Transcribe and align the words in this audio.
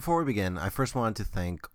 Before 0.00 0.16
we 0.16 0.24
begin, 0.24 0.56
I 0.56 0.70
first 0.70 0.94
wanted 0.94 1.16
to 1.16 1.30
thank 1.30 1.68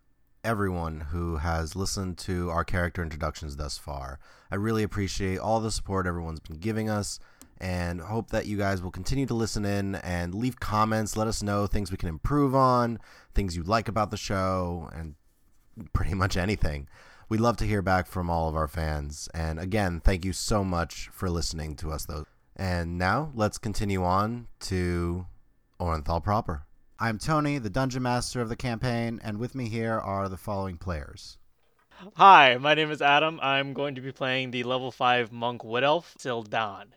everyone 0.44 1.00
who 1.12 1.38
has 1.38 1.76
listened 1.76 2.18
to 2.18 2.50
our 2.50 2.64
character 2.64 3.04
introductions 3.04 3.56
thus 3.56 3.78
far. 3.78 4.18
I 4.50 4.56
really 4.56 4.82
appreciate 4.82 5.38
all 5.38 5.60
the 5.60 5.70
support 5.70 6.08
everyone's 6.08 6.40
been 6.40 6.58
giving 6.58 6.90
us 6.90 7.20
and 7.62 8.02
hope 8.02 8.32
that 8.32 8.48
you 8.48 8.58
guys 8.58 8.82
will 8.82 8.90
continue 8.90 9.28
to 9.28 9.36
listen 9.36 9.64
in 9.64 9.94
and 9.94 10.34
leave 10.34 10.60
comments. 10.60 11.16
Let 11.16 11.28
us 11.28 11.44
know 11.44 11.68
things 11.68 11.92
we 11.92 11.98
can 11.98 12.10
improve 12.10 12.56
on, 12.56 12.98
things 13.36 13.56
you 13.56 13.62
like 13.62 13.88
about 13.88 14.10
the 14.10 14.18
show, 14.18 14.90
and 14.92 15.14
pretty 15.94 16.14
much 16.16 16.36
anything. 16.36 16.88
We'd 17.30 17.42
love 17.42 17.58
to 17.58 17.68
hear 17.68 17.84
back 17.84 18.08
from 18.08 18.32
all 18.32 18.50
of 18.50 18.56
our 18.56 18.68
fans. 18.68 19.30
And 19.36 19.60
again, 19.60 20.02
thank 20.04 20.26
you 20.26 20.34
so 20.34 20.64
much 20.64 21.10
for 21.10 21.30
listening 21.30 21.76
to 21.76 21.92
us, 21.92 22.08
though. 22.08 22.26
And 22.56 22.98
now 22.98 23.32
let's 23.36 23.60
continue 23.60 24.04
on 24.04 24.48
to 24.62 25.28
Orenthal 25.80 26.24
proper. 26.24 26.66
I'm 26.98 27.20
Tony, 27.20 27.58
the 27.58 27.70
Dungeon 27.70 28.04
Master 28.04 28.40
of 28.40 28.48
the 28.48 28.56
campaign, 28.56 29.20
and 29.22 29.38
with 29.38 29.54
me 29.54 29.68
here 29.68 30.00
are 30.00 30.30
the 30.30 30.38
following 30.38 30.78
players. 30.78 31.38
Hi, 32.16 32.56
my 32.56 32.74
name 32.74 32.90
is 32.90 33.02
Adam. 33.02 33.38
I'm 33.42 33.74
going 33.74 33.96
to 33.96 34.02
be 34.02 34.14
playing 34.14 34.52
the 34.52 34.64
level 34.64 34.92
5 34.92 35.30
monk 35.30 35.62
wood 35.66 35.84
elf, 35.84 36.16
Sildan. 36.18 36.94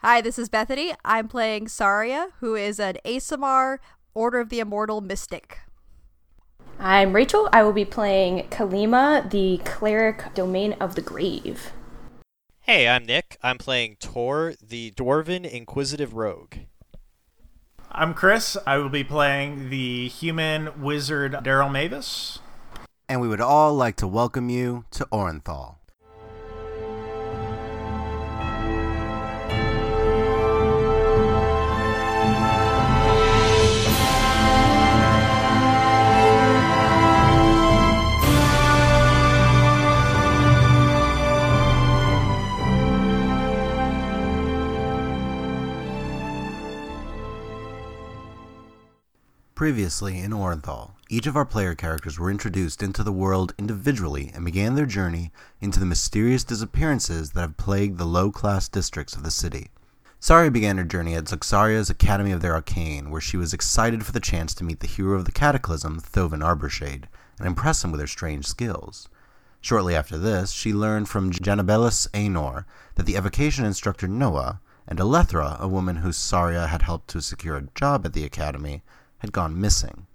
Hi, 0.00 0.20
this 0.20 0.38
is 0.38 0.50
Bethany. 0.50 0.92
I'm 1.02 1.28
playing 1.28 1.68
Saria, 1.68 2.28
who 2.40 2.54
is 2.54 2.78
an 2.78 2.96
Aasimar 3.06 3.78
Order 4.12 4.40
of 4.40 4.50
the 4.50 4.60
Immortal 4.60 5.00
Mystic. 5.00 5.60
I'm 6.78 7.14
Rachel. 7.14 7.48
I 7.54 7.62
will 7.62 7.72
be 7.72 7.86
playing 7.86 8.48
Kalima, 8.50 9.30
the 9.30 9.62
cleric 9.64 10.34
domain 10.34 10.74
of 10.74 10.94
the 10.94 11.00
grave. 11.00 11.72
Hey, 12.60 12.86
I'm 12.86 13.06
Nick. 13.06 13.38
I'm 13.42 13.56
playing 13.56 13.96
Tor, 13.98 14.52
the 14.62 14.90
dwarven 14.90 15.50
inquisitive 15.50 16.12
rogue. 16.12 16.56
I'm 17.94 18.14
Chris. 18.14 18.56
I 18.66 18.78
will 18.78 18.88
be 18.88 19.04
playing 19.04 19.68
the 19.68 20.08
human 20.08 20.80
wizard 20.80 21.32
Daryl 21.32 21.70
Mavis. 21.70 22.38
And 23.06 23.20
we 23.20 23.28
would 23.28 23.42
all 23.42 23.74
like 23.74 23.96
to 23.96 24.06
welcome 24.06 24.48
you 24.48 24.86
to 24.92 25.06
Orenthal. 25.12 25.74
Previously 49.62 50.18
in 50.18 50.32
Orenthal, 50.32 50.94
each 51.08 51.28
of 51.28 51.36
our 51.36 51.44
player 51.44 51.76
characters 51.76 52.18
were 52.18 52.32
introduced 52.32 52.82
into 52.82 53.04
the 53.04 53.12
world 53.12 53.54
individually 53.56 54.32
and 54.34 54.44
began 54.44 54.74
their 54.74 54.86
journey 54.86 55.30
into 55.60 55.78
the 55.78 55.86
mysterious 55.86 56.42
disappearances 56.42 57.30
that 57.30 57.42
have 57.42 57.56
plagued 57.56 57.96
the 57.96 58.04
low 58.04 58.32
class 58.32 58.68
districts 58.68 59.14
of 59.14 59.22
the 59.22 59.30
city. 59.30 59.70
Saria 60.18 60.50
began 60.50 60.78
her 60.78 60.84
journey 60.84 61.14
at 61.14 61.28
Zuxaria's 61.28 61.88
Academy 61.88 62.32
of 62.32 62.42
the 62.42 62.48
Arcane, 62.48 63.08
where 63.08 63.20
she 63.20 63.36
was 63.36 63.54
excited 63.54 64.04
for 64.04 64.10
the 64.10 64.18
chance 64.18 64.52
to 64.54 64.64
meet 64.64 64.80
the 64.80 64.88
hero 64.88 65.16
of 65.16 65.26
the 65.26 65.30
Cataclysm, 65.30 66.00
Thovin 66.00 66.42
Arborshade, 66.42 67.04
and 67.38 67.46
impress 67.46 67.84
him 67.84 67.92
with 67.92 68.00
her 68.00 68.08
strange 68.08 68.48
skills. 68.48 69.08
Shortly 69.60 69.94
after 69.94 70.18
this, 70.18 70.50
she 70.50 70.72
learned 70.72 71.08
from 71.08 71.30
Janabellus 71.30 72.08
Aenor 72.10 72.64
that 72.96 73.06
the 73.06 73.14
evocation 73.14 73.64
instructor 73.64 74.08
Noah 74.08 74.60
and 74.88 74.98
Alethra, 74.98 75.56
a 75.60 75.68
woman 75.68 75.98
who 75.98 76.10
Saria 76.10 76.66
had 76.66 76.82
helped 76.82 77.06
to 77.10 77.22
secure 77.22 77.56
a 77.56 77.68
job 77.76 78.04
at 78.04 78.12
the 78.12 78.24
academy, 78.24 78.82
had 79.22 79.32
gone 79.32 79.60
missing. 79.60 80.06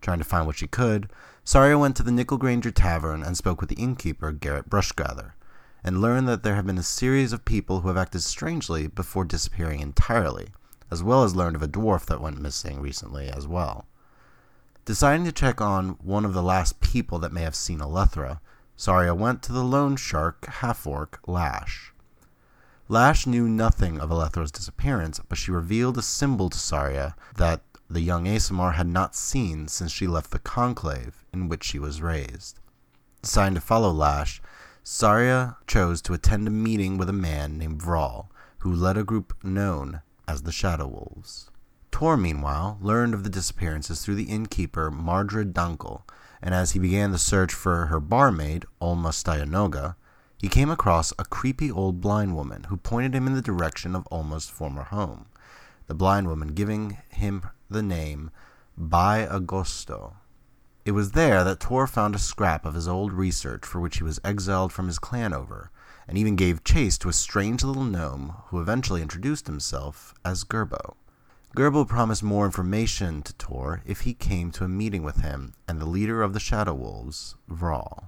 Trying 0.00 0.18
to 0.18 0.24
find 0.24 0.46
what 0.46 0.56
she 0.56 0.66
could, 0.66 1.10
Saria 1.44 1.78
went 1.78 1.96
to 1.96 2.02
the 2.02 2.10
Nickel 2.10 2.38
Granger 2.38 2.70
Tavern 2.70 3.22
and 3.22 3.36
spoke 3.36 3.60
with 3.60 3.70
the 3.70 3.76
innkeeper, 3.76 4.32
Garrett 4.32 4.68
Brushgather, 4.68 5.32
and 5.84 6.00
learned 6.00 6.28
that 6.28 6.42
there 6.42 6.56
had 6.56 6.66
been 6.66 6.78
a 6.78 6.82
series 6.82 7.32
of 7.32 7.44
people 7.44 7.80
who 7.80 7.88
have 7.88 7.96
acted 7.96 8.22
strangely 8.22 8.86
before 8.86 9.24
disappearing 9.24 9.80
entirely, 9.80 10.48
as 10.90 11.02
well 11.02 11.24
as 11.24 11.36
learned 11.36 11.56
of 11.56 11.62
a 11.62 11.68
dwarf 11.68 12.06
that 12.06 12.20
went 12.20 12.40
missing 12.40 12.80
recently 12.80 13.28
as 13.28 13.46
well. 13.46 13.86
Deciding 14.84 15.26
to 15.26 15.32
check 15.32 15.60
on 15.60 15.90
one 16.02 16.24
of 16.24 16.32
the 16.32 16.42
last 16.42 16.80
people 16.80 17.18
that 17.18 17.32
may 17.32 17.42
have 17.42 17.54
seen 17.54 17.80
Alethra, 17.80 18.40
Saria 18.76 19.14
went 19.14 19.42
to 19.42 19.52
the 19.52 19.64
loan 19.64 19.96
shark 19.96 20.46
half 20.46 20.86
orc 20.86 21.20
Lash. 21.26 21.92
Lash 22.88 23.26
knew 23.26 23.46
nothing 23.46 24.00
of 24.00 24.10
Alethra's 24.10 24.50
disappearance, 24.50 25.20
but 25.28 25.36
she 25.36 25.50
revealed 25.50 25.98
a 25.98 26.02
symbol 26.02 26.48
to 26.48 26.58
Saria 26.58 27.14
that 27.36 27.60
the 27.90 28.00
young 28.00 28.26
Aasimar 28.26 28.74
had 28.74 28.86
not 28.86 29.14
seen 29.14 29.66
since 29.68 29.90
she 29.90 30.06
left 30.06 30.30
the 30.30 30.38
conclave 30.38 31.24
in 31.32 31.48
which 31.48 31.64
she 31.64 31.78
was 31.78 32.02
raised. 32.02 32.60
Deciding 33.22 33.54
to 33.54 33.60
follow 33.60 33.90
Lash, 33.90 34.42
Saria 34.82 35.56
chose 35.66 36.00
to 36.02 36.12
attend 36.12 36.46
a 36.46 36.50
meeting 36.50 36.98
with 36.98 37.08
a 37.08 37.14
man 37.14 37.58
named 37.58 37.80
Vral, 37.80 38.28
who 38.58 38.74
led 38.74 38.96
a 38.96 39.04
group 39.04 39.34
known 39.42 40.02
as 40.26 40.42
the 40.42 40.52
Shadow 40.52 40.86
Wolves. 40.86 41.50
Tor, 41.90 42.16
meanwhile, 42.16 42.78
learned 42.80 43.14
of 43.14 43.24
the 43.24 43.30
disappearances 43.30 44.02
through 44.02 44.14
the 44.14 44.30
innkeeper 44.30 44.90
Mardred 44.90 45.52
Dunkel, 45.52 46.02
and 46.42 46.54
as 46.54 46.72
he 46.72 46.78
began 46.78 47.10
the 47.10 47.18
search 47.18 47.52
for 47.52 47.86
her 47.86 48.00
barmaid, 48.00 48.64
Olma 48.80 49.12
Stayanoga, 49.12 49.96
he 50.38 50.48
came 50.48 50.70
across 50.70 51.12
a 51.18 51.24
creepy 51.24 51.70
old 51.70 52.00
blind 52.00 52.36
woman 52.36 52.64
who 52.64 52.76
pointed 52.76 53.14
him 53.14 53.26
in 53.26 53.34
the 53.34 53.42
direction 53.42 53.96
of 53.96 54.06
Olma's 54.12 54.48
former 54.48 54.84
home, 54.84 55.26
the 55.86 55.94
blind 55.94 56.28
woman 56.28 56.48
giving 56.48 56.98
him 57.08 57.42
the 57.70 57.82
name 57.82 58.30
By 58.76 59.26
Agosto. 59.26 60.14
It 60.84 60.92
was 60.92 61.12
there 61.12 61.44
that 61.44 61.60
Tor 61.60 61.86
found 61.86 62.14
a 62.14 62.18
scrap 62.18 62.64
of 62.64 62.74
his 62.74 62.88
old 62.88 63.12
research 63.12 63.66
for 63.66 63.78
which 63.78 63.98
he 63.98 64.04
was 64.04 64.20
exiled 64.24 64.72
from 64.72 64.86
his 64.86 64.98
clan 64.98 65.34
over, 65.34 65.70
and 66.06 66.16
even 66.16 66.34
gave 66.34 66.64
chase 66.64 66.96
to 66.98 67.10
a 67.10 67.12
strange 67.12 67.62
little 67.62 67.84
gnome 67.84 68.34
who 68.46 68.60
eventually 68.60 69.02
introduced 69.02 69.46
himself 69.46 70.14
as 70.24 70.44
Gerbo. 70.44 70.94
Gerbo 71.54 71.86
promised 71.86 72.22
more 72.22 72.46
information 72.46 73.20
to 73.22 73.34
Tor 73.34 73.82
if 73.84 74.00
he 74.00 74.14
came 74.14 74.50
to 74.52 74.64
a 74.64 74.68
meeting 74.68 75.02
with 75.02 75.20
him 75.20 75.52
and 75.66 75.78
the 75.78 75.86
leader 75.86 76.22
of 76.22 76.32
the 76.32 76.40
Shadow 76.40 76.74
Wolves, 76.74 77.34
Vral. 77.50 78.04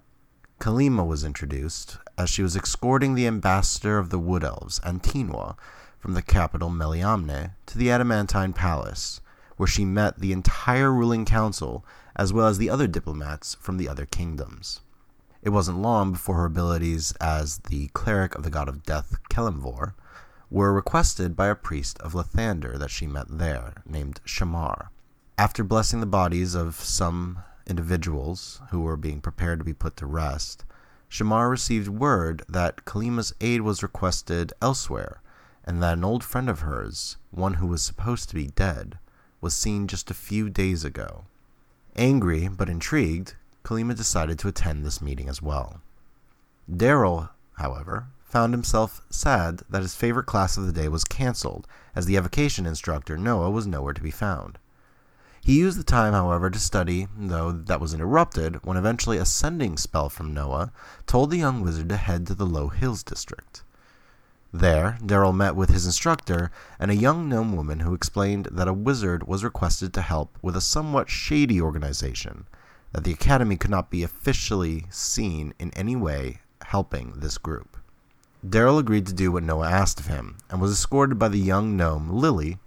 Kalima 0.58 1.06
was 1.06 1.24
introduced 1.24 1.98
as 2.16 2.30
she 2.30 2.42
was 2.42 2.56
escorting 2.56 3.14
the 3.14 3.26
ambassador 3.26 3.98
of 3.98 4.08
the 4.08 4.18
Wood 4.18 4.44
Elves, 4.44 4.80
Antinua, 4.80 5.56
from 5.98 6.14
the 6.14 6.22
capital 6.22 6.70
Meliamne 6.70 7.52
to 7.66 7.78
the 7.78 7.90
Adamantine 7.90 8.54
Palace, 8.54 9.20
where 9.60 9.66
she 9.66 9.84
met 9.84 10.18
the 10.18 10.32
entire 10.32 10.90
ruling 10.90 11.26
council 11.26 11.84
as 12.16 12.32
well 12.32 12.46
as 12.46 12.56
the 12.56 12.70
other 12.70 12.86
diplomats 12.86 13.54
from 13.56 13.76
the 13.76 13.86
other 13.86 14.06
kingdoms. 14.06 14.80
It 15.42 15.50
wasn't 15.50 15.82
long 15.82 16.12
before 16.12 16.36
her 16.36 16.46
abilities 16.46 17.12
as 17.20 17.58
the 17.58 17.88
cleric 17.88 18.34
of 18.34 18.42
the 18.42 18.48
god 18.48 18.70
of 18.70 18.84
death, 18.84 19.18
Kelemvor, 19.28 19.92
were 20.50 20.72
requested 20.72 21.36
by 21.36 21.48
a 21.48 21.54
priest 21.54 21.98
of 21.98 22.14
Lathander 22.14 22.78
that 22.78 22.90
she 22.90 23.06
met 23.06 23.26
there, 23.28 23.74
named 23.84 24.22
Shamar. 24.24 24.88
After 25.36 25.62
blessing 25.62 26.00
the 26.00 26.06
bodies 26.06 26.54
of 26.54 26.76
some 26.76 27.40
individuals 27.66 28.62
who 28.70 28.80
were 28.80 28.96
being 28.96 29.20
prepared 29.20 29.58
to 29.58 29.64
be 29.66 29.74
put 29.74 29.94
to 29.98 30.06
rest, 30.06 30.64
Shamar 31.10 31.50
received 31.50 31.88
word 31.88 32.44
that 32.48 32.86
Kalima's 32.86 33.34
aid 33.42 33.60
was 33.60 33.82
requested 33.82 34.54
elsewhere, 34.62 35.20
and 35.64 35.82
that 35.82 35.98
an 35.98 36.04
old 36.04 36.24
friend 36.24 36.48
of 36.48 36.60
hers, 36.60 37.18
one 37.30 37.54
who 37.60 37.66
was 37.66 37.82
supposed 37.82 38.30
to 38.30 38.34
be 38.34 38.46
dead, 38.46 38.98
was 39.40 39.54
seen 39.54 39.86
just 39.86 40.10
a 40.10 40.14
few 40.14 40.50
days 40.50 40.84
ago. 40.84 41.24
Angry 41.96 42.48
but 42.48 42.68
intrigued, 42.68 43.34
Kalima 43.64 43.96
decided 43.96 44.38
to 44.38 44.48
attend 44.48 44.84
this 44.84 45.02
meeting 45.02 45.28
as 45.28 45.42
well. 45.42 45.80
Daryl, 46.70 47.30
however, 47.58 48.06
found 48.22 48.54
himself 48.54 49.02
sad 49.10 49.62
that 49.68 49.82
his 49.82 49.94
favorite 49.94 50.26
class 50.26 50.56
of 50.56 50.66
the 50.66 50.72
day 50.72 50.88
was 50.88 51.04
cancelled, 51.04 51.66
as 51.94 52.06
the 52.06 52.16
evocation 52.16 52.64
instructor, 52.64 53.16
Noah, 53.16 53.50
was 53.50 53.66
nowhere 53.66 53.92
to 53.92 54.02
be 54.02 54.10
found. 54.10 54.58
He 55.42 55.58
used 55.58 55.78
the 55.78 55.84
time, 55.84 56.12
however, 56.12 56.50
to 56.50 56.58
study, 56.58 57.08
though 57.16 57.50
that 57.50 57.80
was 57.80 57.94
interrupted 57.94 58.64
when 58.64 58.76
eventually 58.76 59.16
a 59.16 59.24
sending 59.24 59.76
spell 59.76 60.08
from 60.08 60.34
Noah 60.34 60.70
told 61.06 61.30
the 61.30 61.38
young 61.38 61.62
wizard 61.62 61.88
to 61.88 61.96
head 61.96 62.26
to 62.26 62.34
the 62.34 62.46
Low 62.46 62.68
Hills 62.68 63.02
district. 63.02 63.62
There, 64.52 64.98
Daryl 65.00 65.34
met 65.34 65.54
with 65.54 65.70
his 65.70 65.86
instructor 65.86 66.50
and 66.78 66.90
a 66.90 66.96
young 66.96 67.28
gnome 67.28 67.54
woman 67.54 67.80
who 67.80 67.94
explained 67.94 68.48
that 68.50 68.66
a 68.66 68.72
wizard 68.72 69.28
was 69.28 69.44
requested 69.44 69.94
to 69.94 70.02
help 70.02 70.36
with 70.42 70.56
a 70.56 70.60
somewhat 70.60 71.08
shady 71.08 71.60
organization, 71.60 72.46
that 72.92 73.04
the 73.04 73.12
academy 73.12 73.56
could 73.56 73.70
not 73.70 73.90
be 73.90 74.02
officially 74.02 74.86
seen 74.90 75.54
in 75.60 75.70
any 75.74 75.94
way 75.94 76.40
helping 76.62 77.12
this 77.16 77.38
group. 77.38 77.76
Daryl 78.44 78.80
agreed 78.80 79.06
to 79.06 79.12
do 79.12 79.30
what 79.30 79.44
Noah 79.44 79.70
asked 79.70 80.00
of 80.00 80.06
him 80.06 80.38
and 80.50 80.60
was 80.60 80.72
escorted 80.72 81.16
by 81.16 81.28
the 81.28 81.38
young 81.38 81.76
gnome 81.76 82.10
Lily 82.10 82.58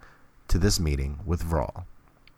to 0.47 0.57
this 0.57 0.79
meeting 0.79 1.19
with 1.25 1.43
Vral. 1.43 1.83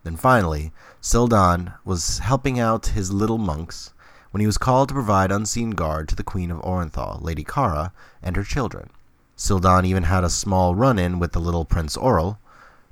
Then 0.03 0.15
finally, 0.15 0.71
Sildan 1.01 1.73
was 1.83 2.19
helping 2.19 2.59
out 2.59 2.87
his 2.87 3.13
little 3.13 3.37
monks 3.37 3.93
when 4.31 4.41
he 4.41 4.47
was 4.47 4.57
called 4.57 4.89
to 4.89 4.95
provide 4.95 5.31
unseen 5.31 5.71
guard 5.71 6.07
to 6.09 6.15
the 6.15 6.23
Queen 6.23 6.49
of 6.49 6.61
Orenthal, 6.61 7.21
Lady 7.21 7.43
Kara, 7.43 7.91
and 8.23 8.35
her 8.35 8.43
children. 8.43 8.89
Sildan 9.37 9.85
even 9.85 10.03
had 10.03 10.23
a 10.23 10.29
small 10.29 10.75
run 10.75 10.97
in 10.97 11.19
with 11.19 11.33
the 11.33 11.41
little 11.41 11.65
Prince 11.65 11.97
Oral, 11.97 12.39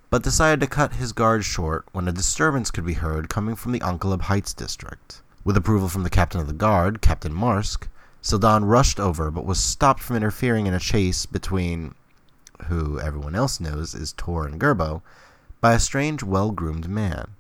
but 0.10 0.24
decided 0.24 0.60
to 0.60 0.68
cut 0.68 0.96
his 0.96 1.14
guard 1.14 1.46
short 1.46 1.86
when 1.92 2.08
a 2.08 2.12
disturbance 2.12 2.70
could 2.70 2.86
be 2.86 2.94
heard 2.94 3.30
coming 3.30 3.56
from 3.56 3.72
the 3.72 3.80
Unkalib 3.80 4.24
Heights 4.24 4.54
district. 4.54 5.22
With 5.44 5.58
approval 5.58 5.90
from 5.90 6.04
the 6.04 6.10
captain 6.10 6.40
of 6.40 6.48
the 6.48 6.54
guard, 6.54 7.02
Captain 7.02 7.34
Marsk, 7.34 7.88
Sildan 8.22 8.66
rushed 8.66 9.00
over 9.00 9.32
but 9.32 9.46
was 9.46 9.60
stopped 9.60 10.02
from 10.02 10.16
interfering 10.16 10.68
in 10.68 10.74
a 10.74 10.80
chase 10.80 11.26
between, 11.26 11.96
who 12.68 13.00
everyone 13.00 13.36
else 13.36 13.60
knows 13.60 13.96
is 13.96 14.14
Tor 14.14 14.46
and 14.46 14.60
Gerbo, 14.60 15.02
by 15.62 15.74
a 15.74 15.80
strange, 15.80 16.24
well 16.24 16.52
groomed 16.52 16.90
man. 16.90 17.32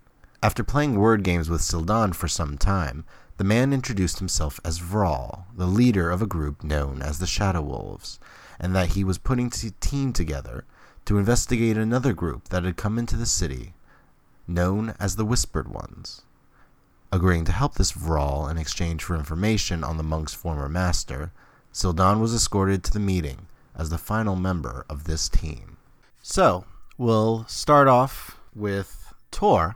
After 0.42 0.64
playing 0.64 0.96
word 0.96 1.24
games 1.24 1.50
with 1.50 1.62
Sildan 1.62 2.14
for 2.14 2.28
some 2.28 2.58
time, 2.58 3.06
the 3.38 3.44
man 3.44 3.72
introduced 3.74 4.20
himself 4.20 4.60
as 4.66 4.80
Vral, 4.80 5.44
the 5.56 5.68
leader 5.68 6.10
of 6.10 6.22
a 6.22 6.28
group 6.28 6.64
known 6.64 7.02
as 7.02 7.20
the 7.20 7.28
Shadow 7.28 7.62
Wolves, 7.62 8.20
and 8.60 8.76
that 8.76 8.90
he 8.90 9.04
was 9.04 9.18
putting 9.18 9.48
a 9.48 9.72
team 9.80 10.14
together 10.14 10.66
to 11.06 11.18
investigate 11.18 11.78
another 11.78 12.14
group 12.14 12.50
that 12.50 12.64
had 12.64 12.78
come 12.78 12.98
into 12.98 13.16
the 13.16 13.26
city, 13.26 13.74
known 14.48 14.96
as 15.00 15.16
the 15.16 15.26
Whispered 15.26 15.68
Ones. 15.68 16.22
Agreeing 17.12 17.46
to 17.46 17.52
help 17.52 17.76
this 17.76 17.92
Vral 17.92 18.50
in 18.50 18.58
exchange 18.58 19.04
for 19.04 19.16
information 19.16 19.84
on 19.84 19.98
the 19.98 20.04
monk's 20.04 20.34
former 20.34 20.68
master, 20.68 21.32
Sildan 21.72 22.20
was 22.20 22.34
escorted 22.34 22.84
to 22.84 22.92
the 22.92 23.00
meeting 23.00 23.48
as 23.76 23.90
the 23.90 23.98
final 23.98 24.36
member 24.36 24.86
of 24.90 25.04
this 25.04 25.30
team. 25.30 25.78
So, 26.22 26.66
we'll 26.98 27.46
start 27.48 27.88
off 27.88 28.40
with 28.56 29.14
Tor. 29.32 29.76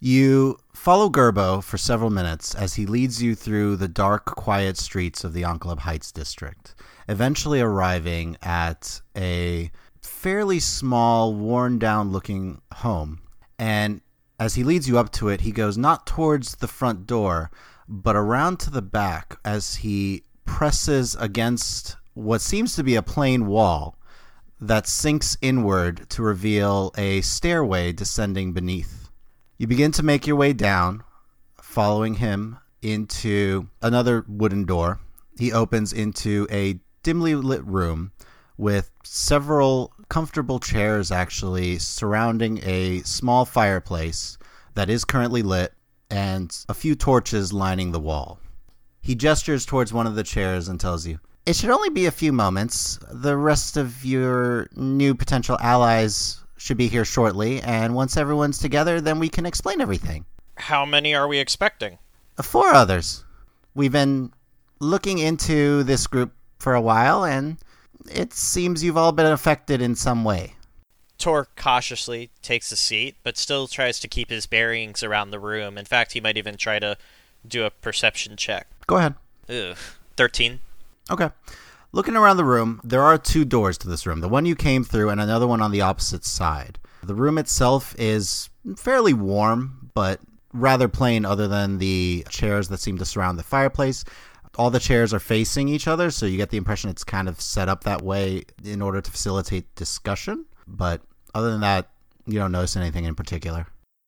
You 0.00 0.58
follow 0.74 1.10
Gerbo 1.10 1.62
for 1.62 1.76
several 1.76 2.10
minutes 2.10 2.54
as 2.54 2.74
he 2.74 2.86
leads 2.86 3.22
you 3.22 3.34
through 3.34 3.76
the 3.76 3.88
dark, 3.88 4.24
quiet 4.24 4.78
streets 4.78 5.24
of 5.24 5.34
the 5.34 5.42
Onkalib 5.42 5.80
Heights 5.80 6.10
district, 6.10 6.74
eventually 7.10 7.60
arriving 7.60 8.36
at 8.40 9.02
a 9.16 9.70
fairly 10.00 10.60
small, 10.60 11.34
worn 11.34 11.76
down 11.76 12.12
looking 12.12 12.62
home. 12.72 13.20
And 13.58 14.00
as 14.38 14.54
he 14.54 14.62
leads 14.62 14.88
you 14.88 14.96
up 14.96 15.10
to 15.14 15.28
it, 15.28 15.40
he 15.40 15.50
goes 15.50 15.76
not 15.76 16.06
towards 16.06 16.56
the 16.56 16.68
front 16.68 17.06
door, 17.08 17.50
but 17.88 18.14
around 18.14 18.60
to 18.60 18.70
the 18.70 18.80
back 18.80 19.38
as 19.44 19.76
he 19.76 20.22
presses 20.44 21.16
against 21.16 21.96
what 22.14 22.40
seems 22.40 22.76
to 22.76 22.84
be 22.84 22.94
a 22.94 23.02
plain 23.02 23.46
wall 23.46 23.98
that 24.60 24.86
sinks 24.86 25.36
inward 25.42 26.08
to 26.10 26.22
reveal 26.22 26.92
a 26.96 27.22
stairway 27.22 27.90
descending 27.92 28.52
beneath. 28.52 29.10
You 29.58 29.66
begin 29.66 29.90
to 29.92 30.04
make 30.04 30.28
your 30.28 30.36
way 30.36 30.52
down, 30.52 31.02
following 31.60 32.14
him 32.14 32.58
into 32.82 33.68
another 33.82 34.24
wooden 34.28 34.64
door. 34.64 35.00
He 35.38 35.52
opens 35.52 35.92
into 35.92 36.46
a 36.50 36.78
dimly 37.02 37.34
lit 37.34 37.64
room 37.64 38.12
with 38.56 38.90
several 39.04 39.92
comfortable 40.08 40.58
chairs 40.60 41.10
actually 41.10 41.78
surrounding 41.78 42.60
a 42.62 43.00
small 43.02 43.44
fireplace 43.44 44.36
that 44.74 44.90
is 44.90 45.04
currently 45.04 45.42
lit 45.42 45.72
and 46.10 46.64
a 46.68 46.74
few 46.74 46.94
torches 46.94 47.52
lining 47.52 47.92
the 47.92 48.00
wall. 48.00 48.38
He 49.00 49.14
gestures 49.14 49.64
towards 49.64 49.92
one 49.92 50.06
of 50.06 50.14
the 50.14 50.22
chairs 50.22 50.68
and 50.68 50.78
tells 50.78 51.06
you, 51.06 51.20
It 51.46 51.56
should 51.56 51.70
only 51.70 51.88
be 51.88 52.06
a 52.06 52.10
few 52.10 52.32
moments. 52.32 52.98
The 53.10 53.36
rest 53.36 53.76
of 53.76 54.04
your 54.04 54.68
new 54.76 55.14
potential 55.14 55.56
allies 55.60 56.44
should 56.58 56.76
be 56.76 56.88
here 56.88 57.06
shortly, 57.06 57.62
and 57.62 57.94
once 57.94 58.18
everyone's 58.18 58.58
together, 58.58 59.00
then 59.00 59.18
we 59.18 59.30
can 59.30 59.46
explain 59.46 59.80
everything. 59.80 60.26
How 60.56 60.84
many 60.84 61.14
are 61.14 61.26
we 61.26 61.38
expecting? 61.38 61.98
Four 62.42 62.68
others. 62.74 63.24
We've 63.74 63.92
been 63.92 64.32
looking 64.80 65.18
into 65.18 65.82
this 65.84 66.06
group 66.06 66.32
for 66.60 66.74
a 66.74 66.80
while, 66.80 67.24
and 67.24 67.56
it 68.10 68.32
seems 68.32 68.84
you've 68.84 68.96
all 68.96 69.12
been 69.12 69.26
affected 69.26 69.82
in 69.82 69.96
some 69.96 70.22
way. 70.22 70.54
Tor 71.18 71.48
cautiously 71.56 72.30
takes 72.40 72.72
a 72.72 72.76
seat, 72.76 73.16
but 73.22 73.36
still 73.36 73.66
tries 73.66 74.00
to 74.00 74.08
keep 74.08 74.30
his 74.30 74.46
bearings 74.46 75.02
around 75.02 75.30
the 75.30 75.40
room. 75.40 75.76
In 75.76 75.84
fact, 75.84 76.12
he 76.12 76.20
might 76.20 76.38
even 76.38 76.56
try 76.56 76.78
to 76.78 76.96
do 77.46 77.64
a 77.64 77.70
perception 77.70 78.36
check. 78.36 78.68
Go 78.86 78.96
ahead. 78.96 79.14
Ugh. 79.48 79.76
13. 80.16 80.60
Okay. 81.10 81.30
Looking 81.92 82.16
around 82.16 82.36
the 82.36 82.44
room, 82.44 82.80
there 82.84 83.02
are 83.02 83.18
two 83.18 83.44
doors 83.44 83.76
to 83.78 83.88
this 83.88 84.06
room 84.06 84.20
the 84.20 84.28
one 84.28 84.46
you 84.46 84.54
came 84.54 84.84
through, 84.84 85.10
and 85.10 85.20
another 85.20 85.46
one 85.46 85.60
on 85.60 85.72
the 85.72 85.80
opposite 85.80 86.24
side. 86.24 86.78
The 87.02 87.14
room 87.14 87.36
itself 87.36 87.94
is 87.98 88.48
fairly 88.76 89.12
warm, 89.12 89.90
but 89.94 90.20
rather 90.52 90.88
plain, 90.88 91.24
other 91.24 91.48
than 91.48 91.78
the 91.78 92.24
chairs 92.28 92.68
that 92.68 92.80
seem 92.80 92.98
to 92.98 93.04
surround 93.04 93.38
the 93.38 93.42
fireplace. 93.42 94.04
All 94.58 94.70
the 94.70 94.80
chairs 94.80 95.14
are 95.14 95.20
facing 95.20 95.68
each 95.68 95.86
other, 95.86 96.10
so 96.10 96.26
you 96.26 96.36
get 96.36 96.50
the 96.50 96.56
impression 96.56 96.90
it's 96.90 97.04
kind 97.04 97.28
of 97.28 97.40
set 97.40 97.68
up 97.68 97.84
that 97.84 98.02
way 98.02 98.44
in 98.64 98.82
order 98.82 99.00
to 99.00 99.10
facilitate 99.10 99.74
discussion. 99.74 100.44
But 100.66 101.02
other 101.34 101.50
than 101.50 101.60
that, 101.60 101.90
you 102.26 102.38
don't 102.38 102.52
notice 102.52 102.76
anything 102.76 103.04
in 103.04 103.14
particular. 103.14 103.66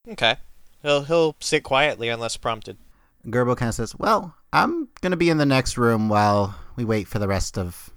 Okay. 0.09 0.37
He'll, 0.83 1.03
he'll 1.03 1.37
sit 1.41 1.62
quietly 1.62 2.09
unless 2.09 2.37
prompted. 2.37 2.77
Gerbo 3.27 3.56
kind 3.56 3.69
of 3.69 3.75
says, 3.75 3.94
"Well, 3.97 4.35
I'm 4.53 4.89
gonna 5.00 5.17
be 5.17 5.31
in 5.31 5.39
the 5.39 5.47
next 5.47 5.79
room 5.79 6.09
while 6.09 6.56
we 6.75 6.85
wait 6.85 7.06
for 7.06 7.21
the 7.21 7.29
rest 7.29 7.56
of 7.56 7.91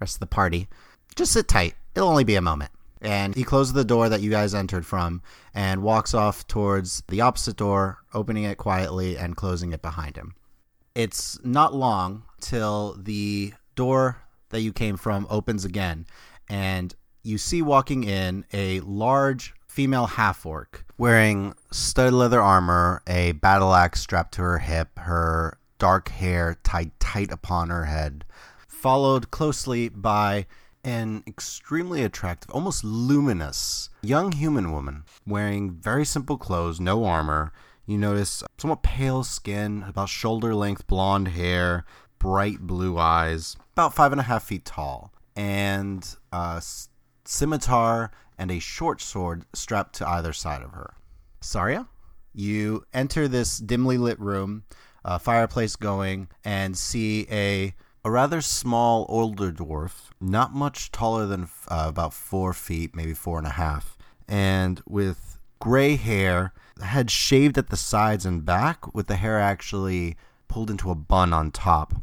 rest 0.00 0.16
of 0.16 0.20
the 0.20 0.26
party. 0.26 0.68
Just 1.16 1.32
sit 1.32 1.48
tight. 1.48 1.74
It'll 1.96 2.08
only 2.08 2.24
be 2.24 2.36
a 2.36 2.40
moment." 2.40 2.70
And 3.00 3.34
he 3.34 3.44
closes 3.44 3.72
the 3.72 3.84
door 3.84 4.08
that 4.08 4.20
you 4.20 4.30
guys 4.30 4.54
entered 4.54 4.86
from 4.86 5.22
and 5.54 5.82
walks 5.82 6.14
off 6.14 6.46
towards 6.46 7.02
the 7.08 7.20
opposite 7.20 7.56
door, 7.56 7.98
opening 8.14 8.44
it 8.44 8.58
quietly 8.58 9.16
and 9.16 9.36
closing 9.36 9.72
it 9.72 9.82
behind 9.82 10.16
him. 10.16 10.34
It's 10.98 11.38
not 11.44 11.72
long 11.74 12.24
till 12.40 12.96
the 12.98 13.52
door 13.76 14.16
that 14.48 14.62
you 14.62 14.72
came 14.72 14.96
from 14.96 15.28
opens 15.30 15.64
again, 15.64 16.08
and 16.48 16.92
you 17.22 17.38
see 17.38 17.62
walking 17.62 18.02
in 18.02 18.44
a 18.52 18.80
large 18.80 19.54
female 19.68 20.06
half 20.06 20.44
orc 20.44 20.84
wearing 20.98 21.54
studded 21.70 22.14
leather 22.14 22.42
armor, 22.42 23.00
a 23.06 23.30
battle 23.30 23.72
axe 23.72 24.00
strapped 24.00 24.34
to 24.34 24.42
her 24.42 24.58
hip, 24.58 24.98
her 24.98 25.56
dark 25.78 26.08
hair 26.08 26.58
tied 26.64 26.90
tight 26.98 27.30
upon 27.30 27.70
her 27.70 27.84
head, 27.84 28.24
followed 28.66 29.30
closely 29.30 29.88
by 29.88 30.46
an 30.82 31.22
extremely 31.28 32.02
attractive, 32.02 32.50
almost 32.50 32.82
luminous 32.82 33.88
young 34.02 34.32
human 34.32 34.72
woman 34.72 35.04
wearing 35.24 35.70
very 35.70 36.04
simple 36.04 36.36
clothes, 36.36 36.80
no 36.80 37.04
armor. 37.04 37.52
You 37.88 37.96
notice 37.96 38.44
somewhat 38.58 38.82
pale 38.82 39.24
skin, 39.24 39.82
about 39.88 40.10
shoulder 40.10 40.54
length 40.54 40.86
blonde 40.86 41.28
hair, 41.28 41.86
bright 42.18 42.60
blue 42.60 42.98
eyes, 42.98 43.56
about 43.72 43.94
five 43.94 44.12
and 44.12 44.20
a 44.20 44.24
half 44.24 44.44
feet 44.44 44.66
tall, 44.66 45.10
and 45.34 46.06
a 46.30 46.62
scimitar 47.24 48.10
and 48.36 48.50
a 48.50 48.58
short 48.58 49.00
sword 49.00 49.46
strapped 49.54 49.94
to 49.94 50.06
either 50.06 50.34
side 50.34 50.60
of 50.60 50.72
her. 50.72 50.96
Saria, 51.40 51.88
you 52.34 52.84
enter 52.92 53.26
this 53.26 53.56
dimly 53.56 53.96
lit 53.96 54.20
room, 54.20 54.64
a 55.02 55.18
fireplace 55.18 55.74
going, 55.74 56.28
and 56.44 56.76
see 56.76 57.26
a 57.30 57.72
a 58.04 58.10
rather 58.10 58.42
small 58.42 59.06
older 59.08 59.50
dwarf, 59.50 60.10
not 60.20 60.52
much 60.52 60.92
taller 60.92 61.24
than 61.24 61.48
uh, 61.68 61.86
about 61.88 62.12
four 62.12 62.52
feet, 62.52 62.94
maybe 62.94 63.14
four 63.14 63.38
and 63.38 63.46
a 63.46 63.52
half, 63.52 63.96
and 64.28 64.82
with 64.86 65.38
gray 65.58 65.96
hair, 65.96 66.52
head 66.82 67.10
shaved 67.10 67.58
at 67.58 67.70
the 67.70 67.76
sides 67.76 68.26
and 68.26 68.44
back, 68.44 68.94
with 68.94 69.06
the 69.06 69.16
hair 69.16 69.38
actually 69.38 70.16
pulled 70.48 70.70
into 70.70 70.90
a 70.90 70.94
bun 70.94 71.32
on 71.32 71.50
top. 71.50 71.94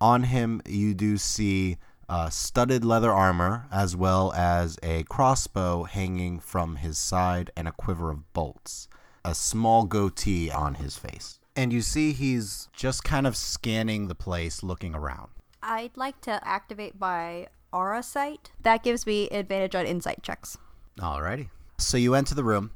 On 0.00 0.24
him, 0.24 0.60
you 0.66 0.94
do 0.94 1.16
see 1.16 1.78
uh, 2.08 2.28
studded 2.30 2.84
leather 2.84 3.12
armor, 3.12 3.66
as 3.72 3.96
well 3.96 4.32
as 4.32 4.78
a 4.82 5.02
crossbow 5.04 5.84
hanging 5.84 6.38
from 6.38 6.76
his 6.76 6.98
side 6.98 7.50
and 7.56 7.66
a 7.66 7.72
quiver 7.72 8.10
of 8.10 8.32
bolts. 8.32 8.88
A 9.24 9.34
small 9.34 9.84
goatee 9.84 10.50
on 10.50 10.74
his 10.74 10.96
face. 10.96 11.40
And 11.56 11.72
you 11.72 11.80
see 11.80 12.12
he's 12.12 12.68
just 12.72 13.02
kind 13.02 13.26
of 13.26 13.36
scanning 13.36 14.08
the 14.08 14.14
place, 14.14 14.62
looking 14.62 14.94
around. 14.94 15.30
I'd 15.62 15.96
like 15.96 16.20
to 16.22 16.46
activate 16.46 17.00
my 17.00 17.48
aura 17.72 18.02
sight. 18.02 18.52
That 18.62 18.84
gives 18.84 19.06
me 19.06 19.28
advantage 19.30 19.74
on 19.74 19.86
insight 19.86 20.22
checks. 20.22 20.58
Alrighty. 21.00 21.48
So 21.78 21.96
you 21.96 22.14
enter 22.14 22.34
the 22.34 22.44
room, 22.44 22.70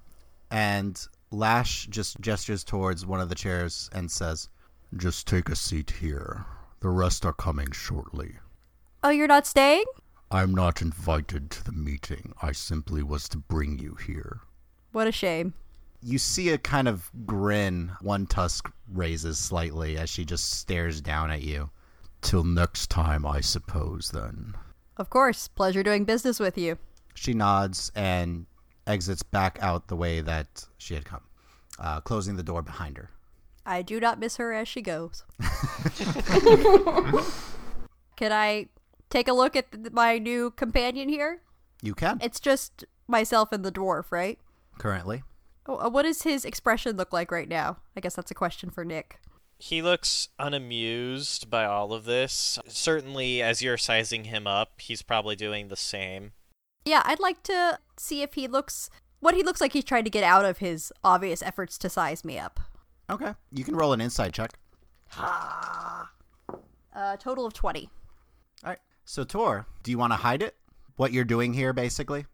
and 0.51 1.07
Lash 1.33 1.87
just 1.87 2.21
gestures 2.21 2.65
towards 2.65 3.07
one 3.07 3.21
of 3.21 3.29
the 3.29 3.35
chairs 3.35 3.89
and 3.93 4.11
says, 4.11 4.49
Just 4.97 5.29
take 5.29 5.49
a 5.49 5.57
seat 5.57 5.91
here. 6.01 6.45
The 6.81 6.89
rest 6.89 7.25
are 7.25 7.33
coming 7.33 7.71
shortly. 7.71 8.37
Oh, 9.05 9.11
you're 9.11 9.29
not 9.29 9.47
staying? 9.47 9.85
I'm 10.33 10.55
not 10.55 10.83
invited 10.83 11.51
to 11.51 11.65
the 11.65 11.73
meeting. 11.73 12.33
I 12.43 12.53
simply 12.53 13.03
was 13.03 13.29
to 13.29 13.39
bring 13.39 13.79
you 13.79 13.95
here. 13.95 14.41
What 14.93 15.07
a 15.07 15.13
shame. 15.13 15.55
You 16.03 16.19
see 16.19 16.49
a 16.51 16.59
kind 16.59 16.89
of 16.89 17.11
grin, 17.27 17.93
one 18.01 18.27
tusk 18.27 18.73
raises 18.93 19.39
slightly 19.39 19.99
as 19.99 20.11
she 20.11 20.25
just 20.25 20.51
stares 20.51 21.01
down 21.01 21.31
at 21.31 21.43
you. 21.43 21.71
Till 22.23 22.45
next 22.45 22.91
time, 22.91 23.25
I 23.25 23.41
suppose, 23.41 24.11
then. 24.11 24.55
Of 24.97 25.11
course. 25.11 25.49
Pleasure 25.49 25.83
doing 25.83 26.05
business 26.05 26.41
with 26.41 26.59
you. 26.59 26.79
She 27.15 27.35
nods 27.35 27.93
and 27.95 28.47
exits 28.87 29.23
back 29.23 29.59
out 29.61 29.89
the 29.89 29.97
way 29.97 30.21
that 30.21 30.67
she 30.79 30.95
had 30.95 31.05
come, 31.05 31.23
uh, 31.79 32.01
closing 32.01 32.37
the 32.37 32.43
door 32.43 32.63
behind 32.63 32.97
her. 32.99 33.11
I 33.67 33.83
do 33.83 34.01
not 34.01 34.19
miss 34.19 34.37
her 34.37 34.53
as 34.53 34.67
she 34.69 34.83
goes. 34.83 35.25
Can 38.17 38.33
I 38.33 38.67
take 39.09 39.29
a 39.29 39.33
look 39.33 39.57
at 39.57 39.73
th- 39.73 39.93
my 39.93 40.19
new 40.19 40.51
companion 40.51 41.09
here? 41.09 41.43
You 41.83 41.95
can. 41.95 42.19
It's 42.23 42.41
just 42.41 42.85
myself 43.09 43.53
and 43.53 43.65
the 43.65 43.73
dwarf, 43.73 44.11
right? 44.11 44.39
Currently. 44.79 45.23
Oh, 45.67 45.77
uh, 45.77 45.89
What 45.89 46.03
does 46.03 46.23
his 46.23 46.45
expression 46.45 46.97
look 46.97 47.13
like 47.13 47.31
right 47.31 47.49
now? 47.49 47.79
I 47.97 48.01
guess 48.01 48.15
that's 48.17 48.31
a 48.31 48.35
question 48.35 48.71
for 48.71 48.85
Nick. 48.85 49.21
He 49.59 49.83
looks 49.83 50.29
unamused 50.39 51.51
by 51.51 51.65
all 51.67 51.93
of 51.93 52.05
this. 52.05 52.59
Certainly, 52.67 53.43
as 53.43 53.61
you're 53.63 53.77
sizing 53.77 54.25
him 54.25 54.47
up, 54.47 54.81
he's 54.81 55.03
probably 55.03 55.37
doing 55.37 55.69
the 55.69 55.77
same. 55.77 56.33
Yeah, 56.85 57.03
I'd 57.05 57.21
like 57.21 57.43
to 57.45 57.79
see 57.99 58.23
if 58.23 58.35
he 58.35 58.49
looks 58.49 58.91
what 59.21 59.35
he 59.35 59.43
looks 59.43 59.61
like 59.61 59.73
he's 59.73 59.85
trying 59.85 60.05
to 60.05 60.11
get 60.11 60.25
out 60.25 60.45
of 60.45 60.59
his 60.59 60.93
obvious 61.05 61.43
efforts 61.43 61.77
to 61.79 61.89
size 61.91 62.25
me 62.25 62.39
up. 62.39 62.59
Okay. 63.11 63.35
You 63.53 63.65
can 63.65 63.77
roll 63.77 63.93
an 63.93 64.01
insight 64.01 64.33
check. 64.33 64.53
A 65.19 66.07
total 67.19 67.45
of 67.47 67.53
20. 67.53 67.91
All 68.65 68.71
right. 68.71 68.79
So, 69.05 69.25
Tor, 69.25 69.67
do 69.83 69.91
you 69.91 69.99
want 69.99 70.13
to 70.13 70.17
hide 70.17 70.43
it? 70.43 70.57
What 70.97 71.13
you're 71.13 71.25
doing 71.25 71.53
here, 71.55 71.73
basically? 71.73 72.27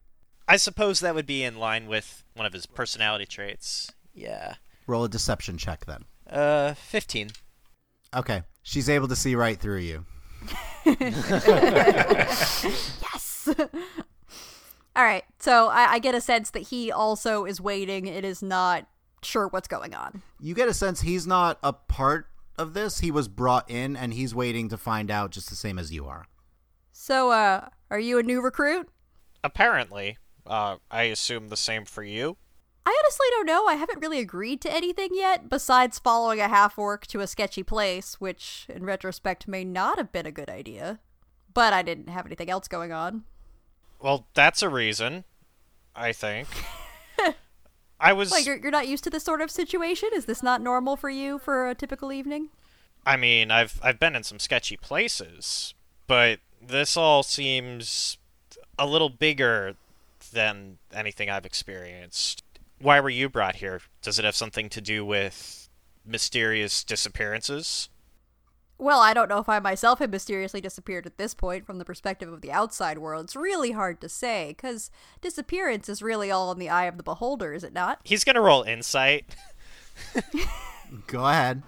I 0.49 0.57
suppose 0.59 1.01
that 1.01 1.15
would 1.15 1.27
be 1.27 1.43
in 1.43 1.57
line 1.59 1.87
with 1.87 2.23
one 2.35 2.47
of 2.47 2.53
his 2.53 2.67
personality 2.67 3.27
traits. 3.27 3.91
Yeah. 4.15 4.55
Roll 4.87 5.05
a 5.05 5.09
deception 5.09 5.59
check 5.59 5.87
then. 5.87 6.05
Uh, 6.29 6.75
15. 6.75 7.31
Okay. 8.15 8.43
She's 8.63 8.89
able 8.89 9.09
to 9.09 9.17
see 9.17 9.35
right 9.35 9.59
through 9.59 9.81
you. 9.81 10.05
Yes. 13.27 13.49
All 14.97 15.05
right. 15.05 15.25
So 15.39 15.69
I, 15.69 15.93
I 15.93 15.99
get 15.99 16.15
a 16.15 16.21
sense 16.23 16.51
that 16.51 16.63
he 16.69 16.91
also 16.91 17.45
is 17.45 17.61
waiting 17.61 18.07
It 18.07 18.25
is 18.25 18.43
not 18.43 18.87
sure 19.23 19.49
what's 19.49 19.69
going 19.69 19.95
on. 19.95 20.23
You 20.41 20.55
get 20.55 20.69
a 20.69 20.75
sense 20.75 21.03
he's 21.03 21.27
not 21.27 21.59
a 21.63 21.75
part 21.75 22.29
of 22.57 22.73
this. 22.73 23.01
He 23.01 23.11
was 23.11 23.29
brought 23.29 23.71
in 23.71 23.95
and 23.95 24.15
he's 24.15 24.35
waiting 24.35 24.71
to 24.71 24.79
find 24.79 25.11
out 25.11 25.31
just 25.31 25.51
the 25.51 25.57
same 25.57 25.79
as 25.79 25.93
you 25.93 26.07
are. 26.07 26.27
So, 26.93 27.31
uh, 27.31 27.69
are 27.91 28.01
you 28.01 28.19
a 28.19 28.23
new 28.23 28.41
recruit? 28.41 28.89
Apparently. 29.45 30.17
Uh, 30.47 30.77
I 30.91 31.05
assume 31.05 31.49
the 31.49 31.57
same 31.57 31.85
for 31.85 32.03
you? 32.03 32.39
I 32.87 32.97
honestly 33.03 33.27
don't 33.33 33.47
know. 33.47 33.67
I 33.67 33.75
haven't 33.75 34.01
really 34.01 34.21
agreed 34.21 34.61
to 34.63 34.73
anything 34.73 35.11
yet, 35.13 35.51
besides 35.51 35.99
following 35.99 36.41
a 36.41 36.49
half 36.49 36.79
orc 36.79 37.07
to 37.09 37.21
a 37.21 37.27
sketchy 37.27 37.65
place, 37.65 38.21
which, 38.21 38.67
in 38.69 38.85
retrospect, 38.85 39.49
may 39.49 39.65
not 39.65 39.99
have 39.99 40.13
been 40.13 40.25
a 40.25 40.31
good 40.31 40.49
idea. 40.49 41.01
But 41.53 41.73
I 41.73 41.83
didn't 41.83 42.09
have 42.09 42.27
anything 42.27 42.49
else 42.49 42.69
going 42.69 42.93
on. 42.93 43.25
Well, 44.01 44.27
that's 44.35 44.63
a 44.63 44.69
reason, 44.69 45.25
I 45.95 46.13
think. 46.13 46.49
I 48.01 48.13
was. 48.13 48.31
Like, 48.31 48.47
you're, 48.47 48.57
you're 48.57 48.71
not 48.71 48.89
used 48.89 49.05
to 49.05 49.11
this 49.11 49.25
sort 49.25 49.41
of 49.41 49.51
situation? 49.51 50.11
Is 50.15 50.27
this 50.27 50.43
not 50.43 50.61
normal 50.61 50.97
for 50.97 51.11
you 51.11 51.39
for 51.39 51.69
a 51.69 51.75
typical 51.75 52.13
evening? 52.13 52.51
I 53.07 53.17
mean, 53.17 53.51
I've 53.51 53.81
I've 53.83 53.99
been 53.99 54.17
in 54.17 54.25
some 54.25 54.39
sketchy 54.39 54.77
places, 54.77 55.75
but 56.07 56.41
this 56.61 56.97
all 56.97 57.23
seems 57.23 58.19
a 58.79 58.87
little 58.87 59.09
bigger 59.09 59.77
than 60.33 60.79
anything 60.93 61.31
I've 61.31 61.47
experienced. 61.47 62.43
Why 62.79 63.01
were 63.01 63.11
you 63.11 63.29
brought 63.29 63.57
here? 63.57 63.81
Does 64.03 64.19
it 64.19 64.25
have 64.25 64.37
something 64.37 64.69
to 64.71 64.81
do 64.81 65.05
with 65.05 65.69
mysterious 66.05 66.85
disappearances? 66.85 67.89
Well, 68.79 69.01
I 69.01 69.15
don't 69.15 69.29
know 69.29 69.39
if 69.39 69.49
I 69.49 69.59
myself 69.59 70.01
have 70.01 70.11
mysteriously 70.11 70.61
disappeared 70.61 71.07
at 71.07 71.17
this 71.17 71.33
point 71.33 71.65
from 71.65 71.79
the 71.79 71.85
perspective 71.85 72.31
of 72.31 72.43
the 72.43 72.53
outside 72.53 72.99
world. 72.99 73.25
It's 73.25 73.37
really 73.37 73.73
hard 73.73 74.01
to 74.03 74.09
say, 74.09 74.55
because 74.57 74.91
disappearance 75.23 75.89
is 75.89 76.03
really 76.03 76.31
all 76.31 76.53
in 76.53 76.59
the 76.59 76.69
eye 76.69 76.85
of 76.85 76.99
the 76.99 77.03
beholder, 77.03 77.55
is 77.55 77.65
it 77.65 77.73
not? 77.73 78.01
He's 78.05 78.25
gonna 78.25 78.43
roll 78.43 78.63
insight. 78.63 79.35
Go 81.07 81.27
ahead. 81.27 81.63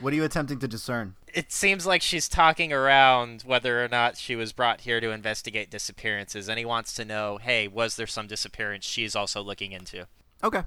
what 0.00 0.12
are 0.12 0.16
you 0.16 0.24
attempting 0.24 0.58
to 0.58 0.68
discern? 0.68 1.14
It 1.32 1.52
seems 1.52 1.86
like 1.86 2.02
she's 2.02 2.28
talking 2.28 2.72
around 2.72 3.42
whether 3.42 3.82
or 3.82 3.88
not 3.88 4.18
she 4.18 4.36
was 4.36 4.52
brought 4.52 4.82
here 4.82 5.00
to 5.00 5.10
investigate 5.10 5.70
disappearances, 5.70 6.48
and 6.48 6.58
he 6.58 6.64
wants 6.64 6.92
to 6.94 7.04
know, 7.04 7.38
hey, 7.38 7.66
was 7.66 7.96
there 7.96 8.06
some 8.06 8.26
disappearance 8.26 8.84
she's 8.84 9.16
also 9.16 9.42
looking 9.42 9.72
into? 9.72 10.06
Okay. 10.44 10.62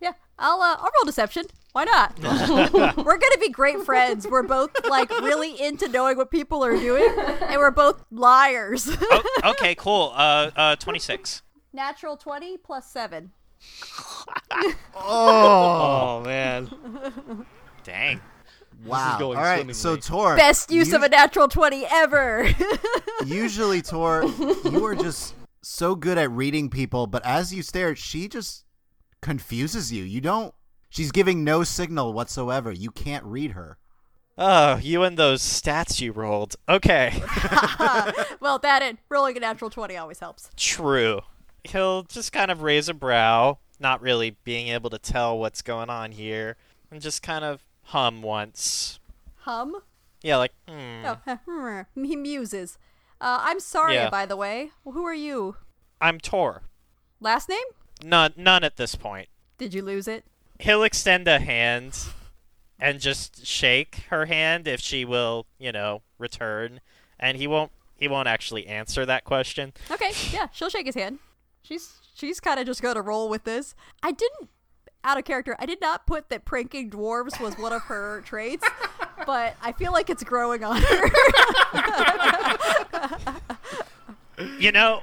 Yeah, 0.00 0.12
I'll 0.38 0.60
uh, 0.62 0.76
I'll 0.78 0.90
roll 0.96 1.04
deception. 1.06 1.44
Why 1.72 1.84
not? 1.84 2.18
we're 2.96 3.18
gonna 3.18 3.38
be 3.38 3.50
great 3.50 3.82
friends. 3.84 4.26
We're 4.26 4.42
both 4.42 4.70
like 4.88 5.10
really 5.10 5.60
into 5.60 5.88
knowing 5.88 6.16
what 6.16 6.30
people 6.30 6.64
are 6.64 6.76
doing, 6.76 7.14
and 7.18 7.56
we're 7.58 7.70
both 7.70 8.02
liars. 8.10 8.88
oh, 9.00 9.22
okay, 9.44 9.74
cool. 9.76 10.12
Uh, 10.14 10.50
uh, 10.56 10.76
twenty-six. 10.76 11.42
Natural 11.72 12.16
twenty 12.16 12.56
plus 12.56 12.90
seven. 12.90 13.32
Oh 14.96 16.22
man. 16.24 16.70
Dang. 17.84 18.20
Wow. 18.84 19.18
going 19.18 19.38
All 19.38 19.44
right. 19.44 19.66
So, 19.68 19.72
swimmingly. 19.96 20.00
Tor. 20.02 20.36
Best 20.36 20.70
use 20.70 20.88
you- 20.88 20.96
of 20.96 21.02
a 21.02 21.08
natural 21.08 21.48
twenty 21.48 21.84
ever. 21.90 22.48
Usually, 23.24 23.82
Tor, 23.82 24.24
you 24.64 24.84
are 24.84 24.94
just 24.94 25.34
so 25.62 25.94
good 25.94 26.16
at 26.18 26.30
reading 26.30 26.70
people, 26.70 27.06
but 27.06 27.24
as 27.24 27.52
you 27.52 27.62
stare, 27.62 27.94
she 27.94 28.28
just 28.28 28.64
confuses 29.20 29.92
you. 29.92 30.04
You 30.04 30.20
don't. 30.20 30.54
She's 30.88 31.12
giving 31.12 31.44
no 31.44 31.62
signal 31.62 32.12
whatsoever. 32.12 32.72
You 32.72 32.90
can't 32.90 33.24
read 33.24 33.52
her. 33.52 33.78
Oh, 34.36 34.76
you 34.76 35.02
and 35.02 35.16
those 35.16 35.42
stats 35.42 36.00
you 36.00 36.12
rolled. 36.12 36.56
Okay. 36.68 37.12
well, 38.40 38.58
that 38.58 38.80
and 38.82 38.98
rolling 39.08 39.36
a 39.36 39.40
natural 39.40 39.70
twenty 39.70 39.96
always 39.96 40.18
helps. 40.18 40.50
True. 40.56 41.20
He'll 41.64 42.04
just 42.04 42.32
kind 42.32 42.50
of 42.50 42.62
raise 42.62 42.88
a 42.88 42.94
brow, 42.94 43.58
not 43.78 44.00
really 44.00 44.36
being 44.44 44.68
able 44.68 44.88
to 44.90 44.98
tell 44.98 45.38
what's 45.38 45.60
going 45.62 45.90
on 45.90 46.12
here, 46.12 46.56
and 46.90 47.02
just 47.02 47.22
kind 47.22 47.44
of 47.44 47.62
hum 47.84 48.22
once. 48.22 48.98
Hum. 49.40 49.76
Yeah, 50.22 50.36
like, 50.36 50.52
hmm. 50.68 51.04
Oh, 51.06 51.84
he 51.94 52.16
muses. 52.16 52.78
Uh, 53.20 53.40
I'm 53.42 53.60
sorry, 53.60 53.94
Yeah. 53.94 54.10
by 54.10 54.26
the 54.26 54.36
way. 54.36 54.70
Who 54.84 55.04
are 55.04 55.14
you? 55.14 55.56
I'm 56.00 56.18
Tor. 56.18 56.62
Last 57.20 57.48
name? 57.48 57.58
None, 58.02 58.32
none 58.36 58.64
at 58.64 58.76
this 58.76 58.94
point. 58.94 59.28
Did 59.58 59.74
you 59.74 59.82
lose 59.82 60.08
it? 60.08 60.24
He'll 60.58 60.82
extend 60.82 61.28
a 61.28 61.38
hand 61.38 61.98
and 62.78 63.00
just 63.00 63.46
shake 63.46 64.04
her 64.10 64.26
hand 64.26 64.66
if 64.66 64.80
she 64.80 65.04
will, 65.04 65.46
you 65.58 65.72
know, 65.72 66.02
return, 66.18 66.80
and 67.18 67.36
he 67.36 67.46
won't. 67.46 67.72
He 67.96 68.08
won't 68.08 68.28
actually 68.28 68.66
answer 68.66 69.04
that 69.04 69.24
question. 69.24 69.74
Okay, 69.90 70.12
yeah, 70.32 70.48
she'll 70.52 70.70
shake 70.70 70.86
his 70.86 70.94
hand. 70.94 71.18
She's 71.62 71.98
she's 72.14 72.40
kind 72.40 72.58
of 72.58 72.64
just 72.66 72.80
going 72.80 72.94
to 72.94 73.02
roll 73.02 73.28
with 73.28 73.44
this. 73.44 73.74
I 74.02 74.12
didn't 74.12 74.48
out 75.04 75.18
of 75.18 75.24
character. 75.24 75.56
I 75.58 75.66
did 75.66 75.80
not 75.80 76.06
put 76.06 76.28
that 76.30 76.44
pranking 76.44 76.90
dwarves 76.90 77.40
was 77.40 77.58
one 77.58 77.72
of 77.72 77.82
her 77.82 78.20
traits, 78.24 78.66
but 79.26 79.56
I 79.62 79.72
feel 79.72 79.92
like 79.92 80.10
it's 80.10 80.24
growing 80.24 80.64
on 80.64 80.80
her. 80.80 81.10
You 84.58 84.72
know, 84.72 85.02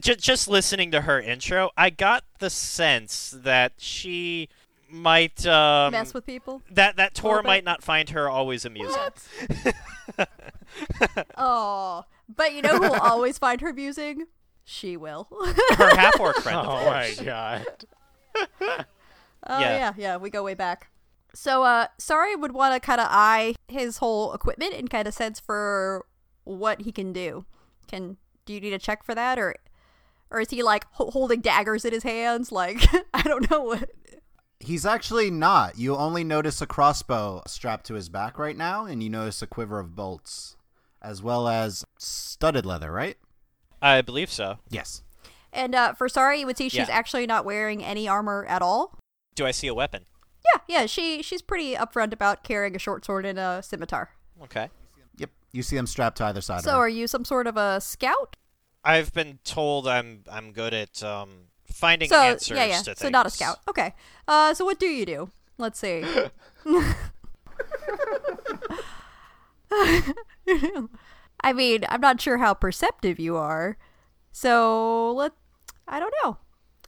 just 0.00 0.20
just 0.20 0.48
listening 0.48 0.90
to 0.92 1.02
her 1.02 1.20
intro, 1.20 1.70
I 1.76 1.90
got 1.90 2.24
the 2.38 2.50
sense 2.50 3.34
that 3.36 3.72
she 3.78 4.48
might 4.88 5.44
um, 5.46 5.92
Mess 5.92 6.14
with 6.14 6.24
people. 6.26 6.62
that 6.70 6.96
that 6.96 7.14
Tor 7.14 7.30
little 7.36 7.42
bit. 7.42 7.48
might 7.48 7.64
not 7.64 7.82
find 7.82 8.10
her 8.10 8.28
always 8.28 8.64
amusing. 8.64 8.96
Oh, 11.36 12.04
but 12.34 12.52
you 12.54 12.62
know 12.62 12.76
who 12.76 12.82
will 12.82 13.00
always 13.00 13.38
find 13.38 13.60
her 13.60 13.68
amusing? 13.68 14.24
She 14.64 14.96
will. 14.96 15.28
oh 15.30 15.54
Her 15.76 15.94
half 15.96 16.18
orc 16.18 16.36
friend, 16.36 16.58
of 16.60 16.66
Oh 16.68 16.84
my 16.86 17.06
course. 17.14 17.20
god. 17.20 17.66
yeah. 18.60 18.84
Yeah. 19.46 19.60
yeah, 19.60 19.92
yeah, 19.98 20.16
we 20.16 20.30
go 20.30 20.42
way 20.42 20.54
back. 20.54 20.88
So, 21.34 21.64
uh, 21.64 21.88
Saria 21.98 22.38
would 22.38 22.52
want 22.52 22.72
to 22.72 22.80
kind 22.80 22.98
of 22.98 23.08
eye 23.10 23.56
his 23.68 23.98
whole 23.98 24.32
equipment 24.32 24.72
and 24.72 24.88
kind 24.88 25.06
of 25.06 25.12
sense 25.12 25.38
for 25.38 26.06
what 26.44 26.80
he 26.80 26.92
can 26.92 27.12
do. 27.12 27.44
Can 27.86 28.16
do 28.46 28.54
you 28.54 28.60
need 28.62 28.72
a 28.72 28.78
check 28.78 29.04
for 29.04 29.14
that, 29.14 29.38
or 29.38 29.54
or 30.30 30.40
is 30.40 30.50
he 30.50 30.62
like 30.62 30.86
ho- 30.92 31.10
holding 31.10 31.40
daggers 31.40 31.84
in 31.84 31.92
his 31.92 32.02
hands? 32.02 32.50
Like 32.52 32.82
I 33.14 33.22
don't 33.22 33.50
know 33.50 33.62
what. 33.62 33.90
He's 34.60 34.86
actually 34.86 35.30
not. 35.30 35.76
You 35.78 35.94
only 35.96 36.24
notice 36.24 36.62
a 36.62 36.66
crossbow 36.66 37.42
strapped 37.46 37.86
to 37.86 37.94
his 37.94 38.08
back 38.08 38.38
right 38.38 38.56
now, 38.56 38.86
and 38.86 39.02
you 39.02 39.10
notice 39.10 39.42
a 39.42 39.46
quiver 39.46 39.78
of 39.78 39.94
bolts, 39.94 40.56
as 41.02 41.22
well 41.22 41.48
as 41.48 41.84
studded 41.98 42.64
leather, 42.64 42.90
right? 42.90 43.16
I 43.82 44.00
believe 44.00 44.30
so. 44.30 44.58
Yes. 44.70 45.02
And 45.52 45.74
uh, 45.74 45.92
for 45.92 46.08
Saria, 46.08 46.40
you 46.40 46.46
would 46.46 46.56
see 46.56 46.68
she's 46.70 46.88
Yeah. 46.88 46.94
actually 46.94 47.26
not 47.26 47.44
wearing 47.44 47.84
any 47.84 48.08
armor 48.08 48.46
at 48.48 48.62
all. 48.62 48.98
Do 49.34 49.44
I 49.44 49.50
see 49.50 49.66
a 49.66 49.74
weapon? 49.74 50.06
Yeah, 50.54 50.60
yeah, 50.80 50.86
she 50.86 51.22
she's 51.22 51.42
pretty 51.42 51.74
upfront 51.74 52.12
about 52.12 52.42
carrying 52.44 52.74
a 52.74 52.78
short 52.78 53.04
sword 53.04 53.26
and 53.26 53.38
a 53.38 53.62
scimitar. 53.62 54.10
Okay. 54.44 54.70
Yep. 55.18 55.30
You 55.52 55.62
see 55.62 55.76
them 55.76 55.86
strapped 55.86 56.18
to 56.18 56.24
either 56.24 56.40
side 56.40 56.62
So, 56.62 56.70
of 56.70 56.74
her. 56.76 56.80
are 56.82 56.88
you 56.88 57.06
some 57.06 57.24
sort 57.24 57.46
of 57.46 57.56
a 57.56 57.80
scout? 57.80 58.36
I've 58.84 59.12
been 59.12 59.38
told 59.44 59.88
I'm 59.88 60.24
I'm 60.30 60.52
good 60.52 60.74
at 60.74 61.02
um 61.02 61.48
finding 61.72 62.08
So 62.08 62.20
answers 62.20 62.56
yeah, 62.56 62.66
yeah. 62.66 62.78
to 62.78 62.84
things. 62.84 62.98
So 62.98 63.08
not 63.08 63.26
a 63.26 63.30
scout. 63.30 63.58
Okay. 63.68 63.94
Uh, 64.28 64.54
so 64.54 64.64
what 64.64 64.78
do 64.78 64.86
you 64.86 65.06
do? 65.06 65.30
Let's 65.58 65.78
see. 65.78 66.04
I 71.40 71.52
mean, 71.52 71.84
I'm 71.88 72.00
not 72.00 72.20
sure 72.20 72.38
how 72.38 72.54
perceptive 72.54 73.18
you 73.18 73.36
are. 73.36 73.76
So 74.32 75.12
let 75.12 75.32
I 75.86 76.00
don't 76.00 76.14
know. 76.22 76.38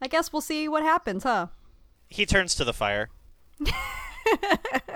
I 0.01 0.09
guess 0.09 0.33
we'll 0.33 0.43
see 0.43 0.69
what 0.69 0.83
happens, 0.83 1.23
huh? 1.23 1.49
He 2.09 2.27
turns 2.27 2.55
to 2.57 2.65
the 2.65 2.73
fire. 2.73 3.09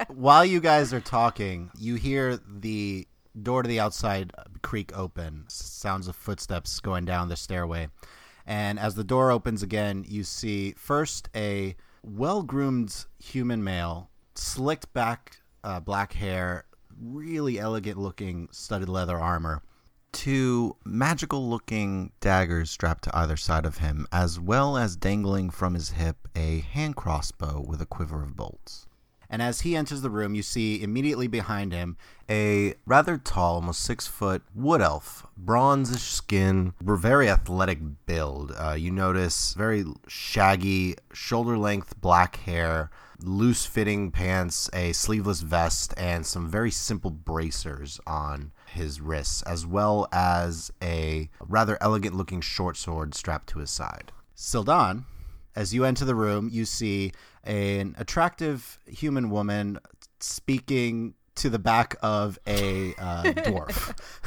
While 0.09 0.45
you 0.45 0.61
guys 0.61 0.93
are 0.93 1.01
talking, 1.01 1.71
you 1.79 1.95
hear 1.95 2.39
the 2.47 3.07
door 3.41 3.63
to 3.63 3.69
the 3.69 3.81
outside 3.81 4.33
creak 4.63 4.97
open. 4.97 5.45
Sounds 5.49 6.09
of 6.09 6.17
footsteps 6.17 6.81
going 6.81 7.05
down 7.05 7.29
the 7.29 7.37
stairway. 7.37 7.89
And 8.47 8.79
as 8.79 8.95
the 8.95 9.05
door 9.05 9.31
opens 9.31 9.63
again, 9.63 10.05
you 10.09 10.25
see 10.25 10.73
first 10.73 11.29
a 11.35 11.77
well 12.03 12.43
groomed 12.43 13.05
human 13.19 13.63
male, 13.63 14.11
slicked 14.35 14.93
back 14.93 15.41
uh, 15.63 15.81
black 15.81 16.15
hair, 16.15 16.65
really 17.01 17.59
elegant 17.59 17.99
looking 17.99 18.49
studded 18.51 18.89
leather 18.89 19.19
armor. 19.19 19.63
Two 20.13 20.77
magical 20.85 21.49
looking 21.49 22.11
daggers 22.21 22.71
strapped 22.71 23.05
to 23.05 23.17
either 23.17 23.37
side 23.37 23.65
of 23.65 23.79
him, 23.79 24.07
as 24.11 24.41
well 24.41 24.77
as 24.77 24.97
dangling 24.97 25.51
from 25.51 25.75
his 25.75 25.91
hip 25.91 26.27
a 26.35 26.61
hand 26.61 26.97
crossbow 26.97 27.65
with 27.65 27.81
a 27.81 27.87
quiver 27.87 28.23
of 28.23 28.37
bolts. 28.37 28.89
And 29.31 29.41
as 29.41 29.61
he 29.61 29.77
enters 29.77 30.03
the 30.03 30.11
room, 30.11 30.35
you 30.35 30.43
see 30.43 30.83
immediately 30.83 31.29
behind 31.29 31.73
him 31.73 31.97
A 32.29 32.75
rather 32.85 33.17
tall, 33.17 33.55
almost 33.55 33.83
six 33.83 34.07
foot 34.07 34.43
wood 34.55 34.81
elf, 34.81 35.27
bronzish 35.39 36.01
skin, 36.01 36.75
very 36.81 37.29
athletic 37.29 37.79
build. 38.07 38.53
Uh, 38.59 38.73
you 38.73 38.91
notice 38.91 39.55
very 39.55 39.85
shaggy, 40.09 40.97
shoulder 41.13 41.57
length 41.57 42.01
black 42.01 42.37
hair, 42.41 42.91
loose 43.23 43.67
fitting 43.67 44.11
pants, 44.11 44.69
a 44.73 44.93
sleeveless 44.93 45.43
vest, 45.43 45.95
and 45.97 46.27
some 46.27 46.49
very 46.49 46.71
simple 46.71 47.11
bracers 47.11 48.01
on 48.07 48.53
his 48.67 49.01
wrists, 49.01 49.43
as 49.43 49.67
well 49.67 50.09
as 50.13 50.73
a 50.83 51.29
rather 51.41 51.79
elegant 51.81 52.15
looking 52.17 52.41
short 52.41 52.77
sword 52.77 53.15
strapped 53.15 53.49
to 53.49 53.59
his 53.59 53.71
side. 53.71 54.13
Sildan, 54.37 55.05
as 55.55 55.75
you 55.75 55.85
enter 55.85 56.05
the 56.05 56.15
room, 56.15 56.49
you 56.51 56.65
see 56.65 57.13
an 57.45 57.95
attractive 57.99 58.79
human 58.87 59.31
woman 59.31 59.79
speaking 60.21 61.15
to 61.37 61.49
the 61.51 61.59
back 61.59 61.97
of 62.03 62.39
a 62.47 62.95
uh, 62.99 63.23
dwarf. 63.25 63.97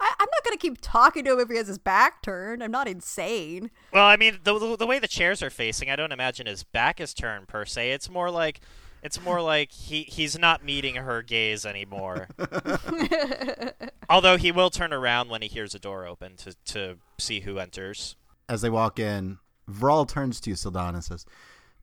I, 0.00 0.14
I'm 0.20 0.28
not 0.30 0.44
gonna 0.44 0.56
keep 0.56 0.78
talking 0.80 1.24
to 1.24 1.32
him 1.32 1.40
if 1.40 1.48
he 1.48 1.56
has 1.56 1.66
his 1.66 1.78
back 1.78 2.22
turned. 2.22 2.62
I'm 2.62 2.70
not 2.70 2.86
insane. 2.86 3.70
Well, 3.92 4.06
I 4.06 4.16
mean, 4.16 4.38
the, 4.44 4.58
the 4.58 4.76
the 4.76 4.86
way 4.86 4.98
the 4.98 5.08
chairs 5.08 5.42
are 5.42 5.50
facing, 5.50 5.90
I 5.90 5.96
don't 5.96 6.12
imagine 6.12 6.46
his 6.46 6.62
back 6.62 7.00
is 7.00 7.14
turned 7.14 7.48
per 7.48 7.64
se. 7.64 7.90
It's 7.90 8.08
more 8.08 8.30
like 8.30 8.60
it's 9.02 9.20
more 9.20 9.40
like 9.40 9.72
he 9.72 10.02
he's 10.02 10.38
not 10.38 10.64
meeting 10.64 10.96
her 10.96 11.22
gaze 11.22 11.66
anymore. 11.66 12.28
Although 14.08 14.36
he 14.36 14.52
will 14.52 14.70
turn 14.70 14.92
around 14.92 15.28
when 15.30 15.42
he 15.42 15.48
hears 15.48 15.74
a 15.74 15.78
door 15.78 16.06
open 16.06 16.36
to 16.38 16.54
to 16.66 16.98
see 17.18 17.40
who 17.40 17.58
enters. 17.58 18.16
As 18.48 18.62
they 18.62 18.70
walk 18.70 18.98
in, 18.98 19.38
Vral 19.70 20.08
turns 20.08 20.40
to 20.40 20.50
you, 20.50 20.56
Sildan, 20.56 20.94
and 20.94 21.04
says, 21.04 21.26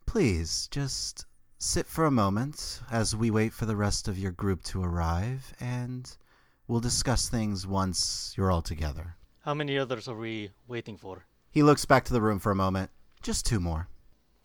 Please, 0.06 0.68
just 0.72 1.26
sit 1.58 1.88
for 1.88 2.06
a 2.06 2.12
moment 2.12 2.82
as 2.92 3.16
we 3.16 3.32
wait 3.32 3.54
for 3.54 3.66
the 3.66 3.76
rest 3.76 4.08
of 4.08 4.18
your 4.18 4.32
group 4.32 4.64
to 4.64 4.84
arrive, 4.84 5.54
and 5.60 6.16
we'll 6.68 6.80
discuss 6.80 7.28
things 7.28 7.68
once 7.68 8.34
you're 8.38 8.52
all 8.52 8.62
together. 8.62 9.16
How 9.42 9.54
many 9.54 9.78
others 9.78 10.08
are 10.08 10.16
we 10.16 10.52
waiting 10.68 10.98
for? 10.98 11.26
He 11.52 11.64
looks 11.64 11.86
back 11.86 12.06
to 12.06 12.14
the 12.14 12.22
room 12.22 12.40
for 12.40 12.52
a 12.52 12.56
moment. 12.56 12.92
Just 13.22 13.46
two 13.46 13.60
more. 13.60 13.88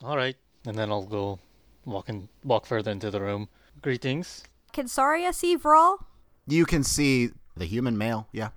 All 0.03 0.17
right, 0.17 0.37
and 0.67 0.77
then 0.77 0.91
I'll 0.91 1.07
go 1.07 1.39
walk 1.85 2.09
and 2.09 2.29
walk 2.45 2.67
further 2.67 2.91
into 2.91 3.11
the 3.11 3.21
room. 3.21 3.49
Greetings. 3.83 4.45
Can 4.73 4.89
Saria 4.89 5.33
see 5.33 5.57
Vral? 5.57 5.99
You 6.47 6.65
can 6.67 6.83
see 6.85 7.31
the 7.57 7.65
human 7.65 7.97
male, 7.99 8.29
yeah. 8.33 8.51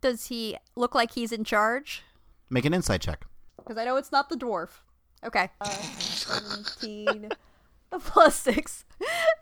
Does 0.00 0.26
he 0.26 0.56
look 0.76 0.94
like 0.94 1.12
he's 1.12 1.32
in 1.32 1.44
charge? 1.44 2.02
Make 2.50 2.64
an 2.64 2.74
insight 2.74 3.00
check. 3.00 3.24
Because 3.56 3.78
I 3.78 3.84
know 3.84 3.96
it's 3.96 4.12
not 4.12 4.28
the 4.28 4.36
dwarf. 4.36 4.82
Okay. 5.24 5.48
Uh, 5.60 5.68
17 5.70 7.28
plus 8.00 8.36
6. 8.40 8.84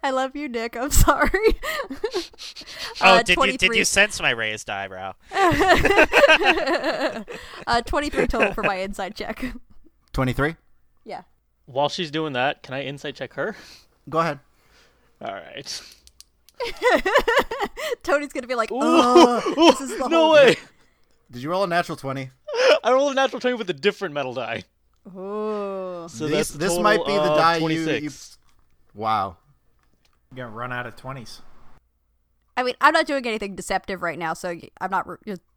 I 0.03 0.11
love 0.11 0.35
you, 0.37 0.49
Nick. 0.49 0.77
I'm 0.77 0.91
sorry. 0.91 1.31
Oh, 3.03 3.15
Uh, 3.15 3.23
did 3.23 3.37
you 3.37 3.47
did 3.47 3.59
23. 3.61 3.79
you 3.79 3.85
sense 3.87 4.21
my 4.21 4.29
raised 4.31 4.69
eyebrow? 4.69 5.15
uh, 5.33 7.23
23 7.87 8.27
total 8.27 8.53
for 8.53 8.63
my 8.63 8.83
insight 8.83 9.15
check. 9.15 9.43
23? 10.13 10.57
yeah. 11.05 11.23
While 11.65 11.89
she's 11.89 12.11
doing 12.11 12.35
that, 12.35 12.63
can 12.63 12.75
I 12.75 12.83
insight 12.83 13.15
check 13.15 13.33
her? 13.35 13.57
Go 14.11 14.19
ahead. 14.19 14.41
All 15.23 15.33
right. 15.33 15.83
Tony's 18.03 18.33
going 18.35 18.43
to 18.43 18.49
be 18.49 18.55
like, 18.55 18.69
oh, 18.73 19.41
this 19.57 19.81
is 19.81 19.97
the 19.99 20.09
no 20.09 20.19
whole 20.25 20.33
way! 20.35 20.57
Did 21.31 21.43
you 21.43 21.49
roll 21.51 21.65
a 21.65 21.67
natural 21.67 21.97
20? 21.97 22.29
I 22.85 22.93
rolled 22.93 23.13
a 23.13 23.15
natural 23.15 23.41
twenty 23.41 23.57
with 23.57 23.71
a 23.71 23.75
different 23.75 24.13
metal 24.15 24.35
die. 24.35 24.65
Oh. 25.07 26.07
So 26.09 26.29
This- 26.29 26.51
this 26.51 26.79
might 26.79 27.05
be 27.07 27.13
the 27.13 27.35
die 27.35 27.55
you- 27.55 27.61
26. 27.61 28.37
you- 28.95 29.01
Wow. 29.01 29.37
You're 30.35 30.47
gonna 30.47 30.57
run 30.57 30.73
out 30.73 30.87
of 30.87 30.97
twenties. 30.97 31.43
I 32.57 32.63
mean, 32.63 32.75
I'm 32.81 32.93
not 32.93 33.07
doing 33.07 33.27
anything 33.27 33.55
deceptive 33.57 34.03
right 34.03 34.19
now, 34.19 34.35
so 34.35 34.55
I'm 34.81 34.91
not. 34.91 35.07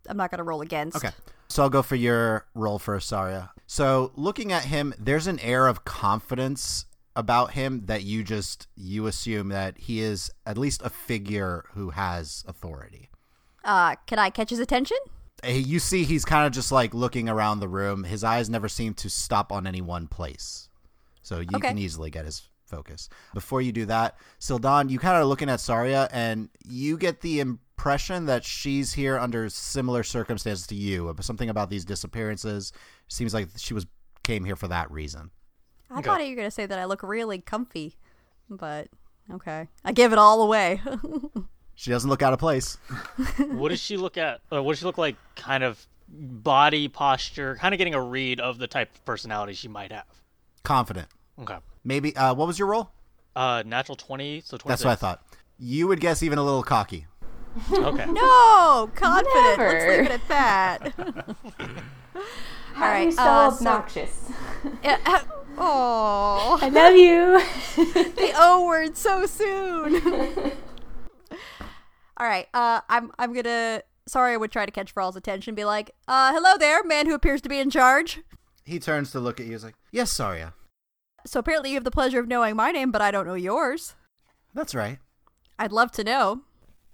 I'm 0.07 0.17
not 0.17 0.31
going 0.31 0.37
to 0.37 0.43
roll 0.43 0.61
against. 0.61 0.97
Okay. 0.97 1.11
So 1.47 1.63
I'll 1.63 1.69
go 1.69 1.81
for 1.81 1.95
your 1.95 2.45
roll 2.55 2.79
first, 2.79 3.07
Saria. 3.09 3.51
So 3.67 4.11
looking 4.15 4.51
at 4.51 4.65
him, 4.65 4.93
there's 4.97 5.27
an 5.27 5.39
air 5.39 5.67
of 5.67 5.85
confidence 5.85 6.85
about 7.15 7.51
him 7.51 7.85
that 7.85 8.03
you 8.03 8.23
just 8.23 8.67
you 8.75 9.05
assume 9.07 9.49
that 9.49 9.77
he 9.77 9.99
is 10.01 10.31
at 10.45 10.57
least 10.57 10.81
a 10.83 10.89
figure 10.89 11.65
who 11.73 11.91
has 11.91 12.43
authority. 12.47 13.09
Uh, 13.63 13.95
can 14.07 14.19
I 14.19 14.29
catch 14.29 14.49
his 14.49 14.59
attention? 14.59 14.97
You 15.45 15.79
see 15.79 16.03
he's 16.03 16.25
kind 16.25 16.45
of 16.47 16.53
just 16.53 16.71
like 16.71 16.93
looking 16.93 17.27
around 17.29 17.59
the 17.59 17.67
room. 17.67 18.03
His 18.03 18.23
eyes 18.23 18.49
never 18.49 18.69
seem 18.69 18.93
to 18.95 19.09
stop 19.09 19.51
on 19.51 19.67
any 19.67 19.81
one 19.81 20.07
place. 20.07 20.69
So 21.21 21.39
you 21.39 21.47
Okay. 21.55 21.69
can 21.69 21.77
easily 21.77 22.09
get 22.09 22.25
his 22.25 22.41
focus. 22.65 23.07
Before 23.33 23.61
you 23.61 23.71
do 23.71 23.85
that, 23.85 24.17
Sildan, 24.39 24.89
you 24.89 24.99
kind 24.99 25.21
of 25.21 25.27
looking 25.27 25.49
at 25.49 25.59
Saria 25.59 26.09
and 26.11 26.49
you 26.67 26.97
get 26.97 27.21
the 27.21 27.39
impression 27.39 28.25
that 28.25 28.43
she's 28.43 28.93
here 28.93 29.17
under 29.19 29.49
similar 29.49 30.03
circumstances 30.03 30.65
to 30.67 30.75
you. 30.75 31.13
Something 31.21 31.49
about 31.49 31.69
these 31.69 31.85
disappearances 31.85 32.71
seems 33.07 33.33
like 33.33 33.49
she 33.57 33.73
was 33.73 33.85
came 34.23 34.45
here 34.45 34.55
for 34.55 34.67
that 34.69 34.89
reason. 34.89 35.31
I 35.91 36.01
thought 36.01 36.21
you 36.23 36.29
were 36.29 36.35
going 36.37 36.47
to 36.47 36.51
say 36.51 36.65
that 36.65 36.79
I 36.79 36.85
look 36.85 37.03
really 37.03 37.39
comfy, 37.39 37.97
but 38.49 38.87
okay. 39.31 39.67
I 39.85 39.91
give 39.91 40.11
it 40.13 40.17
all 40.17 40.41
away. 40.41 40.81
She 41.75 41.91
doesn't 41.91 42.09
look 42.09 42.21
out 42.21 42.33
of 42.33 42.39
place. 42.39 42.77
what 43.51 43.69
does 43.69 43.79
she 43.81 43.97
look 43.97 44.17
at? 44.17 44.41
Or 44.51 44.61
what 44.61 44.73
does 44.73 44.79
she 44.79 44.85
look 44.85 44.97
like? 44.97 45.15
Kind 45.35 45.63
of 45.63 45.85
body 46.07 46.87
posture, 46.87 47.55
kind 47.55 47.73
of 47.73 47.77
getting 47.79 47.95
a 47.95 48.01
read 48.01 48.39
of 48.39 48.57
the 48.59 48.67
type 48.67 48.93
of 48.93 49.03
personality 49.05 49.53
she 49.53 49.67
might 49.67 49.91
have. 49.91 50.05
Confident. 50.63 51.07
Okay. 51.41 51.57
Maybe 51.83 52.15
uh 52.15 52.33
what 52.35 52.47
was 52.47 52.59
your 52.59 52.67
roll? 52.67 52.91
Uh, 53.35 53.63
natural 53.65 53.95
twenty, 53.95 54.41
so 54.45 54.57
twenty. 54.57 54.71
That's 54.71 54.85
what 54.85 54.91
I 54.91 54.95
thought. 54.95 55.23
You 55.57 55.87
would 55.87 55.99
guess 55.99 56.21
even 56.21 56.37
a 56.37 56.43
little 56.43 56.61
cocky. 56.63 57.07
Okay. 57.71 58.05
no, 58.09 58.91
confident. 58.93 59.35
Let's 59.35 59.57
Never. 59.57 59.97
leave 59.97 60.05
it 60.05 60.11
at 60.11 60.27
that. 60.27 60.93
All 62.75 62.81
right, 62.81 63.05
right, 63.05 63.13
so 63.13 63.21
uh, 63.21 63.51
so- 63.51 63.57
obnoxious. 63.57 64.31
oh, 65.57 66.59
I 66.61 66.69
love 66.69 66.95
you. 66.95 67.39
the 68.15 68.31
O 68.35 68.65
word 68.67 68.95
so 68.97 69.25
soon. 69.25 70.51
All 72.17 72.27
right. 72.27 72.47
Uh, 72.53 72.81
I'm 72.89 73.11
I'm 73.17 73.33
gonna. 73.33 73.81
Sorry, 74.07 74.33
I 74.33 74.37
would 74.37 74.51
try 74.51 74.65
to 74.65 74.71
catch 74.71 74.93
Vral's 74.93 75.15
attention. 75.15 75.55
Be 75.55 75.63
like, 75.65 75.91
uh, 76.07 76.33
hello 76.33 76.57
there, 76.57 76.83
man 76.83 77.05
who 77.05 77.13
appears 77.13 77.41
to 77.41 77.49
be 77.49 77.59
in 77.59 77.69
charge. 77.69 78.19
He 78.65 78.79
turns 78.79 79.11
to 79.11 79.19
look 79.19 79.39
at 79.39 79.45
you. 79.45 79.53
He's 79.53 79.63
like, 79.63 79.75
"Yes, 79.91 80.11
Saria. 80.11 80.53
So 81.25 81.39
apparently 81.39 81.69
you 81.69 81.75
have 81.75 81.83
the 81.85 81.91
pleasure 81.91 82.19
of 82.19 82.27
knowing 82.27 82.55
my 82.55 82.71
name, 82.71 82.91
but 82.91 83.01
I 83.01 83.11
don't 83.11 83.27
know 83.27 83.33
yours. 83.33 83.95
That's 84.53 84.75
right." 84.75 84.99
I'd 85.57 85.71
love 85.71 85.91
to 85.93 86.03
know. 86.03 86.41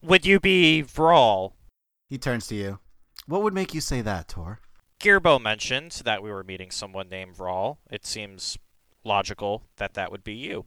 Would 0.02 0.26
you 0.26 0.40
be 0.40 0.84
Vral? 0.84 1.54
He 2.10 2.18
turns 2.18 2.48
to 2.48 2.56
you. 2.56 2.80
What 3.26 3.44
would 3.44 3.54
make 3.54 3.74
you 3.74 3.82
say 3.82 4.02
that, 4.02 4.28
Tor? 4.28 4.60
Gerbo 5.00 5.42
mentioned 5.42 6.02
that 6.04 6.22
we 6.22 6.30
were 6.32 6.44
meeting 6.44 6.72
someone 6.72 7.08
named 7.10 7.36
Vral. 7.36 7.78
It 7.90 8.06
seems 8.06 8.58
logical 9.04 9.64
that 9.78 9.94
that 9.94 10.12
would 10.12 10.24
be 10.24 10.34
you. 10.34 10.66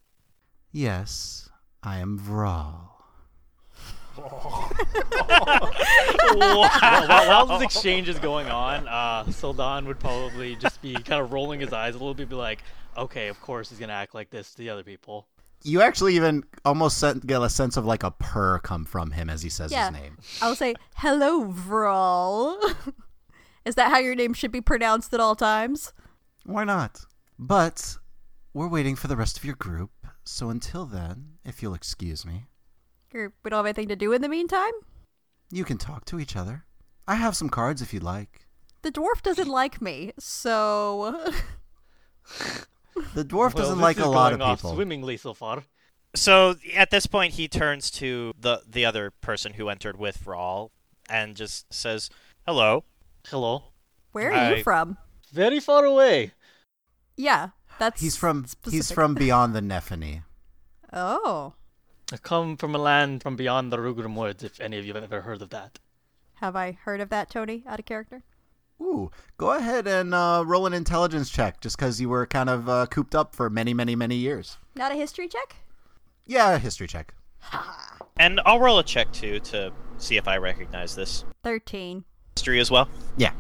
Yes, 0.71 1.51
I 1.83 1.99
am 1.99 2.19
Vral. 4.17 4.71
while, 6.37 7.29
while 7.29 7.47
this 7.47 7.63
exchange 7.63 8.09
is 8.09 8.19
going 8.19 8.49
on, 8.49 8.87
uh, 8.89 9.25
Sildan 9.25 9.87
would 9.87 9.99
probably 9.99 10.57
just 10.57 10.81
be 10.83 10.95
kind 10.95 11.23
of 11.23 11.33
rolling 11.33 11.61
his 11.61 11.73
eyes 11.73 11.95
a 11.95 11.99
little 11.99 12.15
bit, 12.15 12.29
be 12.29 12.35
like, 12.35 12.63
"Okay, 12.97 13.29
of 13.29 13.41
course 13.41 13.71
he's 13.71 13.79
gonna 13.79 13.93
act 13.93 14.15
like 14.15 14.31
this 14.31 14.53
to 14.53 14.59
the 14.59 14.71
other 14.71 14.83
people." 14.83 15.27
You 15.65 15.81
actually 15.83 16.17
even 16.17 16.43
almost 16.65 16.99
sen- 16.99 17.21
get 17.21 17.41
a 17.41 17.49
sense 17.49 17.77
of 17.77 17.85
like 17.85 18.03
a 18.03 18.11
purr 18.11 18.59
come 18.59 18.85
from 18.85 19.13
him 19.13 19.31
as 19.31 19.43
he 19.43 19.49
says 19.49 19.71
Yeah. 19.71 19.91
his 19.91 20.01
name. 20.01 20.19
I'll 20.41 20.57
say, 20.57 20.75
hello, 20.97 21.45
Vral. 21.53 22.59
Is 23.65 23.77
that 23.77 23.91
how 23.93 23.99
your 23.99 24.17
name 24.17 24.35
should 24.35 24.51
be 24.51 24.61
pronounced 24.61 25.15
at 25.15 25.21
all 25.21 25.37
times? 25.37 25.93
Why 26.45 26.65
not? 26.65 27.05
But 27.39 27.97
we're 28.53 28.67
waiting 28.67 28.97
for 28.97 29.07
the 29.07 29.17
rest 29.17 29.37
of 29.39 29.45
your 29.45 29.55
group, 29.55 29.93
so 30.25 30.51
until 30.51 30.85
then, 30.85 31.35
if 31.45 31.63
you'll 31.63 31.75
excuse 31.75 32.27
me, 32.27 32.47
Or 33.15 33.33
we 33.43 33.51
don't 33.51 33.59
have 33.59 33.67
anything 33.67 33.89
to 33.89 33.97
do 33.97 34.13
in 34.13 34.23
the 34.23 34.29
meantime? 34.29 34.73
you 35.55 35.65
can 35.65 35.77
talk 35.77 36.07
to 36.07 36.19
each 36.19 36.35
other. 36.35 36.65
I 37.07 37.17
have 37.17 37.37
some 37.37 37.51
cards 37.51 37.83
if 37.83 37.93
you'd 37.93 38.03
like. 38.03 38.47
The 38.81 38.91
dwarf 38.91 39.21
doesn't 39.23 39.49
like 39.49 39.83
me, 39.83 40.13
so 40.19 41.31
The 43.15 43.25
dwarf 43.25 43.55
doesn't 43.55 43.77
this 43.77 43.83
like 43.83 43.99
a 43.99 44.09
lot 44.09 44.33
of 44.33 44.41
off 44.41 44.59
people. 44.59 44.75
swimmingly 44.75 45.17
so 45.17 45.35
far. 45.35 45.65
So 46.15 46.55
at 46.75 46.91
this 46.91 47.07
point, 47.07 47.35
he 47.35 47.49
turns 47.49 47.91
to 47.93 48.33
the 48.39 48.63
the 48.69 48.85
other 48.85 49.11
person 49.11 49.55
who 49.55 49.69
entered 49.69 49.99
with 49.99 50.23
Vral 50.25 50.71
and 51.09 51.37
just 51.37 51.73
says, 51.73 52.11
"Hello." 52.47 52.85
Hello. 53.29 53.65
Where 54.13 54.31
are 54.31 54.35
I- 54.35 54.55
you 54.57 54.63
from? 54.63 54.99
Very 55.33 55.61
far 55.61 55.85
away. 55.85 56.33
Yeah, 57.17 57.51
that's 57.79 58.01
He's 58.01 58.17
from 58.17 58.47
he's 58.71 58.91
from 58.93 59.15
beyond 59.25 59.55
the 59.55 59.61
Nephany. 59.61 60.23
Oh, 60.93 61.55
I 62.13 62.17
come 62.19 62.57
from 62.57 62.75
a 62.75 62.79
land 62.79 63.23
from 63.23 63.37
beyond 63.37 63.73
the 63.73 63.79
Rugrim 63.79 64.15
Woods, 64.15 64.45
if 64.45 64.61
any 64.61 64.79
of 64.79 64.85
you 64.85 64.93
have 64.95 65.03
ever 65.05 65.23
heard 65.23 65.41
of 65.43 65.51
that. 65.51 65.79
have 66.35 66.55
I 66.57 66.73
heard 66.73 67.01
of 67.01 67.09
that, 67.11 67.31
Tony? 67.31 67.65
Out 67.67 67.79
of 67.79 67.87
character. 67.87 68.23
Ooh, 68.81 69.11
go 69.39 69.53
ahead 69.53 69.87
and 69.87 70.13
uh, 70.13 70.43
roll 70.45 70.67
an 70.67 70.73
intelligence 70.75 71.31
check, 71.31 71.61
just 71.61 71.77
because 71.77 72.01
you 72.01 72.09
were 72.09 72.27
kind 72.27 72.51
of 72.51 72.69
uh, 72.69 72.87
cooped 72.87 73.15
up 73.15 73.35
for 73.35 73.49
many, 73.49 73.73
many, 73.73 73.95
many 73.95 74.17
years. 74.17 74.59
Not 74.75 74.93
a 74.93 74.97
history 74.97 75.29
check. 75.29 75.57
Yeah, 76.27 76.51
a 76.55 76.59
history 76.59 76.87
check. 76.89 77.15
And 78.19 78.41
I'll 78.45 78.61
roll 78.61 78.79
a 78.79 78.85
check 78.85 79.11
too 79.13 79.41
to 79.41 79.73
see 79.99 80.17
if 80.17 80.29
I 80.29 80.37
recognize 80.37 80.95
this 80.95 81.25
Thirteen. 81.43 82.05
history 82.37 82.61
as 82.61 82.71
well. 82.71 82.89
Yeah. 83.17 83.33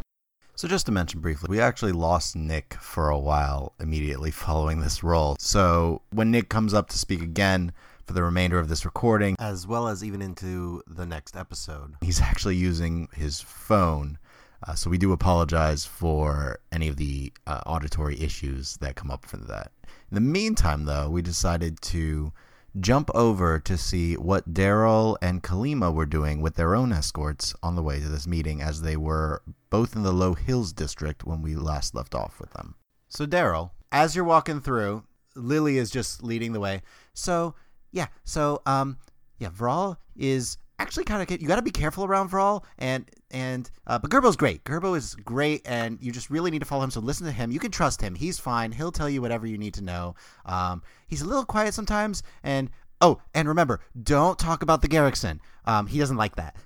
So 0.55 0.69
just 0.69 0.87
to 0.87 0.93
mention 0.93 1.21
briefly, 1.21 1.49
we 1.51 1.61
actually 1.61 1.93
lost 1.93 2.37
Nick 2.37 2.75
for 2.75 3.09
a 3.11 3.19
while 3.19 3.75
immediately 3.81 4.31
following 4.31 4.81
this 4.81 5.03
roll. 5.03 5.37
So 5.39 6.03
when 6.11 6.31
Nick 6.31 6.49
comes 6.49 6.73
up 6.75 6.89
to 6.91 6.99
speak 6.99 7.21
again 7.23 7.73
for 8.07 8.13
the 8.13 8.23
remainder 8.23 8.59
of 8.59 8.69
this 8.69 8.85
recording, 8.85 9.37
as 9.39 9.67
well 9.67 9.89
as 9.89 10.03
even 10.03 10.23
into 10.23 10.83
the 10.87 11.07
next 11.07 11.37
episode, 11.37 11.95
he's 12.01 12.21
actually 12.21 12.57
using 12.57 13.09
his 13.15 13.41
phone. 13.41 14.19
Uh, 14.67 14.75
so 14.75 14.89
we 14.89 14.99
do 14.99 15.13
apologize 15.13 15.85
for 15.85 16.61
any 16.71 16.89
of 16.89 16.97
the 16.97 17.33
uh, 17.47 17.61
auditory 17.67 18.21
issues 18.21 18.77
that 18.77 18.95
come 18.95 19.11
up 19.11 19.27
from 19.27 19.47
that. 19.47 19.73
In 20.11 20.15
the 20.15 20.21
meantime, 20.21 20.85
though, 20.85 21.11
we 21.11 21.23
decided 21.23 21.81
to 21.83 22.33
jump 22.81 23.11
over 23.15 23.59
to 23.59 23.77
see 23.77 24.15
what 24.15 24.55
Daryl 24.55 25.17
and 25.21 25.43
Kalima 25.43 25.93
were 25.93 26.07
doing 26.07 26.41
with 26.41 26.55
their 26.55 26.75
own 26.75 26.93
escorts 26.93 27.55
on 27.63 27.77
the 27.77 27.83
way 27.83 28.01
to 28.01 28.09
this 28.09 28.27
meeting, 28.27 28.63
as 28.63 28.83
they 28.83 28.97
were 28.97 29.43
both 29.69 29.97
in 29.97 30.03
the 30.03 30.13
Low 30.13 30.35
Hills 30.35 30.73
district 30.73 31.25
when 31.25 31.43
we 31.43 31.55
last 31.55 31.95
left 31.95 32.15
off 32.15 32.39
with 32.41 32.53
them. 32.53 32.77
So, 33.09 33.27
Daryl, 33.27 33.71
as 33.91 34.15
you're 34.15 34.25
walking 34.25 34.61
through, 34.61 35.05
Lily 35.35 35.77
is 35.77 35.91
just 35.91 36.23
leading 36.23 36.53
the 36.53 36.61
way. 36.61 36.83
So, 37.15 37.55
yeah, 37.93 38.07
so, 38.25 38.63
um, 38.67 38.99
yeah, 39.39 39.49
Vral 39.51 39.97
is 40.17 40.59
actually 40.79 41.05
kind 41.05 41.23
of 41.23 41.41
you 41.41 41.47
got 41.47 41.57
to 41.57 41.63
be 41.63 41.71
careful 41.71 42.05
around 42.05 42.31
Vral 42.31 42.65
and 42.79 43.09
and 43.31 43.71
uh, 43.87 43.99
but 43.99 44.11
Gerbo's 44.11 44.37
great. 44.37 44.65
Gerbo 44.65 44.97
is 44.97 45.15
great, 45.15 45.63
and 45.65 45.99
you 46.03 46.13
just 46.13 46.29
really 46.29 46.51
need 46.51 46.59
to 46.59 46.65
follow 46.65 46.83
him. 46.83 46.91
So 46.91 47.01
listen 47.01 47.27
to 47.27 47.33
him. 47.33 47.51
You 47.51 47.59
can 47.59 47.71
trust 47.71 48.01
him. 48.01 48.15
He's 48.15 48.39
fine. 48.39 48.73
He'll 48.73 48.93
tell 48.93 49.09
you 49.09 49.23
whatever 49.23 49.47
you 49.47 49.57
need 49.57 49.75
to 49.75 49.83
know. 49.83 50.15
Um, 50.45 50.83
he's 51.07 51.23
a 51.23 51.27
little 51.27 51.45
quiet 51.45 51.73
sometimes, 51.73 52.23
and 52.43 52.71
oh, 53.01 53.21
and 53.35 53.49
remember, 53.49 53.81
don't 54.03 54.39
talk 54.39 54.63
about 54.63 54.83
the 54.83 54.89
Garrickson. 54.89 55.39
Um, 55.65 55.87
he 55.87 55.99
doesn't 55.99 56.17
like 56.17 56.37
that. 56.37 56.57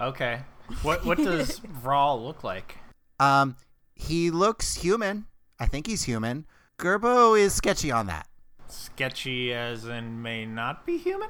Okay. 0.00 0.40
What 0.82 1.04
what 1.04 1.18
does 1.18 1.60
Vral 1.82 2.22
look 2.24 2.42
like? 2.42 2.76
Um, 3.20 3.56
he 3.94 4.30
looks 4.30 4.74
human. 4.74 5.26
I 5.60 5.66
think 5.66 5.86
he's 5.86 6.02
human. 6.02 6.46
Gerbo 6.78 7.38
is 7.38 7.54
sketchy 7.54 7.90
on 7.90 8.06
that. 8.06 8.26
Sketchy 8.68 9.52
as 9.52 9.84
in 9.86 10.22
may 10.22 10.44
not 10.46 10.84
be 10.86 10.98
human? 10.98 11.28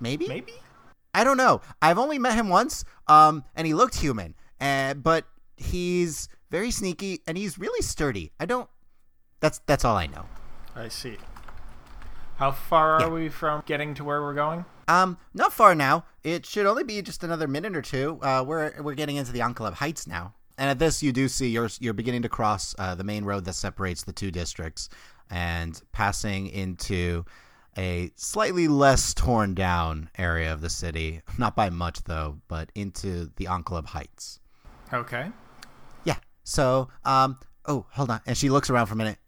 Maybe. 0.00 0.26
Maybe? 0.28 0.52
I 1.14 1.22
don't 1.24 1.36
know. 1.36 1.60
I've 1.80 1.98
only 1.98 2.18
met 2.18 2.34
him 2.34 2.48
once, 2.48 2.84
um, 3.06 3.44
and 3.54 3.66
he 3.66 3.74
looked 3.74 3.94
human. 3.96 4.34
Uh, 4.60 4.94
but 4.94 5.24
he's 5.56 6.28
very 6.50 6.70
sneaky 6.70 7.20
and 7.26 7.36
he's 7.38 7.58
really 7.58 7.82
sturdy. 7.82 8.32
I 8.40 8.46
don't. 8.46 8.68
That's 9.40 9.60
that's 9.66 9.84
all 9.84 9.96
I 9.96 10.06
know. 10.06 10.24
I 10.74 10.88
see. 10.88 11.16
How 12.36 12.50
far 12.50 12.98
Yeah. 13.00 13.06
are 13.06 13.10
we 13.10 13.28
from 13.28 13.62
getting 13.66 13.94
to 13.94 14.04
where 14.04 14.20
we're 14.22 14.34
going? 14.34 14.64
Um, 14.88 15.18
not 15.34 15.52
far 15.52 15.74
now. 15.74 16.04
It 16.24 16.44
should 16.46 16.66
only 16.66 16.82
be 16.82 17.00
just 17.02 17.22
another 17.22 17.46
minute 17.46 17.76
or 17.76 17.82
two. 17.82 18.18
Uh, 18.22 18.42
we're 18.46 18.80
we're 18.82 18.94
getting 18.94 19.16
into 19.16 19.30
the 19.32 19.40
Enclave 19.42 19.74
Heights 19.74 20.06
now, 20.06 20.34
and 20.58 20.70
at 20.70 20.78
this 20.78 21.02
you 21.02 21.12
do 21.12 21.28
see 21.28 21.48
you're 21.48 21.70
you're 21.80 21.94
beginning 21.94 22.22
to 22.22 22.28
cross 22.28 22.74
uh, 22.78 22.94
the 22.94 23.04
main 23.04 23.24
road 23.24 23.44
that 23.44 23.54
separates 23.54 24.04
the 24.04 24.12
two 24.12 24.30
districts, 24.30 24.88
and 25.30 25.80
passing 25.92 26.48
into 26.48 27.24
a 27.76 28.10
slightly 28.14 28.68
less 28.68 29.14
torn 29.14 29.54
down 29.54 30.08
area 30.16 30.52
of 30.52 30.60
the 30.60 30.70
city. 30.70 31.22
Not 31.38 31.56
by 31.56 31.70
much 31.70 32.04
though, 32.04 32.38
but 32.48 32.70
into 32.74 33.30
the 33.36 33.48
Enclave 33.48 33.86
Heights. 33.86 34.40
Okay. 34.92 35.30
Yeah. 36.04 36.16
So, 36.44 36.88
um, 37.04 37.38
oh, 37.66 37.86
hold 37.90 38.10
on. 38.10 38.20
And 38.26 38.36
she 38.36 38.50
looks 38.50 38.70
around 38.70 38.86
for 38.86 38.94
a 38.94 38.96
minute. 38.96 39.18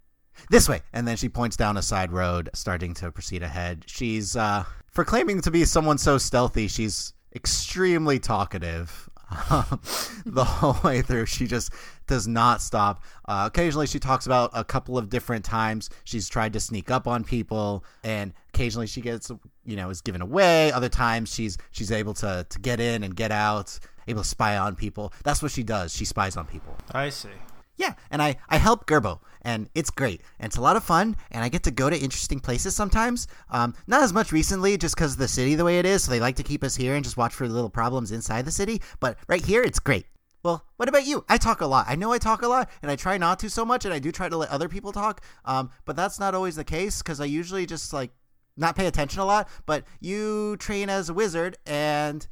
This 0.50 0.68
way. 0.68 0.82
And 0.92 1.08
then 1.08 1.16
she 1.16 1.28
points 1.28 1.56
down 1.56 1.76
a 1.76 1.82
side 1.82 2.12
road, 2.12 2.50
starting 2.54 2.94
to 2.94 3.10
proceed 3.10 3.42
ahead. 3.42 3.84
She's, 3.86 4.36
uh, 4.36 4.64
for 4.92 5.04
claiming 5.04 5.40
to 5.40 5.50
be 5.50 5.64
someone 5.64 5.98
so 5.98 6.18
stealthy, 6.18 6.68
she's 6.68 7.14
extremely 7.34 8.18
talkative. 8.18 9.08
The 10.26 10.44
whole 10.44 10.76
way 10.82 11.02
through, 11.02 11.26
she 11.26 11.46
just 11.46 11.72
does 12.08 12.26
not 12.26 12.60
stop. 12.60 13.04
Uh, 13.26 13.44
occasionally, 13.46 13.86
she 13.86 14.00
talks 14.00 14.26
about 14.26 14.50
a 14.54 14.64
couple 14.64 14.98
of 14.98 15.08
different 15.08 15.44
times 15.44 15.88
she's 16.02 16.28
tried 16.28 16.52
to 16.54 16.60
sneak 16.60 16.90
up 16.90 17.06
on 17.06 17.22
people, 17.22 17.84
and 18.02 18.32
occasionally 18.48 18.88
she 18.88 19.00
gets, 19.00 19.30
you 19.64 19.76
know, 19.76 19.88
is 19.90 20.00
given 20.00 20.20
away. 20.20 20.72
Other 20.72 20.88
times, 20.88 21.32
she's 21.32 21.58
she's 21.70 21.92
able 21.92 22.14
to 22.14 22.44
to 22.48 22.58
get 22.58 22.80
in 22.80 23.04
and 23.04 23.14
get 23.14 23.30
out, 23.30 23.78
able 24.08 24.22
to 24.22 24.28
spy 24.28 24.56
on 24.56 24.74
people. 24.74 25.12
That's 25.22 25.42
what 25.42 25.52
she 25.52 25.62
does. 25.62 25.94
She 25.94 26.04
spies 26.04 26.36
on 26.36 26.46
people. 26.46 26.76
I 26.90 27.10
see. 27.10 27.28
Yeah, 27.76 27.94
and 28.10 28.22
I, 28.22 28.36
I 28.48 28.56
help 28.56 28.86
Gerbo, 28.86 29.20
and 29.42 29.68
it's 29.74 29.90
great. 29.90 30.22
And 30.38 30.46
it's 30.46 30.56
a 30.56 30.62
lot 30.62 30.76
of 30.76 30.84
fun, 30.84 31.14
and 31.30 31.44
I 31.44 31.50
get 31.50 31.62
to 31.64 31.70
go 31.70 31.90
to 31.90 31.96
interesting 31.96 32.40
places 32.40 32.74
sometimes. 32.74 33.28
Um, 33.50 33.74
not 33.86 34.02
as 34.02 34.12
much 34.12 34.32
recently, 34.32 34.78
just 34.78 34.96
because 34.96 35.12
of 35.12 35.18
the 35.18 35.28
city 35.28 35.54
the 35.54 35.64
way 35.64 35.78
it 35.78 35.84
is, 35.84 36.04
so 36.04 36.10
they 36.10 36.20
like 36.20 36.36
to 36.36 36.42
keep 36.42 36.64
us 36.64 36.74
here 36.74 36.94
and 36.94 37.04
just 37.04 37.18
watch 37.18 37.34
for 37.34 37.46
the 37.46 37.52
little 37.52 37.70
problems 37.70 38.12
inside 38.12 38.46
the 38.46 38.50
city. 38.50 38.80
But 38.98 39.18
right 39.28 39.44
here, 39.44 39.62
it's 39.62 39.78
great. 39.78 40.06
Well, 40.42 40.64
what 40.76 40.88
about 40.88 41.06
you? 41.06 41.24
I 41.28 41.36
talk 41.38 41.60
a 41.60 41.66
lot. 41.66 41.86
I 41.88 41.96
know 41.96 42.12
I 42.12 42.18
talk 42.18 42.42
a 42.42 42.48
lot, 42.48 42.70
and 42.80 42.90
I 42.90 42.96
try 42.96 43.18
not 43.18 43.38
to 43.40 43.50
so 43.50 43.64
much, 43.64 43.84
and 43.84 43.92
I 43.92 43.98
do 43.98 44.10
try 44.10 44.28
to 44.28 44.36
let 44.36 44.48
other 44.48 44.68
people 44.68 44.92
talk. 44.92 45.20
Um, 45.44 45.70
but 45.84 45.96
that's 45.96 46.18
not 46.18 46.34
always 46.34 46.56
the 46.56 46.64
case, 46.64 47.02
because 47.02 47.20
I 47.20 47.24
usually 47.24 47.66
just, 47.66 47.92
like, 47.92 48.12
not 48.56 48.74
pay 48.76 48.86
attention 48.86 49.20
a 49.20 49.24
lot. 49.26 49.48
But 49.66 49.84
you 50.00 50.56
train 50.58 50.88
as 50.88 51.10
a 51.10 51.14
wizard, 51.14 51.58
and 51.66 52.26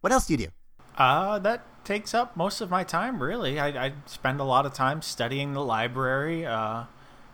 what 0.00 0.12
else 0.12 0.26
do 0.26 0.34
you 0.34 0.38
do? 0.38 0.48
Uh, 0.96 1.38
that 1.40 1.66
takes 1.86 2.12
up 2.12 2.36
most 2.36 2.60
of 2.60 2.68
my 2.68 2.84
time, 2.84 3.22
really. 3.22 3.58
I, 3.58 3.86
I 3.86 3.92
spend 4.04 4.40
a 4.40 4.44
lot 4.44 4.66
of 4.66 4.74
time 4.74 5.00
studying 5.00 5.54
the 5.54 5.64
library, 5.64 6.44
uh, 6.44 6.84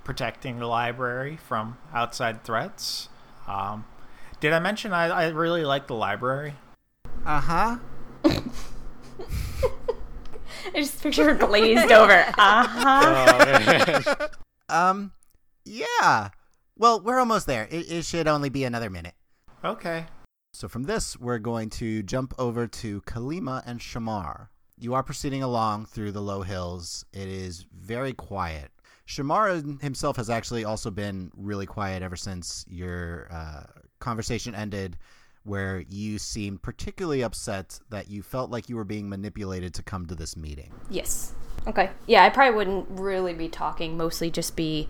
protecting 0.04 0.58
the 0.58 0.66
library 0.66 1.36
from 1.36 1.78
outside 1.92 2.44
threats. 2.44 3.08
Um, 3.48 3.86
did 4.38 4.52
I 4.52 4.60
mention 4.60 4.92
I, 4.92 5.06
I 5.06 5.28
really 5.28 5.64
like 5.64 5.86
the 5.88 5.94
library? 5.94 6.54
Uh 7.24 7.40
huh. 7.40 7.76
I 10.74 10.80
just 10.80 11.02
picture 11.02 11.24
her 11.24 11.34
glazed 11.34 11.90
over. 11.92 12.24
Uh-huh. 12.38 14.28
Um, 14.68 15.12
yeah. 15.66 16.30
Well, 16.78 16.98
we're 17.02 17.18
almost 17.18 17.46
there. 17.46 17.68
It, 17.70 17.92
it 17.92 18.04
should 18.06 18.26
only 18.26 18.48
be 18.48 18.64
another 18.64 18.88
minute. 18.88 19.12
Okay. 19.62 20.06
So 20.54 20.68
from 20.68 20.82
this, 20.82 21.18
we're 21.18 21.38
going 21.38 21.70
to 21.70 22.02
jump 22.02 22.34
over 22.38 22.66
to 22.66 23.00
Kalima 23.02 23.62
and 23.64 23.80
Shamar. 23.80 24.48
You 24.78 24.94
are 24.94 25.02
proceeding 25.02 25.42
along 25.42 25.86
through 25.86 26.12
the 26.12 26.20
low 26.20 26.42
hills. 26.42 27.04
It 27.12 27.26
is 27.28 27.66
very 27.74 28.12
quiet. 28.12 28.70
Shamar 29.06 29.80
himself 29.80 30.16
has 30.16 30.28
actually 30.28 30.64
also 30.64 30.90
been 30.90 31.30
really 31.34 31.66
quiet 31.66 32.02
ever 32.02 32.16
since 32.16 32.64
your 32.68 33.28
uh, 33.32 33.62
conversation 33.98 34.54
ended, 34.54 34.98
where 35.44 35.84
you 35.88 36.18
seemed 36.18 36.62
particularly 36.62 37.22
upset 37.22 37.80
that 37.90 38.08
you 38.08 38.22
felt 38.22 38.50
like 38.50 38.68
you 38.68 38.76
were 38.76 38.84
being 38.84 39.08
manipulated 39.08 39.74
to 39.74 39.82
come 39.82 40.06
to 40.06 40.14
this 40.14 40.36
meeting. 40.36 40.72
yes. 40.90 41.34
Okay. 41.66 41.90
Yeah, 42.06 42.24
I 42.24 42.30
probably 42.30 42.56
wouldn't 42.56 42.86
really 42.90 43.34
be 43.34 43.48
talking, 43.48 43.96
mostly 43.96 44.30
just 44.30 44.56
be 44.56 44.88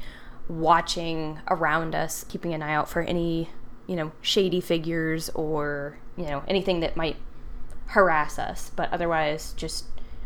watching 0.48 1.38
around 1.48 1.94
us, 1.94 2.24
keeping 2.24 2.54
an 2.54 2.62
eye 2.62 2.72
out 2.72 2.88
for 2.88 3.02
any, 3.02 3.50
you 3.92 3.96
know, 3.96 4.10
shady 4.22 4.62
figures 4.62 5.28
or, 5.34 5.98
you 6.16 6.24
know, 6.24 6.42
anything 6.48 6.80
that 6.80 6.96
might 6.96 7.16
harass 7.88 8.38
us, 8.38 8.70
but 8.74 8.90
otherwise 8.90 9.52
just 9.52 9.84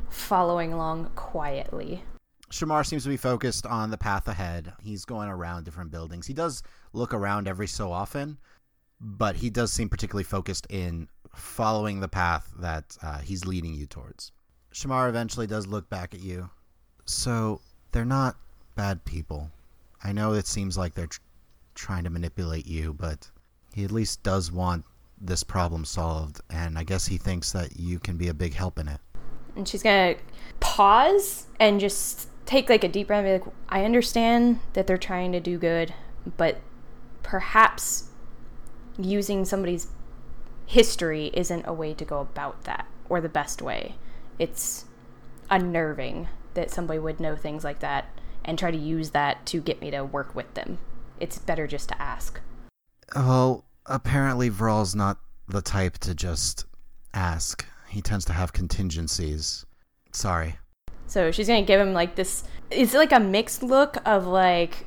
following 0.08 0.72
along 0.72 1.10
quietly. 1.16 2.04
Shamar 2.52 2.86
seems 2.86 3.02
to 3.02 3.08
be 3.08 3.16
focused 3.16 3.66
on 3.66 3.90
the 3.90 3.98
path 3.98 4.28
ahead. 4.28 4.72
He's 4.80 5.04
going 5.04 5.28
around 5.28 5.64
different 5.64 5.90
buildings. 5.90 6.28
He 6.28 6.32
does 6.32 6.62
look 6.92 7.12
around 7.12 7.48
every 7.48 7.66
so 7.66 7.90
often, 7.90 8.38
but 9.00 9.34
he 9.34 9.50
does 9.50 9.72
seem 9.72 9.88
particularly 9.88 10.22
focused 10.22 10.68
in 10.70 11.08
following 11.34 11.98
the 11.98 12.06
path 12.06 12.48
that 12.60 12.96
uh, 13.02 13.18
he's 13.18 13.46
leading 13.46 13.74
you 13.74 13.86
towards. 13.86 14.30
Shamar 14.72 15.08
eventually 15.08 15.48
does 15.48 15.66
look 15.66 15.90
back 15.90 16.14
at 16.14 16.20
you. 16.20 16.50
So, 17.04 17.60
they're 17.90 18.04
not 18.04 18.36
bad 18.76 19.04
people. 19.04 19.50
I 20.04 20.12
know 20.12 20.34
it 20.34 20.46
seems 20.46 20.78
like 20.78 20.94
they're 20.94 21.08
tr- 21.08 21.18
trying 21.74 22.04
to 22.04 22.10
manipulate 22.10 22.66
you, 22.66 22.92
but 22.92 23.28
he 23.76 23.84
at 23.84 23.92
least 23.92 24.22
does 24.22 24.50
want 24.50 24.84
this 25.20 25.44
problem 25.44 25.84
solved, 25.84 26.40
and 26.50 26.76
I 26.76 26.82
guess 26.82 27.06
he 27.06 27.18
thinks 27.18 27.52
that 27.52 27.78
you 27.78 27.98
can 27.98 28.16
be 28.16 28.28
a 28.28 28.34
big 28.34 28.54
help 28.54 28.78
in 28.78 28.88
it. 28.88 29.00
and 29.54 29.68
she's 29.68 29.82
gonna 29.82 30.16
pause 30.60 31.46
and 31.60 31.78
just 31.80 32.28
take 32.44 32.68
like 32.68 32.84
a 32.84 32.88
deep 32.88 33.06
breath 33.06 33.24
and 33.24 33.42
be 33.42 33.44
like 33.44 33.54
i 33.68 33.84
understand 33.84 34.60
that 34.74 34.86
they're 34.86 34.98
trying 34.98 35.32
to 35.32 35.40
do 35.40 35.56
good 35.58 35.92
but 36.36 36.60
perhaps 37.22 38.10
using 38.98 39.44
somebody's 39.44 39.88
history 40.66 41.30
isn't 41.34 41.66
a 41.66 41.72
way 41.72 41.94
to 41.94 42.04
go 42.04 42.20
about 42.20 42.64
that 42.64 42.86
or 43.08 43.20
the 43.20 43.28
best 43.28 43.62
way. 43.62 43.94
It's 44.38 44.84
unnerving 45.50 46.28
that 46.54 46.70
somebody 46.70 46.98
would 46.98 47.20
know 47.20 47.36
things 47.36 47.64
like 47.64 47.80
that 47.80 48.06
and 48.44 48.58
try 48.58 48.70
to 48.70 48.76
use 48.76 49.10
that 49.10 49.46
to 49.46 49.60
get 49.60 49.80
me 49.80 49.90
to 49.90 50.04
work 50.04 50.34
with 50.34 50.52
them. 50.54 50.78
It's 51.20 51.38
better 51.38 51.66
just 51.66 51.88
to 51.90 52.00
ask. 52.00 52.40
Well, 53.14 53.64
apparently 53.88 54.50
Vral's 54.50 54.94
not 54.94 55.18
the 55.48 55.62
type 55.62 55.98
to 55.98 56.14
just 56.14 56.66
ask. 57.14 57.64
He 57.88 58.02
tends 58.02 58.24
to 58.26 58.32
have 58.32 58.52
contingencies. 58.52 59.64
Sorry. 60.12 60.56
So 61.06 61.30
she's 61.30 61.46
gonna 61.46 61.62
give 61.62 61.80
him 61.80 61.92
like 61.92 62.16
this. 62.16 62.44
It's 62.70 62.94
like 62.94 63.12
a 63.12 63.20
mixed 63.20 63.62
look 63.62 63.96
of 64.04 64.26
like 64.26 64.86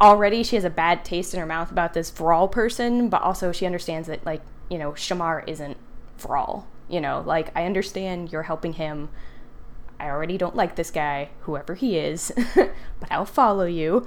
already 0.00 0.42
she 0.42 0.56
has 0.56 0.64
a 0.64 0.70
bad 0.70 1.04
taste 1.04 1.34
in 1.34 1.40
her 1.40 1.46
mouth 1.46 1.70
about 1.70 1.92
this 1.92 2.10
Vral 2.10 2.50
person, 2.50 3.08
but 3.08 3.22
also 3.22 3.52
she 3.52 3.66
understands 3.66 4.08
that 4.08 4.24
like 4.24 4.42
you 4.68 4.78
know 4.78 4.92
Shamar 4.92 5.46
isn't 5.48 5.76
Vral. 6.18 6.64
You 6.88 7.00
know, 7.00 7.22
like 7.26 7.50
I 7.56 7.64
understand 7.64 8.32
you're 8.32 8.44
helping 8.44 8.74
him. 8.74 9.10
I 9.98 10.08
already 10.08 10.38
don't 10.38 10.56
like 10.56 10.76
this 10.76 10.90
guy, 10.90 11.28
whoever 11.40 11.74
he 11.74 11.98
is, 11.98 12.32
but 12.54 12.72
I'll 13.10 13.26
follow 13.26 13.66
you. 13.66 14.06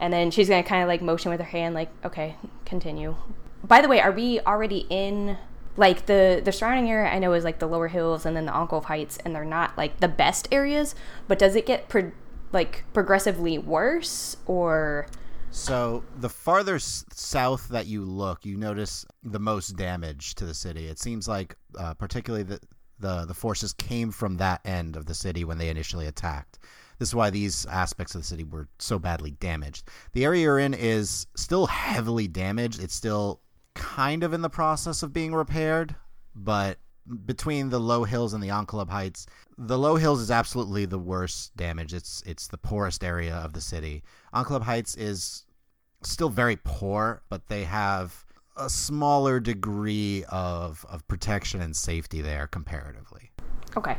And 0.00 0.12
then 0.12 0.30
she's 0.30 0.48
gonna 0.48 0.62
kind 0.62 0.82
of 0.82 0.88
like 0.88 1.02
motion 1.02 1.30
with 1.30 1.40
her 1.40 1.46
hand, 1.46 1.74
like, 1.74 1.90
okay, 2.04 2.36
continue. 2.64 3.16
By 3.62 3.80
the 3.80 3.88
way, 3.88 4.00
are 4.00 4.12
we 4.12 4.40
already 4.40 4.86
in 4.90 5.36
like 5.76 6.06
the 6.06 6.40
the 6.44 6.52
surrounding 6.52 6.90
area? 6.90 7.10
I 7.10 7.18
know 7.18 7.32
is 7.32 7.44
like 7.44 7.58
the 7.58 7.66
lower 7.66 7.88
hills 7.88 8.26
and 8.26 8.36
then 8.36 8.46
the 8.46 8.54
Alcove 8.54 8.86
Heights, 8.86 9.18
and 9.24 9.34
they're 9.34 9.44
not 9.44 9.76
like 9.76 10.00
the 10.00 10.08
best 10.08 10.48
areas. 10.50 10.94
But 11.28 11.38
does 11.38 11.54
it 11.56 11.66
get 11.66 11.88
pro- 11.88 12.12
like 12.52 12.84
progressively 12.92 13.58
worse, 13.58 14.36
or 14.46 15.06
So 15.50 16.04
the 16.18 16.28
farther 16.28 16.76
s- 16.76 17.04
south 17.12 17.68
that 17.68 17.86
you 17.86 18.04
look, 18.04 18.44
you 18.44 18.56
notice 18.56 19.04
the 19.22 19.38
most 19.38 19.76
damage 19.76 20.34
to 20.36 20.46
the 20.46 20.54
city. 20.54 20.86
It 20.86 20.98
seems 20.98 21.28
like, 21.28 21.56
uh, 21.78 21.94
particularly 21.94 22.42
the, 22.44 22.60
the 22.98 23.24
the 23.26 23.34
forces 23.34 23.72
came 23.72 24.10
from 24.10 24.36
that 24.38 24.60
end 24.64 24.96
of 24.96 25.06
the 25.06 25.14
city 25.14 25.44
when 25.44 25.58
they 25.58 25.68
initially 25.68 26.06
attacked. 26.06 26.58
This 26.98 27.08
is 27.10 27.14
why 27.14 27.30
these 27.30 27.64
aspects 27.66 28.14
of 28.14 28.20
the 28.20 28.26
city 28.26 28.44
were 28.44 28.68
so 28.78 28.98
badly 28.98 29.30
damaged. 29.32 29.88
The 30.12 30.24
area 30.24 30.42
you're 30.42 30.58
in 30.58 30.74
is 30.74 31.26
still 31.34 31.66
heavily 31.66 32.28
damaged. 32.28 32.82
It's 32.82 32.94
still 32.94 33.40
kind 33.74 34.24
of 34.24 34.32
in 34.32 34.42
the 34.42 34.50
process 34.50 35.02
of 35.02 35.12
being 35.12 35.34
repaired, 35.34 35.94
but 36.34 36.78
between 37.26 37.70
the 37.70 37.80
low 37.80 38.04
hills 38.04 38.32
and 38.32 38.42
the 38.42 38.50
Enclave 38.50 38.88
Heights, 38.88 39.26
the 39.58 39.78
low 39.78 39.96
hills 39.96 40.20
is 40.20 40.30
absolutely 40.30 40.84
the 40.84 40.98
worst 40.98 41.56
damage. 41.56 41.92
It's 41.92 42.22
it's 42.26 42.48
the 42.48 42.58
poorest 42.58 43.02
area 43.02 43.34
of 43.34 43.52
the 43.52 43.60
city. 43.60 44.02
Enclave 44.32 44.62
Heights 44.62 44.94
is 44.96 45.44
still 46.02 46.28
very 46.28 46.56
poor, 46.62 47.22
but 47.28 47.48
they 47.48 47.64
have 47.64 48.24
a 48.56 48.70
smaller 48.70 49.40
degree 49.40 50.24
of 50.28 50.84
of 50.88 51.06
protection 51.08 51.60
and 51.60 51.74
safety 51.74 52.20
there 52.20 52.46
comparatively. 52.46 53.30
okay? 53.76 53.96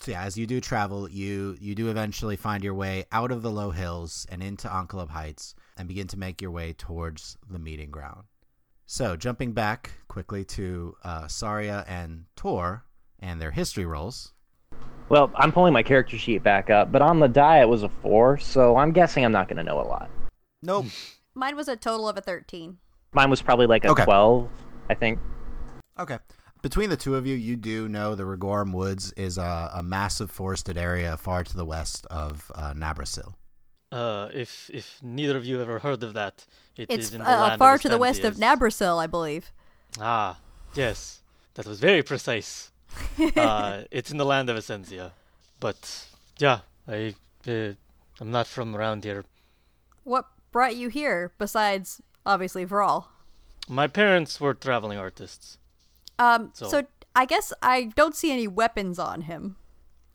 So 0.00 0.10
yeah, 0.10 0.22
as 0.24 0.36
you 0.36 0.46
do 0.46 0.60
travel, 0.60 1.08
you 1.08 1.56
you 1.60 1.74
do 1.74 1.88
eventually 1.88 2.36
find 2.36 2.62
your 2.62 2.74
way 2.74 3.04
out 3.10 3.30
of 3.30 3.42
the 3.42 3.50
low 3.50 3.70
hills 3.70 4.26
and 4.30 4.42
into 4.42 4.70
Enclave 4.70 5.08
Heights 5.10 5.54
and 5.78 5.88
begin 5.88 6.06
to 6.08 6.18
make 6.18 6.42
your 6.42 6.50
way 6.50 6.72
towards 6.72 7.38
the 7.48 7.58
meeting 7.58 7.90
ground. 7.90 8.24
So 8.86 9.16
jumping 9.16 9.52
back 9.52 9.92
quickly 10.08 10.44
to 10.44 10.96
uh, 11.02 11.26
Saria 11.28 11.84
and 11.88 12.24
Tor 12.36 12.84
and 13.18 13.40
their 13.40 13.50
history 13.50 13.86
rolls. 13.86 14.32
Well, 15.08 15.30
I'm 15.36 15.52
pulling 15.52 15.72
my 15.72 15.82
character 15.82 16.16
sheet 16.18 16.42
back 16.42 16.70
up, 16.70 16.90
but 16.90 17.02
on 17.02 17.20
the 17.20 17.28
die 17.28 17.60
it 17.60 17.68
was 17.68 17.82
a 17.82 17.88
four, 17.88 18.38
so 18.38 18.76
I'm 18.76 18.92
guessing 18.92 19.24
I'm 19.24 19.32
not 19.32 19.48
going 19.48 19.58
to 19.58 19.62
know 19.62 19.80
a 19.80 19.86
lot. 19.86 20.10
Nope. 20.62 20.86
Mine 21.34 21.56
was 21.56 21.68
a 21.68 21.76
total 21.76 22.08
of 22.08 22.16
a 22.16 22.20
13. 22.20 22.78
Mine 23.12 23.30
was 23.30 23.42
probably 23.42 23.66
like 23.66 23.84
a 23.84 23.90
Okay. 23.90 24.04
12, 24.04 24.48
I 24.88 24.94
think. 24.94 25.18
Okay. 25.98 26.18
Between 26.62 26.90
the 26.90 26.96
two 26.96 27.16
of 27.16 27.26
you, 27.26 27.34
you 27.34 27.56
do 27.56 27.88
know 27.88 28.14
the 28.14 28.22
Rigorum 28.24 28.72
Woods 28.72 29.12
is 29.12 29.36
a, 29.36 29.70
a 29.74 29.82
massive 29.82 30.30
forested 30.30 30.78
area 30.78 31.16
far 31.16 31.44
to 31.44 31.56
the 31.56 31.64
west 31.64 32.06
of 32.06 32.50
uh, 32.54 32.72
Nabrasil. 32.72 33.34
Uh, 33.92 34.28
if 34.32 34.70
if 34.72 34.98
neither 35.02 35.36
of 35.36 35.44
you 35.44 35.60
ever 35.60 35.78
heard 35.78 36.02
of 36.02 36.14
that, 36.14 36.46
it 36.76 36.90
is 36.90 36.98
It's 37.06 37.12
in 37.14 37.20
the 37.20 37.30
uh, 37.30 37.40
land 37.40 37.58
far 37.58 37.74
of 37.74 37.82
to 37.82 37.88
the 37.88 37.98
west 37.98 38.24
of 38.24 38.34
Stanzias. 38.34 38.58
Nabrasil, 38.58 38.98
I 39.02 39.06
believe. 39.06 39.52
Ah, 40.00 40.38
yes, 40.74 41.20
that 41.54 41.66
was 41.66 41.78
very 41.80 42.02
precise. 42.02 42.70
uh, 43.36 43.82
it's 43.90 44.10
in 44.10 44.18
the 44.18 44.24
land 44.24 44.48
of 44.50 44.56
Essentia, 44.56 45.12
but 45.60 46.06
yeah, 46.38 46.60
I 46.88 47.14
uh, 47.48 47.72
I'm 48.20 48.30
not 48.30 48.46
from 48.46 48.74
around 48.76 49.04
here. 49.04 49.24
What 50.04 50.26
brought 50.52 50.76
you 50.76 50.88
here, 50.88 51.32
besides, 51.38 52.00
obviously, 52.24 52.64
Vral? 52.66 53.06
My 53.68 53.86
parents 53.86 54.40
were 54.40 54.54
traveling 54.54 54.98
artists. 54.98 55.58
Um, 56.18 56.50
so, 56.54 56.68
So- 56.68 56.86
I 57.16 57.26
guess 57.26 57.52
I 57.62 57.84
don't 57.94 58.14
see 58.16 58.32
any 58.32 58.48
weapons 58.48 58.98
on 58.98 59.22
him. 59.22 59.56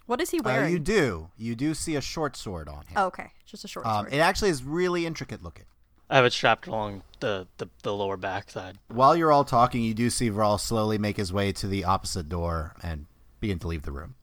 What 0.05 0.19
is 0.19 0.31
he 0.31 0.39
Uh, 0.39 0.43
wearing? 0.43 0.73
you 0.73 0.79
do. 0.79 1.29
You 1.37 1.55
do 1.55 1.73
see 1.73 1.95
a 1.95 2.01
short 2.01 2.35
sword 2.35 2.67
on 2.67 2.85
him. 2.87 2.93
Oh, 2.97 3.05
okay, 3.05 3.31
just 3.45 3.63
a 3.63 3.67
short 3.69 3.85
um, 3.85 4.03
sword. 4.05 4.13
it 4.13 4.17
actually 4.19 4.49
is 4.49 4.63
really 4.63 5.05
intricate 5.05 5.41
looking. 5.41 5.65
I 6.09 6.15
have 6.15 6.25
it 6.25 6.33
strapped 6.33 6.67
along 6.67 7.03
the, 7.19 7.47
the, 7.57 7.69
the 7.83 7.93
lower 7.93 8.17
backside. 8.17 8.77
While 8.87 9.15
you're 9.15 9.31
all 9.31 9.45
talking, 9.45 9.83
you 9.83 9.93
do 9.93 10.09
see 10.09 10.31
Vral 10.31 10.59
slowly 10.59 10.97
make 10.97 11.17
his 11.17 11.31
way 11.31 11.51
to 11.53 11.67
the 11.67 11.85
opposite 11.85 12.27
door 12.29 12.75
and 12.81 13.05
begin 13.39 13.59
to 13.59 13.67
leave 13.67 13.83
the 13.83 13.91
room. 13.91 14.15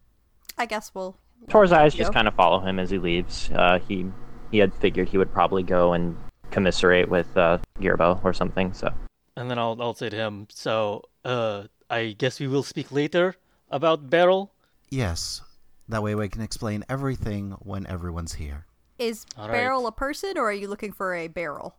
I 0.59 0.67
guess 0.67 0.91
we'll. 0.95 1.17
Tor's 1.49 1.71
eyes 1.71 1.95
just 1.95 2.13
kind 2.13 2.27
of 2.27 2.35
follow 2.35 2.61
him 2.61 2.79
as 2.79 2.91
he 2.91 2.99
leaves. 2.99 3.51
Uh, 3.55 3.79
he 3.87 4.07
he 4.51 4.59
had 4.59 4.75
figured 4.75 5.09
he 5.09 5.19
would 5.19 5.33
probably 5.33 5.63
go 5.63 5.93
and 5.93 6.17
commiserate 6.51 7.09
with 7.09 7.37
uh, 7.37 7.59
Gerbo 7.79 8.25
or 8.25 8.33
something. 8.33 8.73
So 8.73 8.93
And 9.37 9.51
then 9.51 9.59
I'll 9.59 9.77
I'll 9.81 9.95
say 9.95 10.09
to 10.09 10.17
him, 10.17 10.47
so 10.51 11.03
uh, 11.25 11.65
I 11.91 12.17
guess 12.19 12.41
we 12.41 12.49
will 12.49 12.63
speak 12.63 12.91
later 12.91 13.37
about 13.71 14.11
Beryl. 14.11 14.53
Yes. 14.89 15.43
That 15.89 16.03
way 16.03 16.15
we 16.15 16.29
can 16.29 16.43
explain 16.43 16.85
everything 16.89 17.53
when 17.61 17.87
everyone's 17.87 18.35
here. 18.35 18.67
Is 18.99 19.27
All 19.37 19.49
right. 19.49 19.55
Beryl 19.55 19.87
a 19.87 19.93
person, 19.93 20.39
or 20.39 20.49
are 20.49 20.53
you 20.53 20.69
looking 20.69 20.93
for 20.93 21.15
a 21.15 21.29
barrel? 21.29 21.77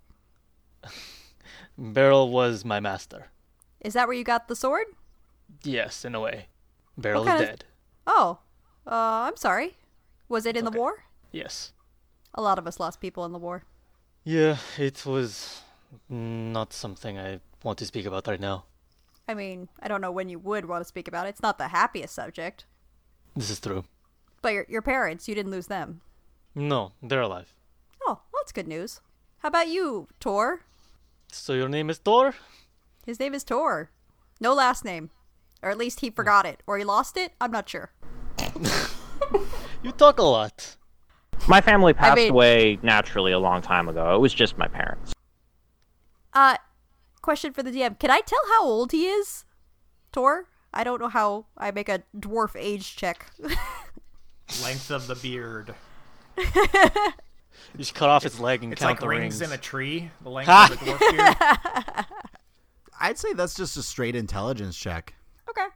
Beryl 1.77 2.29
was 2.29 2.63
my 2.65 2.79
master. 2.79 3.27
Is 3.81 3.93
that 3.93 4.07
where 4.07 4.17
you 4.17 4.23
got 4.23 4.47
the 4.47 4.55
sword? 4.55 4.85
Yes, 5.63 6.03
in 6.05 6.15
a 6.15 6.19
way. 6.19 6.47
Beryl 6.97 7.23
What 7.23 7.27
is 7.27 7.31
kind 7.39 7.43
of- 7.43 7.49
dead. 7.59 7.65
Oh, 8.05 8.39
uh, 8.85 9.27
I'm 9.27 9.35
sorry. 9.37 9.77
Was 10.29 10.45
it 10.45 10.57
in 10.57 10.65
the 10.65 10.71
war? 10.71 11.03
Yes. 11.31 11.73
A 12.33 12.41
lot 12.41 12.57
of 12.59 12.67
us 12.67 12.79
lost 12.79 12.99
people 13.01 13.25
in 13.25 13.31
the 13.31 13.39
war. 13.39 13.63
Yeah, 14.23 14.57
it 14.77 15.05
was 15.05 15.61
not 16.09 16.73
something 16.73 17.17
I 17.17 17.39
want 17.63 17.79
to 17.79 17.85
speak 17.85 18.05
about 18.05 18.27
right 18.27 18.39
now. 18.39 18.65
I 19.27 19.33
mean, 19.33 19.67
I 19.81 19.87
don't 19.87 20.01
know 20.01 20.11
when 20.11 20.29
you 20.29 20.39
would 20.39 20.65
want 20.65 20.81
to 20.81 20.87
speak 20.87 21.07
about 21.07 21.25
it. 21.25 21.29
It's 21.29 21.41
not 21.41 21.57
the 21.57 21.69
happiest 21.69 22.13
subject. 22.13 22.65
This 23.35 23.49
is 23.49 23.59
true. 23.59 23.83
But 24.41 24.53
your 24.53 24.65
your 24.69 24.81
parents, 24.81 25.27
you 25.27 25.35
didn't 25.35 25.51
lose 25.51 25.67
them. 25.67 26.01
No, 26.57 26.93
they're 27.03 27.21
alive. 27.21 27.53
Oh, 28.01 28.19
well, 28.33 28.41
that's 28.41 28.51
good 28.51 28.67
news. 28.67 28.99
How 29.39 29.49
about 29.49 29.67
you, 29.67 30.07
Tor? 30.19 30.61
So 31.31 31.53
your 31.53 31.69
name 31.69 31.89
is 31.91 31.99
Thor? 31.99 32.33
His 33.05 33.19
name 33.19 33.35
is 33.35 33.43
Tor. 33.43 33.91
No 34.41 34.53
last 34.55 34.83
name. 34.83 35.11
Or 35.61 35.69
at 35.69 35.77
least 35.77 35.99
he 35.99 36.09
forgot 36.09 36.47
it. 36.47 36.63
Or 36.65 36.79
he 36.79 36.83
lost 36.83 37.15
it? 37.15 37.33
I'm 37.39 37.51
not 37.51 37.69
sure. 37.69 37.91
You 39.83 39.91
talk 39.91 40.17
a 40.17 40.23
lot. 40.23 40.75
my 41.47 41.61
family 41.61 41.93
passed 41.93 42.15
mean- 42.15 42.31
away 42.31 42.79
naturally 42.81 43.31
a 43.31 43.37
long 43.39 43.61
time 43.61 43.87
ago. 43.87 44.15
It 44.15 44.19
was 44.19 44.33
just 44.33 44.57
my 44.57 44.67
parents. 44.67 45.13
Uh, 46.33 46.57
question 47.21 47.53
for 47.53 47.61
the 47.61 47.69
DM. 47.71 47.99
Can 47.99 48.09
I 48.09 48.21
tell 48.21 48.39
how 48.49 48.65
old 48.65 48.91
he 48.91 49.05
is? 49.05 49.45
Tor? 50.11 50.47
I 50.73 50.83
don't 50.83 50.99
know 50.99 51.09
how 51.09 51.45
I 51.55 51.69
make 51.71 51.89
a 51.89 52.01
dwarf 52.17 52.55
age 52.57 52.95
check. 52.95 53.31
Length 54.63 54.89
of 54.89 55.05
the 55.07 55.15
beard. 55.15 55.75
You 56.37 57.79
just 57.79 57.95
cut 57.95 58.09
off 58.09 58.23
his 58.23 58.39
leg 58.39 58.63
and 58.63 58.71
It's 58.73 58.81
count 58.81 58.91
like 58.93 58.99
the 59.01 59.07
rings, 59.07 59.39
rings. 59.39 59.41
in 59.41 59.51
a 59.51 59.57
tree. 59.61 60.09
The 60.21 60.29
length 60.29 60.47
Ha! 60.47 60.69
of 60.71 60.79
the 60.79 60.85
dwarf 60.85 61.95
beard. 61.97 62.05
I'd 62.99 63.17
say 63.17 63.33
that's 63.33 63.53
just 63.55 63.77
a 63.77 63.83
straight 63.83 64.15
intelligence 64.15 64.77
check. 64.77 65.13
okay. 65.49 65.67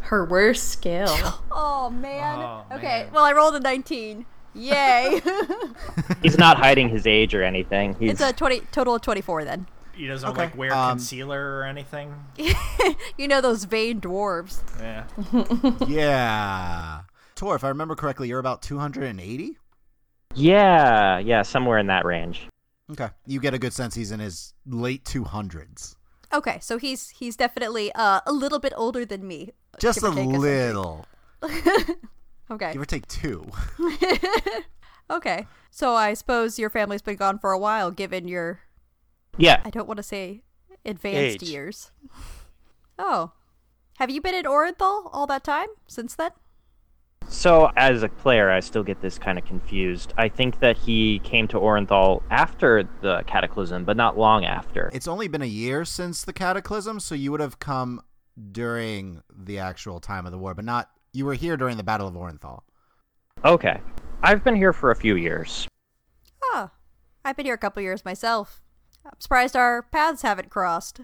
Her 0.00 0.24
worst 0.24 0.68
skill. 0.70 1.08
Oh, 1.52 1.90
man. 1.90 2.38
Oh, 2.38 2.64
okay, 2.76 3.04
man. 3.04 3.12
well, 3.12 3.24
I 3.24 3.32
rolled 3.32 3.54
a 3.56 3.60
19. 3.60 4.24
Yay. 4.54 5.20
He's 6.22 6.38
not 6.38 6.56
hiding 6.58 6.88
his 6.88 7.06
age 7.06 7.34
or 7.34 7.42
anything. 7.42 7.94
He's 7.98 8.12
it's 8.12 8.20
a 8.20 8.32
20 8.32 8.60
total 8.72 8.94
of 8.94 9.02
24 9.02 9.44
then. 9.44 9.66
He 9.94 10.06
doesn't 10.06 10.28
Okay, 10.30 10.42
like 10.42 10.56
wear 10.56 10.72
um, 10.72 10.90
concealer 10.92 11.58
or 11.58 11.64
anything. 11.64 12.14
You 13.18 13.28
know 13.28 13.40
those 13.40 13.64
vain 13.64 14.00
dwarves. 14.00 14.62
Yeah. 14.78 15.04
yeah. 15.88 17.00
Tor, 17.34 17.56
if 17.56 17.64
I 17.64 17.68
remember 17.68 17.94
correctly, 17.96 18.28
you're 18.28 18.38
about 18.38 18.62
280? 18.62 19.58
Yeah, 20.34 21.18
yeah, 21.18 21.42
somewhere 21.42 21.78
in 21.78 21.86
that 21.88 22.04
range. 22.04 22.48
Okay. 22.90 23.08
You 23.26 23.40
get 23.40 23.54
a 23.54 23.58
good 23.58 23.72
sense 23.72 23.94
he's 23.94 24.10
in 24.10 24.20
his 24.20 24.52
late 24.66 25.04
200s. 25.04 25.96
Okay, 26.32 26.58
so 26.60 26.78
he's 26.78 27.08
he's 27.10 27.36
definitely 27.36 27.92
uh, 27.94 28.20
a 28.26 28.32
little 28.32 28.58
bit 28.60 28.72
older 28.76 29.04
than 29.04 29.26
me. 29.26 29.50
Just 29.80 30.02
a 30.02 30.06
or 30.06 30.14
take 30.14 30.18
century. 30.24 30.38
little. 30.38 31.06
Okay. 32.50 32.72
Give 32.72 32.82
or 32.82 32.84
take 32.84 33.06
two. 33.06 33.46
Okay. 35.10 35.46
So 35.70 35.94
I 35.94 36.14
suppose 36.14 36.58
your 36.58 36.70
family's 36.70 37.02
been 37.02 37.16
gone 37.16 37.38
for 37.38 37.50
a 37.52 37.58
while 37.58 37.90
given 37.92 38.26
your 38.28 38.60
Yeah, 39.38 39.60
I 39.64 39.70
don't 39.70 39.86
want 39.88 39.98
to 39.98 40.02
say 40.04 40.42
advanced 40.84 41.42
Age. 41.42 41.48
years. 41.48 41.90
Oh. 42.98 43.32
Have 43.98 44.10
you 44.10 44.20
been 44.20 44.34
in 44.34 44.44
Orenthal 44.44 45.08
all 45.12 45.26
that 45.28 45.42
time 45.42 45.68
since 45.86 46.14
then? 46.14 46.32
So, 47.32 47.70
as 47.76 48.02
a 48.02 48.08
player, 48.08 48.50
I 48.50 48.58
still 48.58 48.82
get 48.82 49.00
this 49.00 49.16
kind 49.16 49.38
of 49.38 49.44
confused. 49.44 50.12
I 50.18 50.28
think 50.28 50.58
that 50.58 50.76
he 50.76 51.20
came 51.20 51.46
to 51.48 51.58
Orenthal 51.58 52.22
after 52.28 52.88
the 53.02 53.22
Cataclysm, 53.26 53.84
but 53.84 53.96
not 53.96 54.18
long 54.18 54.44
after. 54.44 54.90
It's 54.92 55.06
only 55.06 55.28
been 55.28 55.40
a 55.40 55.46
year 55.46 55.84
since 55.84 56.24
the 56.24 56.32
Cataclysm, 56.32 56.98
so 56.98 57.14
you 57.14 57.30
would 57.30 57.40
have 57.40 57.60
come 57.60 58.02
during 58.50 59.22
the 59.32 59.60
actual 59.60 60.00
time 60.00 60.26
of 60.26 60.32
the 60.32 60.38
war, 60.38 60.54
but 60.54 60.64
not. 60.64 60.90
You 61.12 61.24
were 61.24 61.34
here 61.34 61.56
during 61.56 61.76
the 61.76 61.84
Battle 61.84 62.08
of 62.08 62.14
Orenthal. 62.14 62.62
Okay. 63.44 63.80
I've 64.22 64.42
been 64.42 64.56
here 64.56 64.72
for 64.72 64.90
a 64.90 64.96
few 64.96 65.14
years. 65.14 65.68
Oh. 66.42 66.70
I've 67.24 67.36
been 67.36 67.46
here 67.46 67.54
a 67.54 67.58
couple 67.58 67.80
years 67.80 68.04
myself. 68.04 68.60
I'm 69.06 69.12
surprised 69.20 69.54
our 69.54 69.82
paths 69.82 70.22
haven't 70.22 70.50
crossed. 70.50 71.02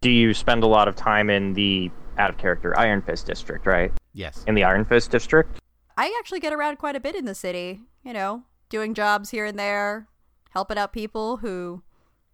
Do 0.00 0.10
you 0.10 0.32
spend 0.32 0.64
a 0.64 0.66
lot 0.66 0.88
of 0.88 0.96
time 0.96 1.28
in 1.28 1.52
the 1.52 1.90
out 2.16 2.30
of 2.30 2.38
character 2.38 2.76
Iron 2.78 3.02
Fist 3.02 3.26
district, 3.26 3.66
right? 3.66 3.92
Yes. 4.12 4.44
In 4.46 4.54
the 4.54 4.64
Iron 4.64 4.84
Fist 4.84 5.10
district? 5.10 5.60
I 5.96 6.14
actually 6.18 6.40
get 6.40 6.52
around 6.52 6.76
quite 6.78 6.96
a 6.96 7.00
bit 7.00 7.14
in 7.14 7.24
the 7.24 7.34
city, 7.34 7.80
you 8.04 8.12
know, 8.12 8.42
doing 8.68 8.94
jobs 8.94 9.30
here 9.30 9.44
and 9.46 9.58
there, 9.58 10.08
helping 10.50 10.78
out 10.78 10.92
people 10.92 11.38
who 11.38 11.82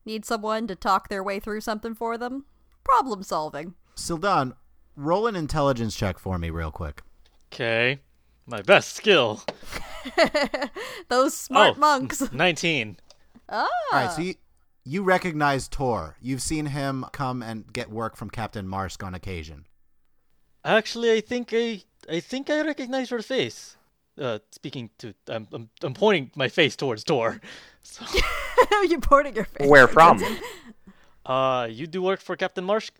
need 0.04 0.24
someone 0.24 0.66
to 0.66 0.74
talk 0.74 1.08
their 1.08 1.22
way 1.22 1.38
through 1.40 1.60
something 1.60 1.94
for 1.94 2.16
them. 2.18 2.44
Problem 2.84 3.22
solving. 3.22 3.74
Sildan, 3.96 4.54
roll 4.96 5.26
an 5.26 5.36
intelligence 5.36 5.94
check 5.96 6.18
for 6.18 6.38
me, 6.38 6.50
real 6.50 6.70
quick. 6.70 7.02
Okay. 7.52 8.00
My 8.46 8.62
best 8.62 8.94
skill. 8.96 9.42
Those 11.08 11.36
smart 11.36 11.74
Oh. 11.76 11.80
monks. 11.80 12.22
19. 12.32 12.96
Ah. 13.48 13.68
All 13.92 13.98
right, 14.00 14.10
so 14.12 14.22
you, 14.22 14.34
you 14.84 15.02
recognize 15.02 15.68
Tor. 15.68 16.16
You've 16.20 16.42
seen 16.42 16.66
him 16.66 17.04
come 17.12 17.42
and 17.42 17.70
get 17.72 17.90
work 17.90 18.16
from 18.16 18.30
Captain 18.30 18.66
Marsk 18.66 19.02
on 19.02 19.14
occasion. 19.14 19.66
Actually, 20.68 21.12
I 21.12 21.20
think 21.22 21.50
I 21.54 21.82
I 22.10 22.20
think 22.20 22.50
I 22.50 22.60
recognize 22.62 23.10
your 23.10 23.22
face. 23.22 23.76
Uh, 24.20 24.38
speaking 24.50 24.90
to, 24.98 25.14
I'm, 25.28 25.46
I'm, 25.52 25.70
I'm 25.82 25.94
pointing 25.94 26.30
my 26.34 26.48
face 26.48 26.76
towards 26.76 27.04
Tor. 27.04 27.40
So, 27.82 28.04
You're 28.82 29.00
pointing 29.00 29.34
your 29.34 29.46
face. 29.46 29.66
Where 29.66 29.88
from? 29.88 30.22
uh, 31.24 31.68
you 31.70 31.86
do 31.86 32.02
work 32.02 32.20
for 32.20 32.36
Captain 32.36 32.64
Marsh? 32.64 32.90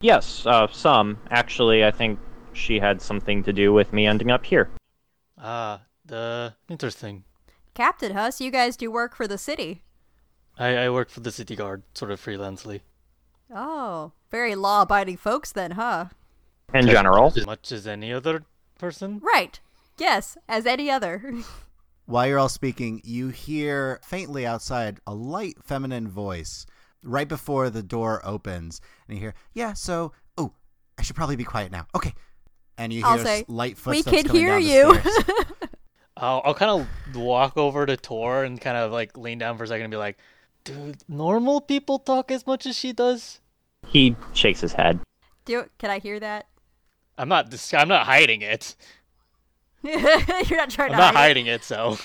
yes, 0.00 0.44
uh, 0.44 0.66
some. 0.70 1.16
Actually, 1.30 1.82
I 1.86 1.90
think 1.90 2.18
she 2.52 2.78
had 2.80 3.00
something 3.00 3.42
to 3.44 3.52
do 3.52 3.72
with 3.72 3.94
me 3.94 4.06
ending 4.06 4.30
up 4.30 4.44
here. 4.44 4.68
Ah, 5.38 5.80
the 6.04 6.52
interesting. 6.68 7.24
Captain, 7.72 8.12
huh? 8.12 8.30
So 8.30 8.44
you 8.44 8.50
guys 8.50 8.76
do 8.76 8.90
work 8.90 9.16
for 9.16 9.26
the 9.26 9.38
city. 9.38 9.82
I, 10.58 10.76
I 10.76 10.90
work 10.90 11.08
for 11.08 11.20
the 11.20 11.32
city 11.32 11.56
guard, 11.56 11.82
sort 11.94 12.10
of 12.10 12.20
freelancely. 12.22 12.80
Oh, 13.54 14.12
very 14.30 14.54
law-abiding 14.54 15.16
folks 15.16 15.50
then, 15.52 15.72
huh? 15.72 16.06
In 16.78 16.86
general. 16.86 17.32
As 17.36 17.46
much 17.46 17.72
as 17.72 17.86
any 17.86 18.12
other 18.12 18.44
person. 18.78 19.20
Right. 19.22 19.58
Yes, 19.98 20.36
as 20.48 20.66
any 20.66 20.90
other. 20.90 21.34
While 22.06 22.26
you're 22.28 22.38
all 22.38 22.48
speaking, 22.48 23.00
you 23.04 23.28
hear 23.28 24.00
faintly 24.04 24.46
outside 24.46 25.00
a 25.06 25.14
light 25.14 25.56
feminine 25.64 26.06
voice 26.08 26.64
right 27.02 27.26
before 27.26 27.68
the 27.70 27.82
door 27.82 28.20
opens. 28.24 28.80
And 29.08 29.16
you 29.16 29.22
hear, 29.22 29.34
yeah, 29.54 29.72
so, 29.72 30.12
oh, 30.38 30.52
I 30.98 31.02
should 31.02 31.16
probably 31.16 31.36
be 31.36 31.44
quiet 31.44 31.72
now. 31.72 31.86
Okay. 31.96 32.14
And 32.78 32.92
you 32.92 33.00
hear 33.00 33.06
I'll 33.08 33.18
s- 33.18 33.24
say, 33.24 33.44
light 33.48 33.70
we 33.86 34.02
footsteps 34.02 34.16
can 34.18 34.26
coming 34.26 34.42
hear 34.42 34.58
you. 34.58 34.98
I'll, 36.16 36.42
I'll 36.44 36.54
kind 36.54 36.70
of 36.70 37.16
walk 37.16 37.56
over 37.56 37.84
to 37.86 37.96
Tor 37.96 38.44
and 38.44 38.60
kind 38.60 38.76
of 38.76 38.92
like 38.92 39.16
lean 39.18 39.38
down 39.38 39.58
for 39.58 39.64
a 39.64 39.66
second 39.66 39.84
and 39.84 39.90
be 39.90 39.96
like, 39.96 40.16
dude, 40.64 40.98
normal 41.08 41.60
people 41.60 41.98
talk 41.98 42.30
as 42.30 42.46
much 42.46 42.66
as 42.66 42.76
she 42.76 42.92
does? 42.92 43.40
He 43.86 44.16
shakes 44.32 44.60
his 44.60 44.72
head. 44.72 45.00
do 45.44 45.64
can 45.78 45.90
I 45.90 45.98
hear 45.98 46.18
that? 46.20 46.46
I'm 47.18 47.28
not 47.28 47.50
dis- 47.50 47.72
I'm 47.74 47.88
not 47.88 48.06
hiding 48.06 48.42
it. 48.42 48.76
You're 49.82 50.00
not 50.00 50.70
trying 50.70 50.90
I'm 50.92 50.96
to 50.96 50.96
not 50.96 51.14
hide 51.14 51.14
it. 51.14 51.16
hiding 51.16 51.46
it, 51.46 51.64
so. 51.64 51.98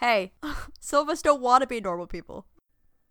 Hey, 0.00 0.32
Sylvas 0.82 1.22
don't 1.22 1.40
want 1.40 1.62
to 1.62 1.66
be 1.66 1.80
normal 1.80 2.06
people. 2.06 2.46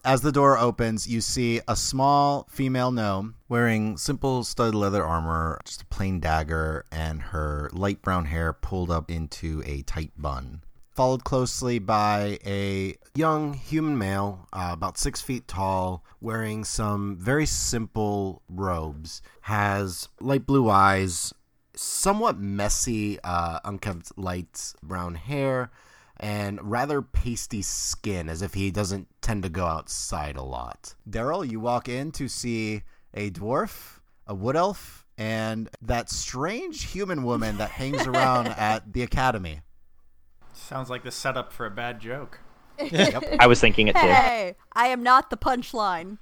As 0.06 0.22
the 0.22 0.32
door 0.32 0.58
opens, 0.58 1.08
you 1.08 1.20
see 1.22 1.60
a 1.68 1.76
small 1.76 2.48
female 2.50 2.92
gnome 2.92 3.36
Wearing 3.50 3.98
simple 3.98 4.44
stud 4.44 4.76
leather 4.76 5.04
armor, 5.04 5.60
just 5.66 5.82
a 5.82 5.86
plain 5.86 6.20
dagger, 6.20 6.86
and 6.92 7.22
her 7.22 7.70
light 7.74 8.02
brown 8.02 8.26
hair 8.26 8.54
pulled 8.54 8.92
up 8.92 9.10
into 9.10 9.64
a 9.66 9.82
tight 9.84 10.12
bun. 10.18 10.62
Followed 10.98 11.24
closely 11.24 11.78
by 11.78 12.40
a 12.44 12.96
young 13.14 13.54
human 13.54 13.96
male, 13.96 14.48
uh, 14.52 14.72
about 14.74 14.98
six 14.98 15.22
feet 15.22 15.48
tall, 15.48 16.04
wearing 16.20 16.64
some 16.64 17.16
very 17.16 17.46
simple 17.46 18.42
robes, 18.50 19.22
has 19.42 20.10
light 20.20 20.48
blue 20.48 20.72
eyes, 20.72 21.36
somewhat 21.76 22.40
messy, 22.40 23.20
uh, 23.24 23.60
unkempt 23.64 24.18
light 24.18 24.74
brown 24.82 25.14
hair, 25.14 25.70
and 26.20 26.60
rather 26.64 27.04
pasty 27.04 27.62
skin, 27.62 28.28
as 28.28 28.42
if 28.42 28.56
he 28.56 28.72
doesn't 28.72 29.08
tend 29.22 29.44
to 29.44 29.50
go 29.50 29.68
outside 29.68 30.36
a 30.36 30.42
lot. 30.42 30.96
Daryl. 31.08 31.48
You 31.48 31.60
walk 31.60 31.88
in 31.88 32.12
to 32.14 32.28
see 32.28 32.82
a 33.14 33.30
dwarf, 33.30 34.00
a 34.26 34.34
wood 34.34 34.56
elf, 34.56 35.06
and 35.16 35.70
that 35.80 36.10
strange 36.10 36.86
human 36.86 37.22
woman 37.22 37.60
that 37.60 37.70
hangs 37.70 38.08
around 38.08 38.48
at 38.58 38.94
the 38.94 39.04
academy. 39.04 39.62
Sounds 40.58 40.90
like 40.90 41.04
the 41.04 41.12
setup 41.12 41.54
for 41.54 41.66
a 41.66 41.72
bad 41.72 42.00
joke. 42.00 42.40
I 43.40 43.48
was 43.48 43.60
thinking 43.60 43.88
it 43.88 43.96
too. 43.96 44.02
Hey, 44.02 44.56
I 44.74 44.88
am 44.88 45.04
not 45.04 45.30
the 45.30 45.38
punchline. 45.38 46.18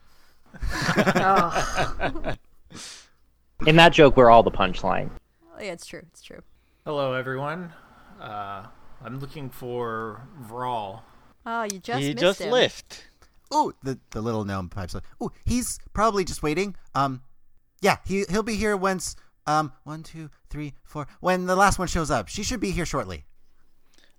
Oh, 0.98 2.36
In 3.66 3.78
that 3.78 3.94
joke, 3.94 4.18
we're 4.18 4.30
all 4.30 4.44
the 4.44 4.52
punchline. 4.52 5.10
Oh, 5.58 5.62
yeah, 5.62 5.72
it's 5.72 5.86
true. 5.86 6.02
It's 6.12 6.22
true. 6.22 6.42
Hello, 6.86 7.14
everyone. 7.14 7.72
Uh, 8.22 8.68
I'm 9.04 9.20
looking 9.20 9.50
for 9.50 10.28
Vral. 10.48 11.02
Oh, 11.46 11.64
you 11.64 11.80
just 11.80 12.02
he 12.02 12.10
missed 12.10 12.20
just 12.20 12.42
him. 12.42 12.52
left. 12.52 13.08
Ooh, 13.54 13.74
the 13.84 14.00
the 14.12 14.22
little 14.22 14.44
gnome 14.44 14.70
pipes 14.70 14.96
up. 14.96 15.04
Ooh, 15.24 15.32
he's 15.46 15.80
probably 15.94 16.24
just 16.24 16.44
waiting. 16.44 16.76
Um, 16.94 17.22
yeah, 17.82 17.98
he 18.06 18.26
he'll 18.30 18.44
be 18.44 18.56
here 18.56 18.76
once. 18.76 19.16
Um, 19.48 19.74
one, 19.84 20.04
two, 20.04 20.30
three, 20.50 20.74
four. 20.84 21.08
When 21.20 21.46
the 21.46 21.56
last 21.56 21.80
one 21.80 21.88
shows 21.88 22.12
up, 22.12 22.28
she 22.28 22.44
should 22.44 22.60
be 22.60 22.72
here 22.72 22.86
shortly. 22.86 23.26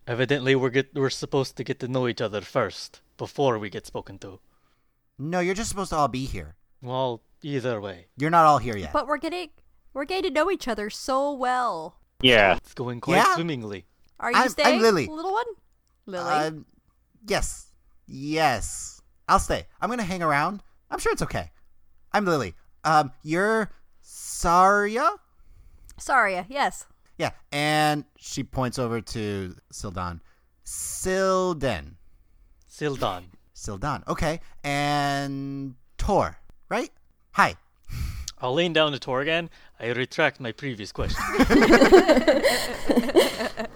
Evidently, 0.07 0.55
we're 0.55 0.71
get 0.71 0.95
we're 0.95 1.11
supposed 1.11 1.57
to 1.57 1.65
get 1.65 1.81
to 1.81 1.89
know 1.89 2.07
each 2.07 2.21
other 2.21 2.41
first 2.41 3.01
before 3.17 3.59
we 3.59 3.69
get 3.71 3.87
spoken 3.87 4.19
to. 4.21 4.39
No, 5.19 5.41
you're 5.41 5.55
just 5.55 5.69
supposed 5.71 5.91
to 5.91 5.97
all 5.97 6.09
be 6.09 6.27
here. 6.27 6.55
Well, 6.83 7.23
either 7.43 7.81
way, 7.81 8.07
You're 8.17 8.31
not 8.31 8.45
all 8.45 8.59
here 8.59 8.77
yet. 8.77 8.93
But 8.93 9.07
we're 9.09 9.17
getting 9.19 9.49
we're 9.93 10.05
getting 10.05 10.31
to 10.31 10.35
know 10.35 10.51
each 10.51 10.69
other 10.69 10.91
so 10.91 11.33
well. 11.33 11.99
Yeah. 12.21 12.57
it's 12.57 12.75
going 12.75 13.01
quite 13.01 13.17
Yeah? 13.17 13.35
swimmingly. 13.35 13.87
Are 14.21 14.31
you 14.31 14.37
I'm- 14.37 14.45
I'm 14.45 14.51
staying, 14.51 14.81
Lily. 14.81 15.07
little 15.07 15.33
one? 15.33 15.47
Lily. 16.07 16.31
Um, 16.31 16.67
yes, 17.27 17.73
yes. 18.07 19.03
I'll 19.29 19.39
stay. 19.41 19.67
I'm 19.81 19.91
gonna 19.91 20.05
hang 20.05 20.23
around. 20.23 20.63
I'm 20.91 20.99
sure 21.01 21.13
it's 21.13 21.23
okay. 21.23 21.51
I'm 22.13 22.25
Lily. 22.25 22.55
Um, 22.85 23.11
you're 23.25 23.73
Saria. 24.03 25.11
Saria, 25.99 26.47
yes. 26.49 26.87
Yeah, 27.19 27.31
and 27.51 28.05
she 28.19 28.43
points 28.45 28.79
over 28.79 29.01
to 29.01 29.55
Sildan. 29.73 30.21
Silden. 30.65 31.95
Sildan. 32.71 33.25
Sildan. 33.55 34.07
Okay, 34.07 34.41
and 34.63 35.75
Tor. 35.97 36.39
Right? 36.69 36.91
Hi. 37.33 37.55
I'll 38.39 38.53
lean 38.53 38.75
down 38.75 38.93
to 38.93 38.99
Tor 38.99 39.23
again. 39.23 39.49
I 39.81 39.89
retract 39.93 40.41
my 40.41 40.53
previous 40.53 40.93
question. 40.93 41.23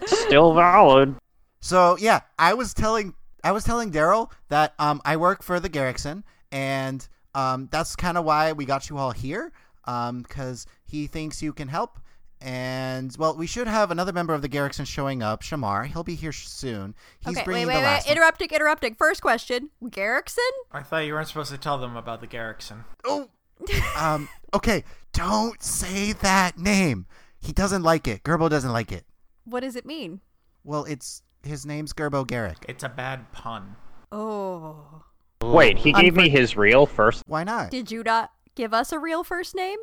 Still 0.05 0.53
valid. 0.53 1.15
So 1.61 1.97
yeah, 1.99 2.21
I 2.37 2.53
was 2.53 2.73
telling 2.73 3.15
I 3.43 3.51
was 3.53 3.63
telling 3.63 3.91
Daryl 3.91 4.31
that 4.49 4.73
um 4.77 5.01
I 5.03 5.17
work 5.17 5.41
for 5.41 5.59
the 5.59 5.69
Garrickson, 5.69 6.23
and 6.51 7.07
um 7.33 7.69
that's 7.71 7.95
kind 7.95 8.17
of 8.17 8.25
why 8.25 8.51
we 8.51 8.65
got 8.65 8.89
you 8.89 8.97
all 8.97 9.11
here, 9.11 9.51
um 9.85 10.21
because 10.21 10.67
he 10.85 11.07
thinks 11.07 11.41
you 11.41 11.53
can 11.53 11.67
help. 11.67 11.99
And 12.41 13.15
well, 13.19 13.35
we 13.35 13.45
should 13.45 13.67
have 13.67 13.91
another 13.91 14.11
member 14.11 14.33
of 14.33 14.41
the 14.41 14.49
Garrickson 14.49 14.87
showing 14.87 15.21
up, 15.21 15.43
Shamar. 15.43 15.85
He'll 15.85 16.03
be 16.03 16.15
here 16.15 16.31
soon. 16.31 16.95
He's 17.19 17.37
okay, 17.37 17.45
bringing 17.45 17.67
wait, 17.67 17.75
wait, 17.75 17.79
the 17.81 17.85
wait. 17.85 17.91
last 17.93 18.07
one. 18.07 18.17
Interrupting, 18.17 18.49
interrupting. 18.51 18.95
First 18.95 19.21
question. 19.21 19.69
Garrickson? 19.83 20.49
I 20.71 20.81
thought 20.81 20.99
you 20.99 21.13
weren't 21.13 21.27
supposed 21.27 21.51
to 21.51 21.57
tell 21.59 21.77
them 21.77 21.95
about 21.95 22.19
the 22.19 22.27
Garrickson. 22.27 22.83
Oh, 23.05 23.29
um, 23.97 24.27
okay. 24.55 24.83
Don't 25.13 25.61
say 25.61 26.13
that 26.13 26.57
name. 26.57 27.05
He 27.39 27.51
doesn't 27.51 27.83
like 27.83 28.07
it. 28.07 28.23
Gerbo 28.23 28.49
doesn't 28.49 28.71
like 28.71 28.91
it. 28.91 29.05
What 29.45 29.59
does 29.59 29.75
it 29.75 29.85
mean? 29.85 30.21
Well, 30.63 30.85
it's 30.85 31.21
his 31.43 31.65
name's 31.65 31.93
Gerbo 31.93 32.25
Garrick. 32.25 32.57
It's 32.67 32.83
a 32.83 32.89
bad 32.89 33.31
pun. 33.31 33.75
Oh. 34.11 35.03
Wait, 35.43 35.77
he 35.77 35.91
gave 35.91 36.15
me 36.15 36.29
his 36.29 36.55
real 36.55 36.85
first. 36.85 37.23
Why 37.27 37.43
not? 37.43 37.71
Did 37.71 37.91
you 37.91 38.03
not 38.03 38.31
give 38.55 38.73
us 38.73 38.91
a 38.91 38.99
real 38.99 39.23
first 39.23 39.55
name? 39.55 39.79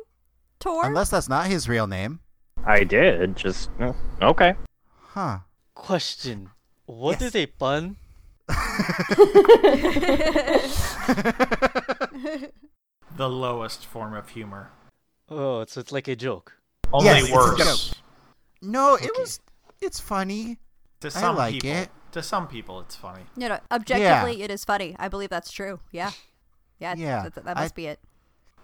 Tor? 0.59 0.85
Unless 0.85 1.09
that's 1.09 1.29
not 1.29 1.47
his 1.47 1.69
real 1.69 1.87
name. 1.87 2.19
I 2.65 2.83
did. 2.83 3.35
Just 3.35 3.69
okay. 4.21 4.55
Huh. 5.13 5.39
question: 5.75 6.49
What 6.85 7.19
Yes. 7.21 7.29
is 7.29 7.35
a 7.35 7.45
pun? 7.47 7.95
The 13.17 13.27
lowest 13.29 13.85
form 13.85 14.13
of 14.13 14.29
humor. 14.29 14.71
Oh, 15.29 15.59
it's 15.61 15.75
it's 15.75 15.91
like 15.91 16.07
a 16.07 16.15
joke. 16.15 16.53
Only 16.93 17.05
Yes, 17.07 17.23
it's 17.23 17.31
a 17.31 17.35
worse. 17.35 17.95
No, 18.61 18.95
it 18.95 19.11
was. 19.17 19.39
It's 19.81 19.99
funny. 19.99 20.57
To 21.01 21.11
some 21.11 21.35
like 21.35 21.53
people, 21.55 21.69
it. 21.69 21.89
To 22.13 22.23
some 22.23 22.47
people, 22.47 22.79
it's 22.81 22.95
funny. 22.95 23.23
No, 23.35 23.47
no. 23.49 23.59
Objectively, 23.71 24.41
it 24.43 24.51
is 24.51 24.63
funny. 24.65 24.95
I 24.99 25.07
believe 25.09 25.29
that's 25.29 25.51
true. 25.51 25.79
Yeah. 25.91 26.11
Yeah. 26.79 26.95
Yeah, 26.97 27.23
That, 27.29 27.45
that 27.45 27.57
I- 27.57 27.61
must 27.61 27.75
be 27.75 27.87
it. 27.87 27.99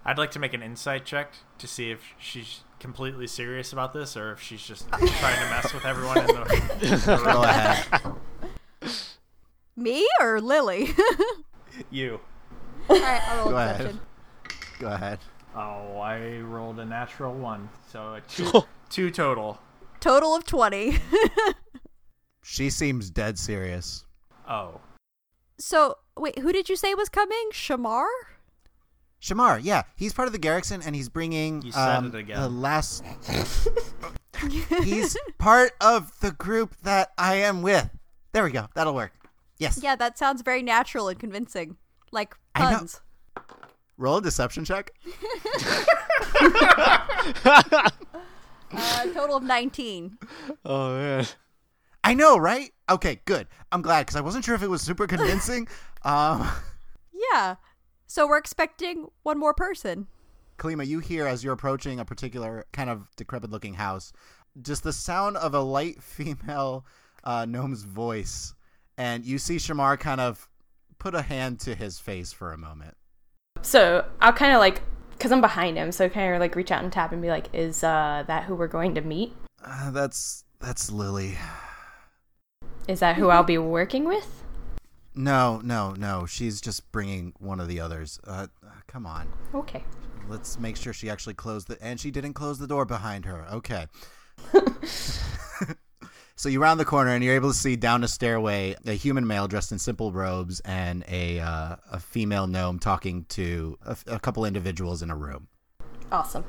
I'd 0.06 0.18
like 0.18 0.32
to 0.32 0.39
make 0.39 0.53
an 0.53 0.62
insight 0.62 1.06
check 1.06 1.34
to 1.58 1.68
see 1.68 1.89
if 1.91 2.01
she's 2.20 2.62
completely 2.80 3.26
serious 3.28 3.74
about 3.74 3.93
this 3.93 4.16
or 4.16 4.32
if 4.34 4.41
she's 4.41 4.62
just 4.62 4.88
trying 4.91 5.39
to 5.43 5.49
mess 5.49 5.74
with 5.74 5.86
everyone 5.86 6.20
in 6.20 6.28
the, 6.28 6.34
the 6.80 7.22
Go 7.24 7.43
ahead. 7.43 8.14
Me 9.76 10.08
or 10.22 10.39
Lily? 10.41 10.89
You. 11.89 12.22
All 12.89 12.97
right, 12.97 13.22
I'll 13.28 13.38
roll 13.38 13.49
Go 13.49 13.58
ahead. 13.58 13.78
deception. 13.80 13.99
Go 14.80 14.88
ahead. 14.88 15.20
Oh, 15.56 15.97
I 15.99 16.38
rolled 16.38 16.80
a 16.80 16.86
natural 16.86 17.34
one, 17.34 17.68
so 17.91 18.14
a 18.14 18.22
two, 18.22 18.64
two 18.89 19.12
total. 19.12 19.60
Total 19.99 20.34
of 20.36 20.45
20. 20.45 20.97
She 22.43 22.70
seems 22.70 23.10
dead 23.10 23.38
serious. 23.38 24.06
Oh, 24.47 24.80
so, 25.58 25.95
wait, 26.18 26.39
who 26.39 26.51
did 26.51 26.70
you 26.70 26.76
say 26.76 26.93
was 26.93 27.10
coming? 27.10 27.49
Shamar? 27.51 28.06
Shamar, 29.26 29.59
yeah, 29.63 29.84
he's 29.95 30.13
part 30.13 30.28
of 30.28 30.34
the 30.34 30.39
Garrison, 30.39 30.84
and 30.84 30.95
he's 30.95 31.09
bringing. 31.09 31.63
You 31.63 31.71
said 31.71 31.97
um, 31.97 32.05
it 32.07 32.15
again. 32.15 32.39
The 32.39 32.47
last. 32.47 33.03
he's 34.84 35.17
part 35.39 35.71
of 35.82 36.11
the 36.19 36.32
group 36.32 36.76
that 36.84 37.11
I 37.17 37.38
am 37.38 37.63
with. 37.63 37.89
There 38.34 38.43
we 38.43 38.51
go. 38.51 38.67
That'll 38.76 38.93
work. 38.93 39.13
Yes. 39.57 39.80
Yeah, 39.82 39.95
that 39.95 40.19
sounds 40.19 40.43
very 40.43 40.61
natural 40.61 41.07
and 41.07 41.19
convincing. 41.19 41.78
Like 42.11 42.36
puns. 42.53 43.01
Roll 43.97 44.17
a 44.17 44.21
deception 44.21 44.63
check. 44.63 44.91
Uh, 48.78 49.05
total 49.13 49.38
of 49.38 49.43
19. 49.43 50.17
Oh 50.65 50.97
man. 50.97 51.26
I 52.03 52.13
know, 52.13 52.38
right? 52.38 52.71
Okay, 52.89 53.21
good. 53.23 53.47
I'm 53.71 53.82
glad 53.82 54.01
because 54.01 54.17
I 54.17 54.21
wasn't 54.21 54.43
sure 54.43 54.53
if 54.53 54.63
it 54.63 54.69
was 54.69 54.82
super 54.82 55.07
convincing. 55.07 55.69
um, 56.03 56.51
Yeah. 57.32 57.55
So 58.16 58.26
we're 58.26 58.38
expecting 58.38 59.09
one 59.24 59.38
more 59.38 59.53
person. 59.53 60.07
Kalima, 60.57 60.88
you 60.88 60.99
hear 60.99 61.28
as 61.28 61.43
you're 61.43 61.51
approaching 61.51 61.99
a 61.99 62.05
particular 62.05 62.66
kind 62.72 62.89
of 62.89 63.13
decrepit-looking 63.18 63.74
house, 63.74 64.13
just 64.61 64.84
the 64.84 64.93
sound 64.93 65.36
of 65.36 65.53
a 65.53 65.59
light 65.59 66.01
female 66.01 66.86
uh, 67.26 67.43
gnome's 67.43 67.84
voice, 67.84 68.53
and 68.97 69.26
you 69.26 69.38
see 69.38 69.57
Shamar 69.57 69.99
kind 69.99 70.22
of 70.22 70.47
put 70.97 71.13
a 71.13 71.24
hand 71.24 71.59
to 71.59 71.76
his 71.76 71.99
face 71.99 72.32
for 72.32 72.53
a 72.53 72.57
moment. 72.57 72.95
So 73.61 74.05
I'll 74.22 74.32
kind 74.32 74.53
of 74.53 74.59
like, 74.59 74.82
because 75.11 75.34
I'm 75.34 75.41
behind 75.41 75.76
him, 75.76 75.91
so 75.91 76.07
kind 76.07 76.34
of 76.34 76.39
like 76.39 76.55
reach 76.55 76.72
out 76.72 76.84
and 76.84 76.93
tap 76.93 77.11
and 77.11 77.22
be 77.22 77.28
like, 77.28 77.49
is 77.51 77.84
uh, 77.84 78.24
that 78.28 78.45
who 78.45 78.55
we're 78.55 78.68
going 78.68 78.95
to 78.95 79.01
meet? 79.01 79.34
Uh, 79.61 79.91
that's 79.91 80.45
that's 80.61 80.89
Lily. 80.89 81.38
Is 82.88 83.01
that 83.01 83.18
who 83.18 83.28
I'll 83.28 83.43
be 83.43 83.57
working 83.57 84.05
with? 84.05 84.44
No, 85.16 85.61
no, 85.63 85.93
no. 85.93 86.26
She's 86.26 86.59
just 86.59 86.91
bringing 86.91 87.34
one 87.39 87.59
of 87.59 87.68
the 87.68 87.80
others. 87.80 88.20
Uh, 88.26 88.47
uh, 88.66 88.70
come 88.88 89.05
on. 89.05 89.32
Okay. 89.53 89.84
Let's 90.28 90.59
make 90.59 90.76
sure 90.76 90.91
she 90.91 91.09
actually 91.09 91.36
closed 91.36 91.68
the 91.68 91.82
and 91.82 91.99
she 91.99 92.11
didn't 92.11 92.34
close 92.34 92.59
the 92.59 92.68
door 92.68 92.86
behind 92.86 93.26
her. 93.26 93.45
Okay. 93.53 93.86
so 96.36 96.49
you 96.49 96.61
round 96.61 96.80
the 96.80 96.86
corner 96.86 97.11
and 97.11 97.24
you're 97.24 97.36
able 97.36 97.49
to 97.49 97.57
see 97.57 97.76
down 97.76 98.03
a 98.03 98.07
stairway 98.07 98.76
a 98.86 98.93
human 98.93 99.26
male 99.26 99.47
dressed 99.47 99.72
in 99.72 99.80
simple 99.80 100.11
robes 100.11 100.59
and 100.61 101.05
a 101.07 101.39
uh, 101.39 101.76
a 101.91 101.99
female 101.99 102.47
gnome 102.47 102.80
talking 102.80 103.26
to 103.30 103.78
a, 103.86 103.95
a 104.07 104.20
couple 104.20 104.43
individuals 104.45 105.01
in 105.01 105.09
a 105.09 105.16
room. 105.16 105.47
Awesome. 106.11 106.43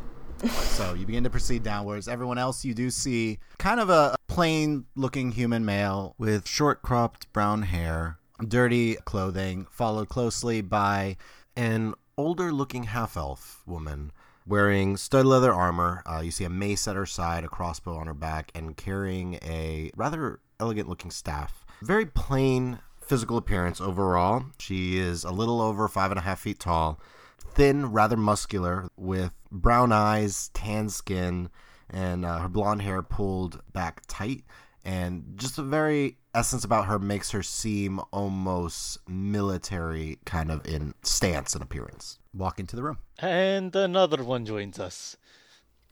So 0.44 0.94
you 0.94 1.06
begin 1.06 1.24
to 1.24 1.30
proceed 1.30 1.62
downwards. 1.62 2.08
Everyone 2.08 2.38
else, 2.38 2.64
you 2.64 2.74
do 2.74 2.90
see 2.90 3.38
kind 3.58 3.80
of 3.80 3.88
a 3.88 4.16
plain 4.26 4.84
looking 4.94 5.32
human 5.32 5.64
male 5.64 6.14
with 6.18 6.46
short 6.46 6.82
cropped 6.82 7.32
brown 7.32 7.62
hair, 7.62 8.18
dirty 8.46 8.96
clothing, 9.04 9.66
followed 9.70 10.08
closely 10.08 10.60
by 10.60 11.16
an 11.56 11.94
older 12.16 12.52
looking 12.52 12.84
half 12.84 13.16
elf 13.16 13.62
woman 13.66 14.12
wearing 14.46 14.96
stud 14.96 15.26
leather 15.26 15.52
armor. 15.52 16.02
Uh, 16.06 16.20
you 16.20 16.30
see 16.30 16.44
a 16.44 16.50
mace 16.50 16.86
at 16.86 16.96
her 16.96 17.06
side, 17.06 17.44
a 17.44 17.48
crossbow 17.48 17.96
on 17.96 18.06
her 18.06 18.14
back, 18.14 18.50
and 18.54 18.76
carrying 18.76 19.34
a 19.42 19.90
rather 19.96 20.40
elegant 20.60 20.88
looking 20.88 21.10
staff. 21.10 21.64
Very 21.82 22.06
plain 22.06 22.78
physical 23.00 23.36
appearance 23.36 23.80
overall. 23.80 24.44
She 24.58 24.98
is 24.98 25.24
a 25.24 25.30
little 25.30 25.60
over 25.60 25.88
five 25.88 26.10
and 26.10 26.18
a 26.18 26.22
half 26.22 26.40
feet 26.40 26.58
tall, 26.58 27.00
thin, 27.38 27.86
rather 27.92 28.16
muscular, 28.16 28.88
with 28.96 29.32
brown 29.50 29.92
eyes, 29.92 30.50
tan 30.54 30.88
skin, 30.88 31.50
and 31.88 32.24
uh, 32.24 32.40
her 32.40 32.48
blonde 32.48 32.82
hair 32.82 33.02
pulled 33.02 33.62
back 33.72 34.02
tight. 34.06 34.44
And 34.86 35.32
just 35.34 35.58
a 35.58 35.62
very 35.62 36.16
essence 36.32 36.62
about 36.64 36.86
her 36.86 36.96
makes 37.00 37.32
her 37.32 37.42
seem 37.42 38.00
almost 38.12 38.98
military 39.08 40.18
kind 40.24 40.50
of 40.52 40.64
in 40.64 40.94
stance 41.02 41.54
and 41.54 41.62
appearance. 41.62 42.20
walk 42.32 42.60
into 42.60 42.76
the 42.76 42.82
room. 42.84 42.98
And 43.18 43.74
another 43.74 44.22
one 44.22 44.44
joins 44.46 44.78
us. 44.78 45.16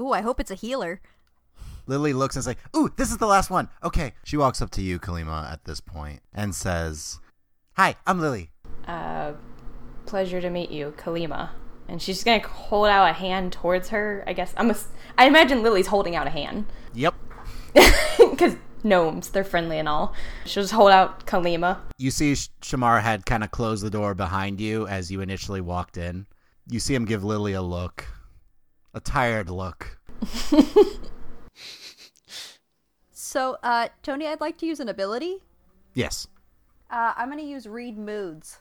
Ooh, 0.01 0.13
I 0.13 0.21
hope 0.21 0.39
it's 0.39 0.51
a 0.53 0.55
healer. 0.55 1.01
Lily 1.87 2.13
looks 2.13 2.37
and 2.37 2.41
is 2.43 2.47
like, 2.47 2.59
"Ooh, 2.77 2.91
this 2.97 3.11
is 3.11 3.17
the 3.19 3.27
last 3.27 3.51
one." 3.51 3.69
Okay. 3.83 4.13
She 4.25 4.37
walks 4.37 4.63
up 4.63 4.71
to 4.73 4.83
you, 4.83 4.99
Kalima, 5.01 5.51
at 5.53 5.65
this 5.65 5.81
point, 5.81 6.21
and 6.33 6.55
says, 6.55 7.19
"Hi, 7.77 7.97
I'm 8.07 8.21
Lily." 8.21 8.51
Uh, 8.87 9.33
pleasure 10.07 10.41
to 10.41 10.51
meet 10.51 10.71
you, 10.71 10.95
Kalima. 10.97 11.51
And 11.89 12.01
she's 12.01 12.17
just 12.17 12.27
gonna 12.27 12.47
hold 12.47 12.87
out 12.89 13.11
a 13.11 13.13
hand 13.15 13.53
towards 13.53 13.89
her. 13.89 14.23
I 14.27 14.33
guess 14.35 14.55
I'm. 14.57 14.71
A, 14.71 14.77
I 15.19 15.27
imagine 15.27 15.63
Lily's 15.63 15.89
holding 15.89 16.15
out 16.17 16.27
a 16.27 16.31
hand 16.31 16.67
Yep. 16.95 17.15
because 18.31 18.57
gnomes, 18.85 19.31
they're 19.31 19.45
friendly 19.45 19.79
and 19.79 19.89
all. 19.89 20.15
She'll 20.45 20.63
just 20.63 20.73
hold 20.73 20.91
out 20.91 21.27
Kalima. 21.27 21.79
You 21.99 22.11
see, 22.11 22.33
Shamar 22.63 23.03
had 23.03 23.27
kind 23.27 23.43
of 23.43 23.51
closed 23.51 23.85
the 23.85 23.91
door 23.91 24.15
behind 24.15 24.61
you 24.61 24.87
as 24.87 25.11
you 25.11 25.21
initially 25.21 25.61
walked 25.61 25.97
in. 25.97 26.27
You 26.69 26.81
see 26.81 26.95
him 26.95 27.05
give 27.05 27.25
Lily 27.25 27.53
a 27.53 27.63
look, 27.63 28.07
a 28.93 29.01
tired 29.01 29.51
look. 29.51 29.99
So, 33.35 33.57
uh, 33.65 33.89
Tony, 34.05 34.29
I'd 34.29 34.41
like 34.41 34.59
to 34.59 34.67
use 34.67 34.79
an 34.79 34.89
ability. 34.89 35.39
Yes. 35.93 36.29
Uh, 36.89 37.15
I'm 37.17 37.29
going 37.29 37.41
to 37.41 37.45
use 37.45 37.67
read 37.67 37.99
moods. 37.99 38.61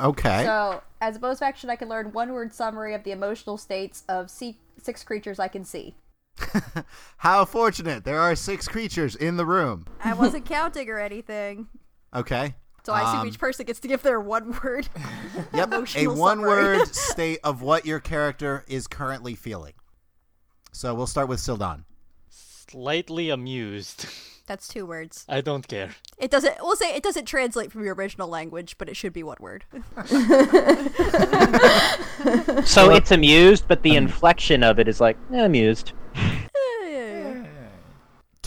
Okay. 0.00 0.42
So, 0.42 0.82
as 1.00 1.14
a 1.14 1.20
bonus 1.20 1.40
action, 1.40 1.70
I 1.70 1.76
can 1.76 1.88
learn 1.88 2.10
one 2.10 2.32
word 2.32 2.52
summary 2.52 2.94
of 2.94 3.04
the 3.04 3.12
emotional 3.12 3.56
states 3.56 4.02
of 4.08 4.28
six 4.28 5.04
creatures 5.04 5.38
I 5.38 5.46
can 5.46 5.64
see. 5.64 5.94
How 7.18 7.44
fortunate! 7.44 8.04
There 8.04 8.18
are 8.20 8.34
six 8.34 8.66
creatures 8.68 9.14
in 9.16 9.36
the 9.36 9.46
room. 9.46 9.86
I 10.02 10.14
wasn't 10.14 10.44
counting 10.46 10.88
or 10.88 10.98
anything. 10.98 11.68
Okay. 12.14 12.54
So 12.84 12.92
I 12.92 13.02
assume 13.02 13.20
Um, 13.20 13.28
each 13.28 13.38
person 13.38 13.64
gets 13.64 13.78
to 13.80 13.88
give 13.88 14.02
their 14.02 14.18
one 14.20 14.58
word. 14.62 14.88
Yep. 15.54 15.72
A 15.72 15.76
emotional 15.76 16.14
one-word 16.16 16.86
state 16.94 17.38
of 17.44 17.62
what 17.62 17.86
your 17.86 18.00
character 18.00 18.64
is 18.66 18.86
currently 18.86 19.34
feeling. 19.34 19.74
So 20.72 20.94
we'll 20.94 21.06
start 21.06 21.28
with 21.28 21.38
Sildan. 21.38 21.84
Slightly 22.28 23.30
amused. 23.30 24.06
That's 24.46 24.66
two 24.66 24.84
words. 24.86 25.24
I 25.28 25.40
don't 25.42 25.66
care. 25.68 25.90
It 26.18 26.30
doesn't. 26.30 26.56
We'll 26.60 26.76
say 26.76 26.94
it 26.96 27.02
doesn't 27.02 27.26
translate 27.26 27.70
from 27.70 27.84
your 27.84 27.94
original 27.94 28.28
language, 28.28 28.76
but 28.78 28.88
it 28.88 28.96
should 28.96 29.12
be 29.12 29.22
one 29.22 29.36
word. 29.40 29.64
So 32.64 32.90
it's 32.94 33.10
amused, 33.10 33.64
but 33.68 33.82
the 33.82 33.96
inflection 33.96 34.62
of 34.62 34.78
it 34.78 34.88
is 34.88 35.00
like 35.00 35.16
eh, 35.32 35.44
amused, 35.44 35.92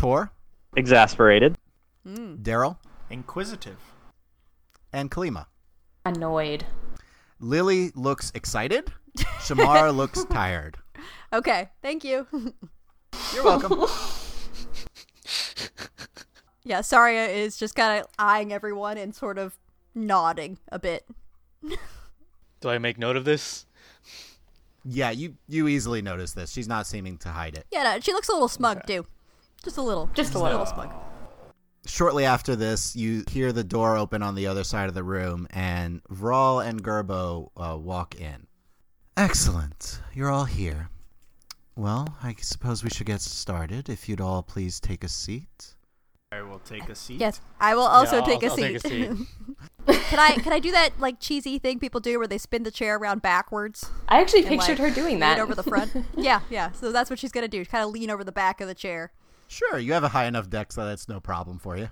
Tor, 0.05 0.31
exasperated. 0.75 1.57
Hmm. 2.05 2.35
Daryl, 2.35 2.77
Inquisitive. 3.09 3.79
and 4.93 5.09
Kalima. 5.09 5.47
Annoyed. 6.05 6.63
Lily 7.39 7.91
looks 7.95 8.31
excited. 8.35 8.93
Shamar 9.17 9.95
looks 9.95 10.23
tired. 10.25 10.77
okay, 11.33 11.71
thank 11.81 12.03
you. 12.03 12.27
You're 13.33 13.43
welcome. 13.43 13.83
yeah, 16.63 16.81
Saria 16.81 17.25
is 17.25 17.57
just 17.57 17.73
kind 17.73 17.99
of 17.99 18.05
eyeing 18.19 18.53
everyone 18.53 18.99
and 18.99 19.15
sort 19.15 19.39
of 19.39 19.57
nodding 19.95 20.59
a 20.71 20.77
bit. 20.77 21.03
Do 22.61 22.69
I 22.69 22.77
make 22.77 22.99
note 22.99 23.15
of 23.15 23.25
this? 23.25 23.65
yeah, 24.83 25.09
you 25.09 25.37
you 25.47 25.67
easily 25.67 26.03
notice 26.03 26.33
this. 26.33 26.51
She's 26.51 26.67
not 26.67 26.85
seeming 26.85 27.17
to 27.17 27.29
hide 27.29 27.55
it. 27.57 27.65
Yeah, 27.71 27.81
no, 27.81 27.99
she 28.01 28.13
looks 28.13 28.29
a 28.29 28.33
little 28.33 28.47
smug 28.47 28.85
too. 28.85 29.07
Just 29.65 29.77
a 29.77 29.81
little. 29.81 30.09
Just 30.13 30.33
a 30.35 30.37
a 30.37 30.39
little. 30.39 30.59
little 30.59 30.73
smug. 30.73 30.89
Shortly 31.87 32.23
after 32.25 32.55
this, 32.55 32.95
you 32.95 33.23
hear 33.29 33.51
the 33.51 33.63
door 33.63 33.97
open 33.97 34.23
on 34.23 34.35
the 34.35 34.47
other 34.47 34.63
side 34.63 34.87
of 34.87 34.95
the 34.95 35.03
room, 35.03 35.47
and 35.51 36.01
Vral 36.05 36.65
and 36.65 36.81
Gerbo 36.83 37.49
uh, 37.57 37.77
walk 37.77 38.15
in. 38.15 38.47
Excellent. 39.17 39.99
You're 40.13 40.31
all 40.31 40.45
here. 40.45 40.89
Well, 41.75 42.15
I 42.23 42.35
suppose 42.39 42.83
we 42.83 42.89
should 42.89 43.07
get 43.07 43.21
started. 43.21 43.89
If 43.89 44.07
you'd 44.07 44.21
all 44.21 44.41
please 44.43 44.79
take 44.79 45.03
a 45.03 45.09
seat. 45.09 45.75
I 46.31 46.41
will 46.41 46.49
will 46.51 46.59
take 46.59 46.89
a 46.89 46.95
seat. 46.95 47.19
Yes, 47.19 47.41
I 47.59 47.75
will 47.75 47.83
also 47.83 48.17
Yeah, 48.17 48.25
take, 48.25 48.43
I'll- 48.43 48.49
a 48.49 48.51
I'll 48.51 48.57
take 48.57 48.75
a 48.75 48.79
seat. 48.87 49.17
seat. 49.17 49.27
can 50.09 50.19
I 50.19 50.31
can 50.35 50.53
I 50.53 50.59
do 50.59 50.71
that 50.71 50.99
like 50.99 51.19
cheesy 51.19 51.59
thing 51.59 51.79
people 51.79 51.99
do 51.99 52.17
where 52.17 52.27
they 52.27 52.37
spin 52.37 52.63
the 52.63 52.71
chair 52.71 52.97
around 52.97 53.21
backwards? 53.21 53.89
I 54.09 54.21
actually 54.21 54.41
and, 54.41 54.49
pictured 54.49 54.79
like, 54.79 54.89
her 54.89 54.95
doing 54.95 55.11
lean 55.13 55.19
that 55.21 55.39
over 55.39 55.55
the 55.55 55.63
front. 55.63 55.91
yeah, 56.17 56.41
yeah. 56.49 56.71
So 56.71 56.91
that's 56.91 57.09
what 57.09 57.19
she's 57.19 57.31
gonna 57.31 57.47
do. 57.47 57.63
Kind 57.65 57.83
of 57.83 57.91
lean 57.91 58.09
over 58.09 58.23
the 58.23 58.31
back 58.31 58.59
of 58.61 58.67
the 58.67 58.75
chair. 58.75 59.11
Sure, 59.47 59.77
you 59.77 59.93
have 59.93 60.03
a 60.03 60.09
high 60.09 60.25
enough 60.25 60.49
dex 60.49 60.75
so 60.75 60.85
that's 60.85 61.07
no 61.07 61.19
problem 61.19 61.59
for 61.59 61.77
you. 61.77 61.89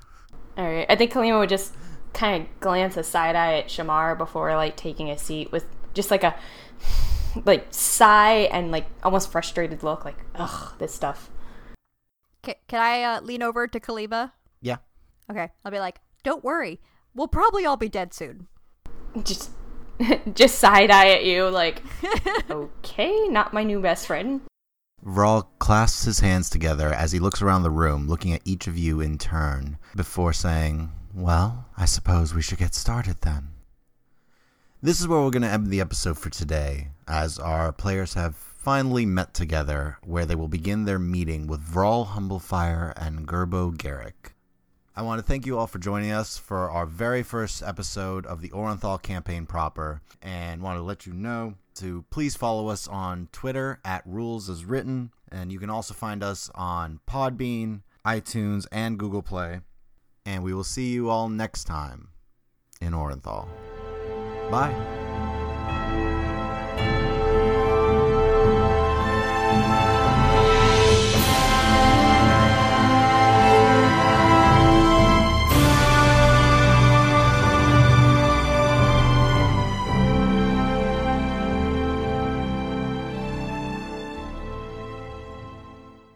All 0.58 0.66
right. 0.66 0.86
I 0.89 0.95
think 0.95 1.12
Kalima 1.12 1.39
would 1.39 1.49
just 1.49 1.74
kind 2.14 2.43
of 2.43 2.60
glance 2.60 2.95
a 2.97 3.04
side 3.04 3.36
eye 3.36 3.56
at 3.56 3.68
Shamar 3.68 4.18
before 4.18 4.56
like 4.56 4.78
taking 4.78 5.10
a 5.10 5.18
seat 5.18 5.51
with 5.51 5.66
just 5.93 6.12
like 6.12 6.24
a 6.24 6.36
like 7.45 7.68
sigh 7.72 8.49
and 8.51 8.72
like 8.72 8.86
almost 9.04 9.32
frustrated 9.32 9.84
look, 9.84 10.06
like 10.06 10.18
ugh, 10.36 10.74
this 10.78 10.93
stuff. 10.93 11.30
Can, 12.43 12.56
can 12.68 12.82
I 12.82 13.04
uh, 13.04 13.22
lean 13.22 13.41
over 13.41 13.68
to 13.68 13.80
Kalima? 13.80 14.32
Yeah. 14.62 14.78
Okay, 15.32 15.49
I'll 15.64 15.72
be 15.72 15.80
like, 15.80 15.99
"Don't 16.24 16.43
worry, 16.43 16.80
we'll 17.16 17.28
probably 17.28 17.66
all 17.66 17.78
be 17.78 17.89
dead 17.89 18.14
soon." 18.14 18.47
Just 19.24 19.51
just 20.34 20.60
side 20.60 20.91
eye 20.91 21.10
at 21.10 21.26
you, 21.26 21.49
like 21.49 21.82
okay, 22.49 23.28
not 23.30 23.54
my 23.54 23.64
new 23.64 23.82
best 23.82 24.08
friend. 24.08 24.41
Vral 25.06 25.47
clasps 25.60 26.06
his 26.06 26.20
hands 26.22 26.49
together 26.49 26.93
as 26.93 27.12
he 27.12 27.20
looks 27.20 27.41
around 27.41 27.64
the 27.64 27.70
room, 27.70 28.08
looking 28.08 28.32
at 28.34 28.41
each 28.45 28.68
of 28.68 28.78
you 28.78 29.01
in 29.01 29.18
turn, 29.18 29.78
before 29.95 30.32
saying, 30.32 30.93
Well, 31.14 31.66
I 31.76 31.86
suppose 31.86 32.34
we 32.34 32.41
should 32.41 32.60
get 32.60 32.74
started 32.74 33.18
then. 33.20 33.49
This 34.82 35.01
is 35.01 35.08
where 35.08 35.20
we're 35.20 35.30
going 35.30 35.43
to 35.43 35.49
end 35.49 35.68
the 35.68 35.82
episode 35.82 36.18
for 36.18 36.30
today, 36.30 36.89
as 37.06 37.38
our 37.38 37.74
players 37.74 38.14
have 38.14 38.36
finally 38.36 39.06
met 39.06 39.34
together, 39.34 39.97
where 40.06 40.26
they 40.26 40.36
will 40.36 40.47
begin 40.47 40.86
their 40.86 40.99
meeting 40.99 41.47
with 41.47 41.60
Vral 41.62 42.08
Humblefire 42.08 42.93
and 42.95 43.28
Gerbo 43.28 43.78
Garrick. 43.78 44.34
I 44.95 45.01
want 45.01 45.20
to 45.20 45.26
thank 45.26 45.45
you 45.45 45.58
all 45.58 45.68
for 45.68 45.80
joining 45.80 46.12
us 46.12 46.38
for 46.38 46.70
our 46.70 46.86
very 46.86 47.24
first 47.24 47.62
episode 47.62 48.26
of 48.26 48.41
the 48.41 48.49
Orenthal 48.49 49.01
campaign 49.01 49.45
proper, 49.45 50.01
and 50.22 50.62
want 50.62 50.78
to 50.78 50.84
let 50.84 51.06
you 51.06 51.12
know 51.12 51.56
to 51.76 52.05
please 52.09 52.36
follow 52.36 52.67
us 52.67 52.88
on 52.88 53.30
Twitter 53.32 53.80
at 53.84 54.03
Rules 54.05 54.49
as 54.49 54.65
Written. 54.65 55.11
And 55.32 55.51
you 55.51 55.59
can 55.59 55.69
also 55.69 55.93
find 55.93 56.24
us 56.24 56.49
on 56.55 56.99
Podbean, 57.07 57.82
iTunes, 58.05 58.65
and 58.71 58.99
Google 58.99 59.21
Play. 59.24 59.61
And 60.26 60.43
we 60.43 60.53
will 60.53 60.63
see 60.63 60.91
you 60.91 61.09
all 61.09 61.30
next 61.30 61.65
time 61.65 62.09
in 62.82 62.93
Orenthal. 62.93 63.47
Bye. 64.51 65.03